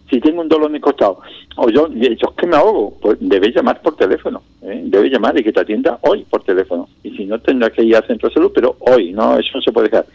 si 0.10 0.20
tengo 0.20 0.42
un 0.42 0.50
dolor 0.50 0.70
en 0.70 0.76
el 0.76 0.82
costado, 0.82 1.20
o 1.56 1.70
yo, 1.70 1.88
yo 1.90 2.10
es 2.10 2.36
que 2.38 2.46
me 2.46 2.58
ahogo, 2.58 2.98
pues 3.02 3.18
debe 3.22 3.52
llamar 3.52 3.82
por 3.82 3.96
teléfono, 3.96 4.42
¿eh? 4.62 4.82
debe 4.86 5.10
llamar 5.10 5.40
y 5.40 5.44
que 5.44 5.54
te 5.54 5.62
atienda 5.62 6.00
hoy 6.02 6.26
por 6.30 6.44
teléfono. 6.44 6.90
Y 7.02 7.12
si 7.12 7.26
no, 7.26 7.40
tendrá 7.40 7.70
que 7.70 7.84
ir 7.84 7.96
al 7.96 8.06
centro 8.06 8.28
de 8.28 8.36
salud, 8.36 8.52
pero 8.54 8.76
hoy, 8.82 9.14
no, 9.14 9.40
eso 9.40 9.52
no 9.56 9.62
se 9.62 9.72
puede 9.72 9.88
dejar. 9.90 10.06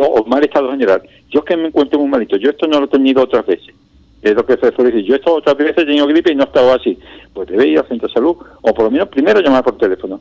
o 0.00 0.24
mal 0.24 0.42
estado 0.42 0.70
general. 0.70 1.02
Yo 1.30 1.40
es 1.40 1.44
que 1.44 1.56
me 1.56 1.68
encuentro 1.68 1.98
muy 1.98 2.08
malito, 2.08 2.36
yo 2.36 2.50
esto 2.50 2.66
no 2.66 2.80
lo 2.80 2.86
he 2.86 2.88
tenido 2.88 3.22
otras 3.22 3.44
veces. 3.44 3.74
Es 4.22 4.34
lo 4.34 4.46
que 4.46 4.56
se 4.56 4.74
suele 4.74 4.90
decir. 4.90 5.04
Yo 5.04 5.14
esto 5.16 5.34
otras 5.34 5.56
veces 5.56 5.78
he 5.78 5.84
tenido 5.84 6.06
gripe 6.06 6.32
y 6.32 6.34
no 6.34 6.44
he 6.44 6.46
estado 6.46 6.72
así. 6.72 6.98
Pues 7.34 7.46
debe 7.48 7.68
ir 7.68 7.78
al 7.78 7.86
centro 7.86 8.08
de 8.08 8.14
salud, 8.14 8.36
o 8.62 8.74
por 8.74 8.86
lo 8.86 8.90
menos 8.90 9.08
primero 9.08 9.40
llamar 9.40 9.62
por 9.62 9.76
teléfono, 9.76 10.20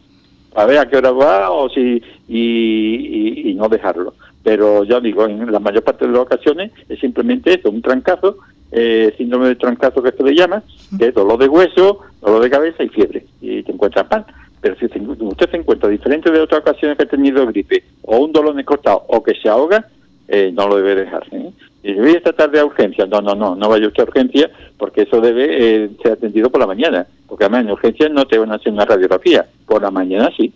a 0.56 0.66
ver 0.66 0.78
a 0.80 0.88
qué 0.88 0.98
hora 0.98 1.12
va 1.12 1.52
o 1.52 1.70
si 1.70 2.02
y, 2.28 3.50
y 3.50 3.54
no 3.56 3.70
dejarlo. 3.70 4.14
Pero 4.44 4.84
ya 4.84 5.00
digo, 5.00 5.26
en 5.26 5.52
la 5.52 5.60
mayor 5.60 5.84
parte 5.84 6.06
de 6.06 6.12
las 6.12 6.22
ocasiones 6.22 6.72
es 6.88 7.00
simplemente 7.00 7.54
eso, 7.54 7.70
un 7.70 7.82
trancazo 7.82 8.38
eh, 8.72 9.14
síndrome 9.18 9.48
de 9.48 9.56
trancazo 9.56 10.04
que 10.04 10.12
se 10.12 10.24
le 10.24 10.36
llama, 10.36 10.64
que 10.98 11.08
es 11.08 11.14
dolor 11.14 11.40
de 11.40 11.48
hueso, 11.48 12.00
dolor 12.22 12.44
de 12.44 12.50
cabeza 12.50 12.84
y 12.84 12.90
fiebre, 12.90 13.26
y 13.42 13.64
te 13.64 13.72
encuentras 13.72 14.10
mal. 14.10 14.26
Pero 14.60 14.76
si 14.78 14.86
usted 14.86 15.50
se 15.50 15.58
encuentra 15.58 15.90
diferente 15.90 16.32
de 16.32 16.40
otras 16.40 16.62
ocasiones 16.62 16.98
que 16.98 17.04
ha 17.04 17.08
tenido 17.08 17.46
gripe, 17.46 17.84
o 18.02 18.18
un 18.18 18.32
dolor 18.32 18.54
en 18.54 18.60
el 18.60 18.66
costado, 18.66 19.04
o 19.08 19.24
que 19.24 19.36
se 19.36 19.48
ahoga, 19.48 19.88
eh, 20.28 20.52
no 20.54 20.68
lo 20.68 20.78
debe 20.78 20.96
dejar. 20.96 21.24
¿eh? 21.32 21.52
Y 21.88 21.94
voy 21.94 22.14
esta 22.14 22.34
tarde 22.34 22.60
a 22.60 22.66
urgencia. 22.66 23.06
No, 23.06 23.22
no, 23.22 23.36
no, 23.36 23.56
no 23.56 23.70
vaya 23.70 23.88
usted 23.88 24.02
a 24.02 24.08
urgencia, 24.08 24.50
porque 24.76 25.04
eso 25.04 25.22
debe 25.22 25.84
eh, 25.86 25.90
ser 26.02 26.14
atendido 26.14 26.50
por 26.50 26.60
la 26.60 26.66
mañana. 26.66 27.06
Porque 27.28 27.44
además 27.44 27.62
en 27.62 27.72
urgencia 27.72 28.10
no 28.10 28.26
te 28.26 28.40
van 28.40 28.52
a 28.52 28.56
hacer 28.56 28.74
una 28.74 28.86
radiografía. 28.86 29.46
Por 29.68 29.84
la 29.84 29.92
mañana 29.92 30.32
sí. 30.36 30.52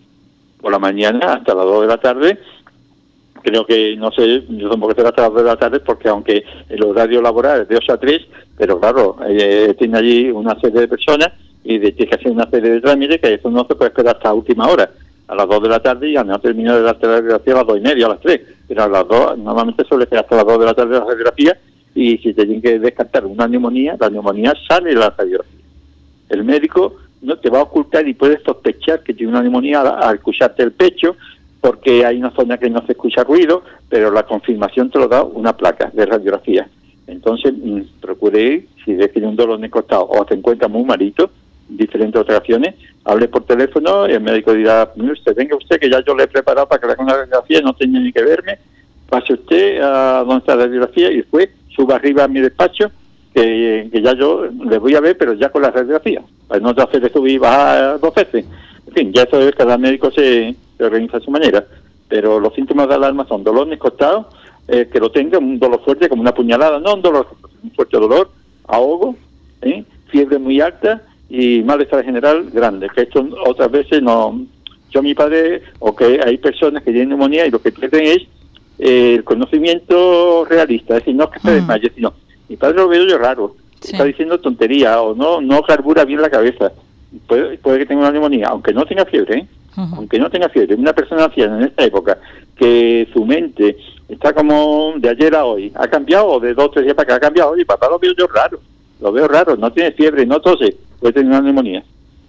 Por 0.60 0.72
la 0.72 0.80
mañana 0.80 1.34
hasta 1.34 1.54
las 1.54 1.66
2 1.66 1.82
de 1.82 1.88
la 1.88 1.98
tarde 1.98 2.40
creo 3.42 3.66
que, 3.66 3.96
no 3.96 4.12
sé, 4.12 4.44
yo 4.50 4.70
tampoco 4.70 4.94
será 4.94 5.10
hasta 5.10 5.30
las 5.30 5.36
de 5.36 5.44
la 5.44 5.56
tarde 5.56 5.80
porque 5.80 6.10
aunque 6.10 6.44
el 6.68 6.84
horario 6.84 7.22
laboral 7.22 7.62
es 7.62 7.68
de 7.68 7.78
8 7.78 7.94
a 7.94 7.98
3, 7.98 8.22
pero 8.58 8.80
claro, 8.80 9.18
eh, 9.28 9.74
tiene 9.78 9.98
allí 9.98 10.30
una 10.30 10.60
serie 10.60 10.82
de 10.82 10.88
personas 10.88 11.30
y 11.64 11.78
de, 11.78 11.92
tiene 11.92 12.18
que 12.18 12.30
una 12.30 12.50
serie 12.50 12.72
de 12.72 12.82
trámites 12.82 13.22
que 13.22 13.36
eso 13.36 13.50
no 13.50 13.66
se 13.66 13.76
puede 13.76 13.90
esperar 13.90 14.18
hasta 14.18 14.34
última 14.34 14.68
hora, 14.68 14.90
a 15.30 15.36
las 15.36 15.48
2 15.48 15.62
de 15.64 15.70
la 15.70 15.80
tarde 15.80 16.10
y 16.10 16.14
ya 16.14 16.24
no 16.24 16.40
termina 16.40 16.76
de 16.76 16.82
la 16.82 16.94
radiografía 16.94 17.54
a 17.54 17.58
las 17.58 17.68
2 17.68 17.78
y 17.78 17.82
media, 17.82 18.06
a 18.08 18.10
las 18.10 18.20
3, 18.20 18.42
pero 18.68 18.84
a 18.84 18.88
las 18.88 19.08
2 19.08 19.38
normalmente 19.38 19.84
suele 19.86 20.08
ser 20.08 20.20
hasta 20.20 20.36
las 20.36 20.46
2 20.46 20.60
de 20.60 20.66
la 20.66 20.74
tarde 20.74 20.94
la 20.94 21.06
radiografía 21.06 21.58
y 21.94 22.18
si 22.18 22.34
te 22.34 22.46
tienen 22.46 22.62
que 22.62 22.80
descartar 22.80 23.26
una 23.26 23.48
neumonía, 23.48 23.96
la 24.00 24.10
neumonía 24.10 24.54
sale 24.68 24.90
de 24.90 24.96
la 24.96 25.12
radiografía. 25.12 25.60
El 26.30 26.44
médico 26.44 26.96
no 27.22 27.38
te 27.38 27.50
va 27.50 27.60
a 27.60 27.64
ocultar 27.64 28.08
y 28.08 28.14
puedes 28.14 28.42
sospechar 28.44 29.04
que 29.04 29.14
tiene 29.14 29.32
una 29.32 29.42
neumonía 29.42 29.82
al 29.82 30.16
escucharte 30.16 30.64
el 30.64 30.72
pecho, 30.72 31.16
porque 31.62 32.06
hay 32.06 32.18
una 32.18 32.32
zona 32.32 32.58
que 32.58 32.70
no 32.70 32.86
se 32.86 32.94
escucha 32.94 33.24
ruido, 33.24 33.64
pero 33.90 34.12
la 34.12 34.24
confirmación 34.24 34.90
te 34.90 35.00
lo 35.00 35.08
da 35.08 35.24
una 35.24 35.56
placa 35.56 35.92
de 35.94 36.06
radiografía. 36.06 36.68
Entonces, 37.06 37.54
mm, 37.54 37.82
procure 38.00 38.42
ir, 38.42 38.68
si 38.86 38.94
ves 38.94 39.08
que 39.08 39.14
tiene 39.14 39.28
un 39.28 39.36
dolor 39.36 39.58
en 39.58 39.66
el 39.66 39.72
costado 39.72 40.08
o 40.10 40.26
te 40.26 40.36
encuentra 40.36 40.68
muy 40.68 40.84
malito, 40.84 41.32
diferentes 41.70 42.20
operaciones, 42.20 42.76
hable 43.06 43.28
por 43.28 43.44
teléfono 43.44 44.10
y 44.10 44.14
el 44.14 44.22
médico 44.22 44.54
dirá, 44.54 44.92
usted, 44.96 45.36
venga 45.36 45.56
usted 45.56 45.80
que 45.80 45.90
ya 45.90 46.04
yo 46.06 46.16
le 46.16 46.24
he 46.24 46.28
preparado 46.28 46.68
para 46.68 46.82
que 46.82 46.88
le 46.88 46.94
haga 46.94 47.04
una 47.04 47.14
radiografía, 47.14 47.62
no 47.62 47.74
tenga 47.74 48.00
ni 48.00 48.12
que 48.12 48.24
verme, 48.24 48.60
pase 49.08 49.34
usted 49.34 49.82
a 49.82 50.20
donde 50.20 50.38
está 50.38 50.56
la 50.56 50.66
radiografía 50.66 51.12
y 51.12 51.18
después 51.18 51.50
suba 51.76 51.96
arriba 51.96 52.24
a 52.24 52.28
mi 52.28 52.40
despacho, 52.40 52.92
que, 53.34 53.90
ya 53.94 54.14
yo 54.16 54.46
le 54.46 54.78
voy 54.80 54.96
a 54.96 55.02
ver, 55.02 55.18
pero 55.18 55.34
ya 55.34 55.50
con 55.50 55.62
la 55.62 55.72
radiografía, 55.72 56.22
para 56.48 56.60
no 56.60 56.70
hacer 56.70 57.12
subir 57.12 57.34
y 57.34 57.38
bajar 57.38 58.00
dos 58.00 58.14
veces. 58.14 58.46
En 58.88 58.94
fin, 58.94 59.14
ya 59.14 59.24
eso 59.24 59.40
es, 59.42 59.56
cada 59.56 59.78
médico 59.78 60.12
se, 60.12 60.56
se 60.78 60.84
organiza 60.84 61.18
a 61.18 61.22
su 61.22 61.30
manera, 61.30 61.66
pero 62.08 62.40
los 62.40 62.54
síntomas 62.56 62.90
de 62.90 62.96
alarma 62.96 63.28
son 63.28 63.44
dolor 63.44 63.68
en 63.68 63.74
el 63.74 63.80
costado, 63.80 64.30
eh, 64.68 64.90
que 64.92 65.00
lo 65.00 65.12
tenga, 65.12 65.38
un 65.38 65.60
dolor 65.60 65.82
fuerte 65.84 66.10
como 66.10 66.22
una 66.22 66.34
puñalada, 66.34 66.80
no 66.80 66.96
un 66.96 67.02
dolor, 67.02 67.28
un 67.64 67.72
fuerte 67.72 67.98
dolor, 67.98 68.32
ahogo, 68.68 69.16
¿eh? 69.62 69.84
fiebre 70.08 70.40
muy 70.40 70.60
alta 70.62 71.04
y 71.30 71.62
malestar 71.62 72.04
general 72.04 72.50
grande, 72.52 72.90
que 72.94 73.04
esto 73.04 73.28
otras 73.46 73.72
veces 73.72 74.02
no... 74.02 74.46
Yo 74.92 75.04
mi 75.04 75.14
padre, 75.14 75.62
o 75.78 75.96
que 75.96 76.20
hay 76.26 76.40
personas 76.40 76.82
que 76.82 76.92
tienen 76.92 77.10
neumonía 77.10 77.46
y 77.46 77.52
lo 77.52 77.62
que 77.62 77.72
pierden 77.72 78.06
es 78.06 78.28
eh, 78.80 79.16
el 79.18 79.24
conocimiento 79.24 80.46
realista, 80.46 80.96
es 80.96 81.02
decir, 81.02 81.16
no 81.16 81.26
es 81.26 81.30
que 81.30 81.40
se 81.42 81.52
mm. 81.52 81.54
desmaye, 81.54 81.92
sino 81.94 82.14
mi 82.48 82.56
padre 82.56 82.78
lo 82.78 82.88
veo 82.88 83.06
yo 83.06 83.20
raro, 83.20 83.56
está 83.84 84.04
diciendo 84.04 84.40
tontería 84.40 85.00
o 85.02 85.14
no 85.14 85.42
no 85.42 85.62
carbura 85.62 86.06
bien 86.06 86.22
la 86.22 86.30
cabeza, 86.32 86.72
puede, 87.28 87.60
puede 87.60 87.80
que 87.80 87.86
tenga 87.86 88.02
una 88.02 88.12
neumonía, 88.12 88.48
aunque 88.48 88.74
no 88.74 88.86
tenga 88.86 89.06
fiebre, 89.06 89.40
¿eh? 89.40 89.48
aunque 89.76 90.18
no 90.18 90.30
tenga 90.30 90.50
fiebre, 90.50 90.74
una 90.76 90.94
persona 90.94 91.26
anciana 91.26 91.58
en 91.58 91.66
esta 91.66 91.86
época, 91.86 92.18
que 92.56 93.08
su 93.14 93.24
mente 93.26 93.78
está 94.08 94.34
como 94.34 94.94
de 94.98 95.10
ayer 95.10 95.36
a 95.36 95.46
hoy, 95.46 95.72
ha 95.76 95.88
cambiado, 95.88 96.40
de 96.40 96.54
dos 96.56 96.66
o 96.66 96.72
tres 96.72 96.86
días 96.86 96.96
para 96.96 97.16
acá 97.16 97.16
ha 97.18 97.28
cambiado, 97.28 97.58
y 97.58 97.64
papá 97.64 97.88
lo 97.90 98.00
veo 98.00 98.14
yo 98.18 98.28
raro, 98.28 98.60
lo 99.00 99.12
veo 99.12 99.28
raro, 99.28 99.56
no 99.56 99.72
tiene 99.72 99.92
fiebre, 99.92 100.26
no 100.26 100.42
tose, 100.42 100.76
puede 101.00 101.14
tener 101.14 101.30
una 101.30 101.42
neumonía, 101.42 101.84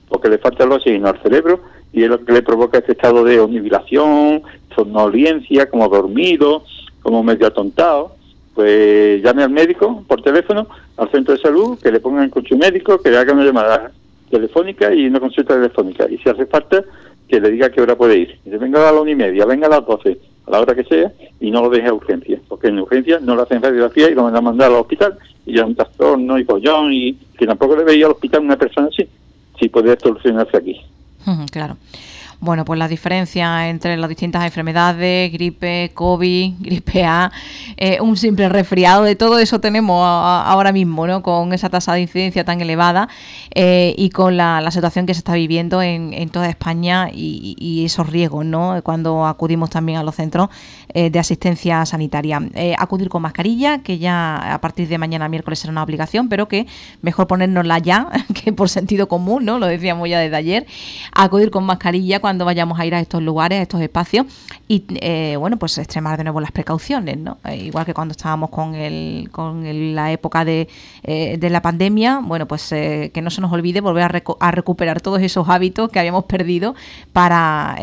porque 0.08 0.28
le 0.28 0.38
falta 0.38 0.64
el 0.64 0.72
oxígeno 0.72 1.08
al 1.08 1.22
cerebro 1.22 1.60
y 1.92 2.04
es 2.04 2.08
lo 2.08 2.24
que 2.24 2.32
le 2.32 2.42
provoca 2.42 2.78
este 2.78 2.92
estado 2.92 3.24
de 3.24 3.40
omnibilación, 3.40 4.42
somnolencia, 4.74 5.68
como 5.68 5.88
dormido, 5.88 6.64
como 7.02 7.22
medio 7.22 7.46
atontado, 7.46 8.14
pues 8.54 9.22
llame 9.22 9.42
al 9.42 9.50
médico 9.50 10.04
por 10.06 10.22
teléfono, 10.22 10.68
al 10.96 11.10
centro 11.10 11.34
de 11.34 11.40
salud, 11.40 11.78
que 11.78 11.90
le 11.90 12.00
pongan 12.00 12.24
el 12.24 12.30
coche 12.30 12.56
médico, 12.56 12.98
que 12.98 13.10
le 13.10 13.18
haga 13.18 13.32
una 13.32 13.44
llamada 13.44 13.90
telefónica 14.30 14.92
y 14.94 15.06
una 15.06 15.20
consulta 15.20 15.54
telefónica. 15.54 16.06
Y 16.08 16.18
si 16.18 16.28
hace 16.28 16.46
falta, 16.46 16.84
que 17.28 17.40
le 17.40 17.50
diga 17.50 17.70
qué 17.70 17.80
hora 17.80 17.96
puede 17.96 18.18
ir. 18.18 18.38
Y 18.44 18.50
venga 18.50 18.88
a 18.88 18.92
la 18.92 19.00
una 19.00 19.10
y 19.10 19.14
media, 19.14 19.46
venga 19.46 19.66
a 19.66 19.70
las 19.70 19.86
doce, 19.86 20.18
a 20.56 20.56
la 20.56 20.62
hora 20.62 20.74
que 20.74 20.84
sea, 20.84 21.12
y 21.40 21.50
no 21.50 21.62
lo 21.62 21.70
deje 21.70 21.88
a 21.88 21.94
urgencia, 21.94 22.38
porque 22.48 22.68
en 22.68 22.78
urgencia 22.78 23.18
no 23.20 23.34
lo 23.34 23.42
hacen 23.42 23.62
radiografía 23.62 24.10
y 24.10 24.14
lo 24.14 24.24
van 24.24 24.36
a 24.36 24.40
mandar 24.40 24.70
al 24.70 24.78
hospital, 24.78 25.18
y 25.46 25.56
ya 25.56 25.64
un 25.64 25.74
trastorno 25.74 26.38
y 26.38 26.44
pollón, 26.44 26.92
y 26.92 27.14
que 27.38 27.46
tampoco 27.46 27.76
le 27.76 27.84
veía 27.84 28.06
al 28.06 28.12
hospital 28.12 28.42
una 28.42 28.56
persona 28.56 28.88
así, 28.88 29.08
si 29.58 29.68
puede 29.68 29.98
solucionarse 29.98 30.56
aquí. 30.56 30.80
Claro 31.52 31.76
bueno, 32.40 32.64
pues 32.64 32.78
la 32.78 32.88
diferencia 32.88 33.68
entre 33.68 33.98
las 33.98 34.08
distintas 34.08 34.44
enfermedades, 34.44 35.30
gripe, 35.30 35.90
COVID, 35.92 36.54
gripe 36.60 37.04
A, 37.04 37.30
eh, 37.76 38.00
un 38.00 38.16
simple 38.16 38.48
resfriado, 38.48 39.02
de 39.04 39.14
todo 39.14 39.38
eso 39.38 39.60
tenemos 39.60 40.02
ahora 40.06 40.72
mismo, 40.72 41.06
¿no? 41.06 41.22
Con 41.22 41.52
esa 41.52 41.68
tasa 41.68 41.92
de 41.92 42.00
incidencia 42.00 42.44
tan 42.44 42.60
elevada 42.60 43.08
eh, 43.54 43.94
y 43.98 44.08
con 44.10 44.36
la, 44.36 44.68
situación 44.70 45.04
que 45.04 45.14
se 45.14 45.18
está 45.18 45.34
viviendo 45.34 45.82
en, 45.82 46.30
toda 46.30 46.48
España 46.48 47.08
y, 47.12 47.84
esos 47.84 48.08
riesgos, 48.08 48.46
¿no? 48.46 48.80
Cuando 48.84 49.26
acudimos 49.26 49.68
también 49.68 49.98
a 49.98 50.02
los 50.04 50.14
centros 50.14 50.48
eh, 50.94 51.10
de 51.10 51.18
asistencia 51.18 51.84
sanitaria. 51.84 52.40
acudir 52.78 53.08
con 53.08 53.22
mascarilla, 53.22 53.78
que 53.78 53.98
ya 53.98 54.54
a 54.54 54.60
partir 54.60 54.86
de 54.88 54.96
mañana 54.96 55.28
miércoles 55.28 55.58
será 55.58 55.72
una 55.72 55.82
obligación, 55.82 56.28
pero 56.28 56.46
que 56.46 56.66
mejor 57.02 57.26
ponérnosla 57.26 57.78
ya, 57.78 58.08
que 58.34 58.52
por 58.52 58.68
sentido 58.68 59.08
común, 59.08 59.44
¿no? 59.44 59.58
Lo 59.58 59.66
decíamos 59.66 60.08
ya 60.08 60.20
desde 60.20 60.36
ayer. 60.36 60.66
Acudir 61.12 61.50
con 61.50 61.64
mascarilla 61.64 62.20
cuando 62.20 62.29
vayamos 62.38 62.78
a 62.78 62.86
ir 62.86 62.94
a 62.94 63.00
estos 63.00 63.22
lugares, 63.22 63.58
a 63.58 63.62
estos 63.62 63.80
espacios 63.80 64.26
y 64.68 64.84
eh, 65.00 65.36
bueno, 65.38 65.56
pues 65.58 65.76
extremar 65.78 66.16
de 66.16 66.24
nuevo 66.24 66.40
las 66.40 66.52
precauciones, 66.52 67.18
¿no? 67.18 67.38
Eh, 67.44 67.56
igual 67.56 67.84
que 67.84 67.94
cuando 67.94 68.12
estábamos 68.12 68.50
con 68.50 68.74
el, 68.74 69.28
con 69.30 69.94
la 69.94 70.12
época 70.12 70.44
de, 70.44 70.68
eh, 71.02 71.36
de, 71.38 71.50
la 71.50 71.62
pandemia, 71.62 72.20
bueno, 72.22 72.46
pues 72.46 72.68
que 72.70 73.20
no 73.22 73.30
se 73.30 73.40
nos 73.40 73.52
olvide 73.52 73.80
volver 73.80 74.04
a, 74.04 74.22
a, 74.40 74.50
recuperar 74.50 75.00
todos 75.00 75.20
esos 75.22 75.48
hábitos 75.48 75.90
que 75.90 75.98
habíamos 75.98 76.24
perdido 76.24 76.74
para, 77.12 77.76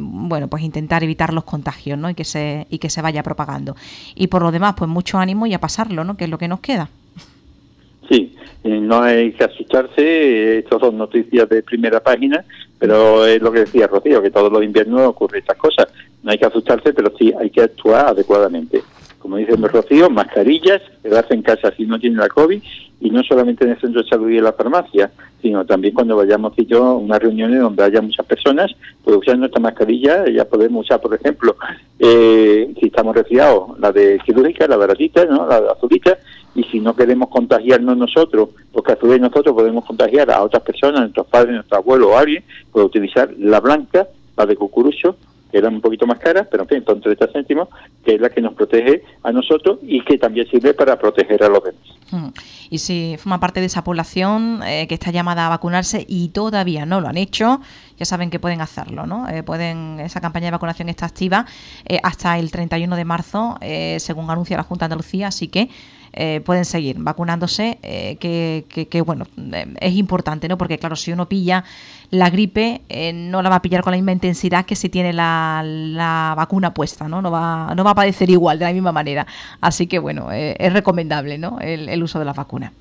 bueno, 0.00 0.48
pues 0.48 0.62
intentar 0.62 1.04
evitar 1.04 1.34
los 1.34 1.44
contagios, 1.44 1.98
¿no? 1.98 2.08
Y 2.10 2.14
que 2.14 2.24
se 2.24 2.66
y 2.70 2.78
que 2.78 2.90
se 2.90 3.02
vaya 3.02 3.22
propagando. 3.22 3.76
Y 4.14 4.28
por 4.28 4.42
lo 4.42 4.50
demás, 4.50 4.74
pues 4.76 4.88
mucho 4.88 5.18
ánimo 5.18 5.46
y 5.46 5.54
a 5.54 5.60
pasarlo, 5.60 6.04
¿no? 6.04 6.16
Que 6.16 6.24
es 6.24 6.30
lo 6.30 6.38
que 6.38 6.48
nos 6.48 6.60
queda. 6.60 6.88
Sí, 8.08 8.34
no 8.64 9.02
hay 9.02 9.32
que 9.32 9.44
asustarse, 9.44 10.58
estas 10.58 10.80
son 10.80 10.98
noticias 10.98 11.48
de 11.48 11.62
primera 11.62 12.00
página, 12.00 12.44
pero 12.80 13.26
es 13.26 13.40
lo 13.42 13.52
que 13.52 13.60
decía 13.60 13.86
Rocío, 13.86 14.22
que 14.22 14.30
todos 14.30 14.50
los 14.50 14.64
inviernos 14.64 15.02
ocurren 15.02 15.40
estas 15.40 15.58
cosas. 15.58 15.86
No 16.22 16.32
hay 16.32 16.38
que 16.38 16.46
asustarse, 16.46 16.94
pero 16.94 17.12
sí 17.16 17.32
hay 17.38 17.50
que 17.50 17.60
actuar 17.60 18.06
adecuadamente. 18.06 18.82
Como 19.18 19.36
dice 19.36 19.54
Rocío, 19.54 20.08
mascarillas, 20.08 20.80
quedarse 21.02 21.34
en 21.34 21.42
casa 21.42 21.70
si 21.76 21.84
no 21.84 22.00
tiene 22.00 22.16
la 22.16 22.28
COVID, 22.28 22.62
y 23.00 23.10
no 23.10 23.22
solamente 23.22 23.64
en 23.64 23.72
el 23.72 23.80
centro 23.80 24.02
de 24.02 24.08
salud 24.08 24.30
y 24.30 24.38
en 24.38 24.44
la 24.44 24.54
farmacia, 24.54 25.10
sino 25.42 25.64
también 25.66 25.94
cuando 25.94 26.16
vayamos 26.16 26.54
y 26.56 26.64
yo 26.64 26.84
a 26.84 26.96
unas 26.96 27.18
reuniones 27.18 27.60
donde 27.60 27.82
haya 27.84 28.00
muchas 28.00 28.24
personas, 28.24 28.70
pues 29.04 29.16
usando 29.16 29.46
esta 29.46 29.60
mascarilla 29.60 30.24
ya 30.30 30.46
podemos 30.46 30.86
usar, 30.86 31.00
por 31.00 31.14
ejemplo, 31.14 31.56
eh, 31.98 32.72
si 32.78 32.86
estamos 32.86 33.14
resfriados, 33.14 33.78
la 33.78 33.92
de 33.92 34.18
quirúrgica, 34.24 34.66
la 34.66 34.76
baratita, 34.76 35.24
¿no? 35.26 35.46
la 35.46 35.72
azulita, 35.72 36.18
y 36.54 36.64
si 36.64 36.80
no 36.80 36.94
queremos 36.94 37.28
contagiarnos 37.28 37.96
nosotros, 37.96 38.50
porque 38.72 38.92
a 38.92 38.96
su 38.98 39.06
vez 39.06 39.20
nosotros 39.20 39.54
podemos 39.54 39.84
contagiar 39.84 40.30
a 40.30 40.42
otras 40.42 40.62
personas, 40.62 41.00
nuestros 41.00 41.26
padres, 41.26 41.54
nuestros 41.54 41.78
abuelos 41.78 42.08
o 42.08 42.18
alguien, 42.18 42.44
puede 42.72 42.86
utilizar 42.86 43.32
la 43.38 43.60
blanca, 43.60 44.08
la 44.36 44.46
de 44.46 44.56
cucurucho 44.56 45.16
que 45.50 45.58
eran 45.58 45.74
un 45.74 45.80
poquito 45.80 46.06
más 46.06 46.18
caras, 46.18 46.46
pero 46.50 46.62
en 46.62 46.68
fin, 46.68 46.84
son 46.86 47.00
30 47.00 47.28
céntimos, 47.32 47.68
que 48.04 48.14
es 48.14 48.20
la 48.20 48.30
que 48.30 48.40
nos 48.40 48.54
protege 48.54 49.02
a 49.22 49.32
nosotros 49.32 49.78
y 49.82 50.02
que 50.04 50.16
también 50.16 50.46
sirve 50.48 50.74
para 50.74 50.98
proteger 50.98 51.42
a 51.42 51.48
los 51.48 51.64
demás. 51.64 51.80
Mm. 52.12 52.28
Y 52.70 52.78
si 52.78 53.16
forma 53.18 53.40
parte 53.40 53.60
de 53.60 53.66
esa 53.66 53.82
población 53.82 54.60
eh, 54.64 54.86
que 54.86 54.94
está 54.94 55.10
llamada 55.10 55.46
a 55.46 55.48
vacunarse 55.48 56.04
y 56.08 56.28
todavía 56.28 56.86
no 56.86 57.00
lo 57.00 57.08
han 57.08 57.16
hecho, 57.16 57.60
ya 57.98 58.04
saben 58.04 58.30
que 58.30 58.38
pueden 58.38 58.60
hacerlo, 58.60 59.06
¿no? 59.06 59.28
Eh, 59.28 59.42
pueden, 59.42 59.98
esa 60.00 60.20
campaña 60.20 60.46
de 60.46 60.52
vacunación 60.52 60.88
está 60.88 61.06
activa 61.06 61.46
eh, 61.84 61.98
hasta 62.02 62.38
el 62.38 62.50
31 62.50 62.94
de 62.94 63.04
marzo, 63.04 63.58
según 63.98 64.30
anuncia 64.30 64.56
la 64.56 64.62
Junta 64.62 64.84
de 64.84 64.94
Andalucía, 64.94 65.28
así 65.28 65.48
que 65.48 65.68
eh, 66.12 66.40
pueden 66.44 66.64
seguir 66.64 66.96
vacunándose, 66.98 67.78
eh, 67.82 68.16
que, 68.16 69.02
bueno, 69.02 69.26
eh, 69.52 69.74
es 69.80 69.94
importante, 69.94 70.48
¿no? 70.48 70.58
Porque 70.58 70.78
claro, 70.78 70.96
si 70.96 71.12
uno 71.12 71.28
pilla 71.28 71.64
la 72.10 72.30
gripe, 72.30 72.80
no 73.14 73.42
la 73.42 73.48
va 73.48 73.56
a 73.56 73.62
pillar 73.62 73.82
con 73.82 73.92
la 73.92 73.96
misma 73.96 74.12
intensidad 74.12 74.66
que 74.66 74.74
si 74.74 74.88
tiene 74.88 75.12
la, 75.12 76.34
vacuna 76.36 76.74
puesta, 76.74 77.08
¿no? 77.08 77.22
No 77.22 77.30
va, 77.30 77.72
no 77.76 77.84
va 77.84 77.92
a 77.92 77.94
padecer 77.94 78.28
igual, 78.30 78.58
de 78.58 78.64
la 78.64 78.72
misma 78.72 78.90
manera. 78.90 79.26
Así 79.60 79.86
que 79.86 80.00
bueno, 80.00 80.32
es 80.32 80.72
recomendable, 80.72 81.38
¿no? 81.38 81.58
El, 81.60 82.02
uso 82.02 82.18
de 82.18 82.24
la 82.24 82.32
vacuna. 82.32 82.72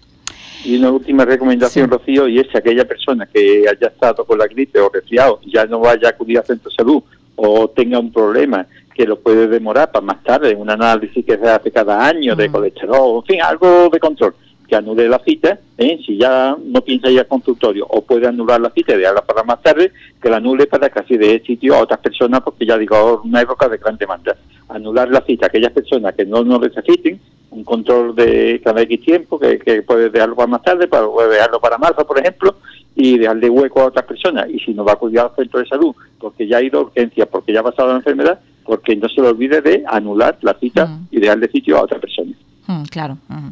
Y 0.66 0.78
una 0.78 0.92
última 0.92 1.24
recomendación, 1.24 1.90
Rocío, 1.90 2.28
y 2.28 2.40
es 2.40 2.48
que 2.48 2.58
aquella 2.58 2.86
persona 2.86 3.28
que 3.32 3.66
haya 3.70 3.88
estado 3.88 4.26
con 4.26 4.40
la 4.40 4.48
gripe 4.48 4.80
o 4.80 4.90
resfriado 4.90 5.40
ya 5.46 5.66
no 5.66 5.80
vaya 5.80 6.08
a 6.08 6.12
acudir 6.12 6.40
al 6.40 6.46
centro 6.46 6.70
de 6.70 6.76
salud 6.76 7.04
o 7.36 7.70
tenga 7.70 8.00
un 8.00 8.12
problema 8.12 8.66
que 9.00 9.08
lo 9.08 9.18
puede 9.18 9.48
demorar 9.48 9.94
para 9.94 10.06
más 10.06 10.22
tarde, 10.26 10.54
un 10.54 10.70
análisis 10.70 11.26
que 11.26 11.38
se 11.38 11.48
hace 11.48 11.72
cada 11.72 12.06
año 12.06 12.36
de 12.36 12.50
mm. 12.50 12.52
colesterol, 12.52 13.16
en 13.16 13.24
fin, 13.24 13.42
algo 13.42 13.88
de 13.88 13.98
control, 13.98 14.36
que 14.68 14.76
anule 14.76 15.08
la 15.08 15.20
cita, 15.20 15.58
¿eh? 15.78 15.98
si 16.06 16.18
ya 16.18 16.54
no 16.62 16.82
piensa 16.82 17.10
ir 17.10 17.20
al 17.20 17.28
consultorio 17.28 17.88
o 17.88 18.02
puede 18.02 18.28
anular 18.28 18.60
la 18.60 18.70
cita 18.72 18.94
y 18.94 18.98
dejarla 18.98 19.22
para 19.22 19.44
más 19.44 19.62
tarde, 19.62 19.94
que 20.22 20.30
la 20.30 20.36
anule 20.36 20.68
para 20.68 20.90
que 20.90 21.00
así 21.00 21.16
dé 21.16 21.42
sitio 21.48 21.76
a 21.76 21.84
otras 21.84 22.02
personas, 22.02 22.42
porque 22.42 22.66
ya 22.66 22.78
digo, 22.78 23.22
una 23.24 23.40
época 23.40 23.70
de 23.70 23.78
gran 23.78 23.96
demanda. 23.96 24.36
Anular 24.68 25.10
la 25.10 25.22
cita 25.22 25.46
a 25.46 25.48
aquellas 25.48 25.72
personas 25.72 26.14
que 26.14 26.26
no 26.26 26.44
nos 26.44 26.60
necesiten, 26.60 27.22
un 27.52 27.64
control 27.64 28.14
de 28.14 28.60
cada 28.62 28.82
X 28.82 29.00
tiempo, 29.00 29.40
que, 29.40 29.60
que 29.60 29.82
puede 29.82 30.10
dejarlo 30.10 30.36
para 30.36 30.48
más 30.48 30.62
tarde, 30.62 30.90
para, 30.90 31.08
puede 31.08 31.36
dejarlo 31.36 31.62
para 31.62 31.78
marzo, 31.78 32.06
por 32.06 32.20
ejemplo, 32.20 32.58
y 32.96 33.18
dejarle 33.18 33.50
hueco 33.50 33.80
a 33.80 33.86
otras 33.86 34.06
personas. 34.06 34.50
Y 34.50 34.60
si 34.60 34.74
no 34.74 34.84
va 34.84 34.92
a 34.92 34.98
cuidar 34.98 35.28
al 35.28 35.36
centro 35.38 35.62
de 35.62 35.68
salud, 35.68 35.96
porque 36.20 36.46
ya 36.46 36.58
ha 36.58 36.62
ido 36.62 36.80
a 36.80 36.84
urgencia, 36.84 37.26
porque 37.28 37.54
ya 37.54 37.62
ha 37.62 37.64
pasado 37.64 37.92
la 37.92 37.96
enfermedad, 37.96 38.42
porque 38.70 38.96
no 38.96 39.10
se 39.10 39.20
le 39.20 39.30
olvide 39.30 39.62
de 39.62 39.84
anular 39.88 40.38
la 40.42 40.54
cita 40.60 40.86
mm. 40.86 41.08
y 41.10 41.20
dejarle 41.20 41.50
sitio 41.50 41.76
a 41.76 41.82
otra 41.82 42.00
persona. 42.00 42.34
Mm, 42.68 42.84
claro, 42.84 43.18
mm. 43.28 43.48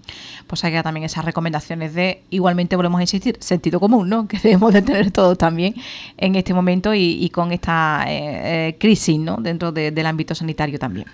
pues 0.46 0.64
hay 0.64 0.72
que 0.72 0.84
también 0.84 1.06
esas 1.06 1.26
recomendaciones 1.26 1.96
de, 1.96 2.22
igualmente 2.30 2.76
volvemos 2.76 3.00
a 3.00 3.02
insistir, 3.02 3.36
sentido 3.40 3.80
común, 3.80 4.08
¿no? 4.10 4.28
Que 4.30 4.38
debemos 4.38 4.72
de 4.74 4.84
tener 4.84 5.10
todos 5.10 5.36
también 5.36 5.74
en 6.18 6.36
este 6.36 6.54
momento 6.54 6.94
y, 6.94 7.28
con 7.34 7.52
esta 7.52 8.06
eh, 8.08 8.68
eh, 8.70 8.76
crisis, 8.78 9.18
¿no? 9.18 9.38
Dentro 9.38 9.72
del 9.72 10.06
ámbito 10.06 10.36
sanitario 10.36 10.78
también. 10.78 11.08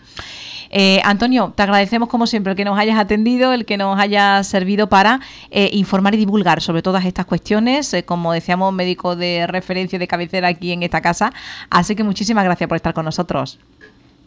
Eh, 0.75 1.01
Antonio, 1.03 1.53
te 1.55 1.61
agradecemos 1.61 2.09
como 2.09 2.25
siempre 2.25 2.49
el 2.49 2.57
que 2.57 2.65
nos 2.65 2.79
hayas 2.79 2.97
atendido, 2.97 3.53
el 3.53 3.63
que 3.63 3.77
nos 3.77 3.99
haya 3.99 4.43
servido 4.43 4.89
para 4.89 5.19
eh, 5.51 5.69
informar 5.71 6.15
y 6.15 6.17
divulgar 6.17 6.61
sobre 6.61 6.81
todas 6.81 7.05
estas 7.05 7.27
cuestiones, 7.27 7.93
eh, 7.93 8.05
como 8.05 8.33
decíamos, 8.33 8.73
médico 8.73 9.15
de 9.15 9.45
referencia 9.45 9.99
de 9.99 10.07
cabecera 10.07 10.47
aquí 10.47 10.71
en 10.71 10.81
esta 10.81 10.99
casa. 10.99 11.31
Así 11.69 11.95
que 11.95 12.03
muchísimas 12.03 12.43
gracias 12.43 12.67
por 12.67 12.75
estar 12.75 12.95
con 12.95 13.05
nosotros. 13.05 13.59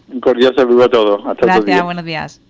Un 0.08 0.20
cordial 0.20 0.54
saludo 0.54 0.84
a 0.84 0.88
todos. 0.88 1.26
Hasta 1.26 1.46
gracias, 1.46 1.84
buenos 1.84 2.04
días. 2.04 2.40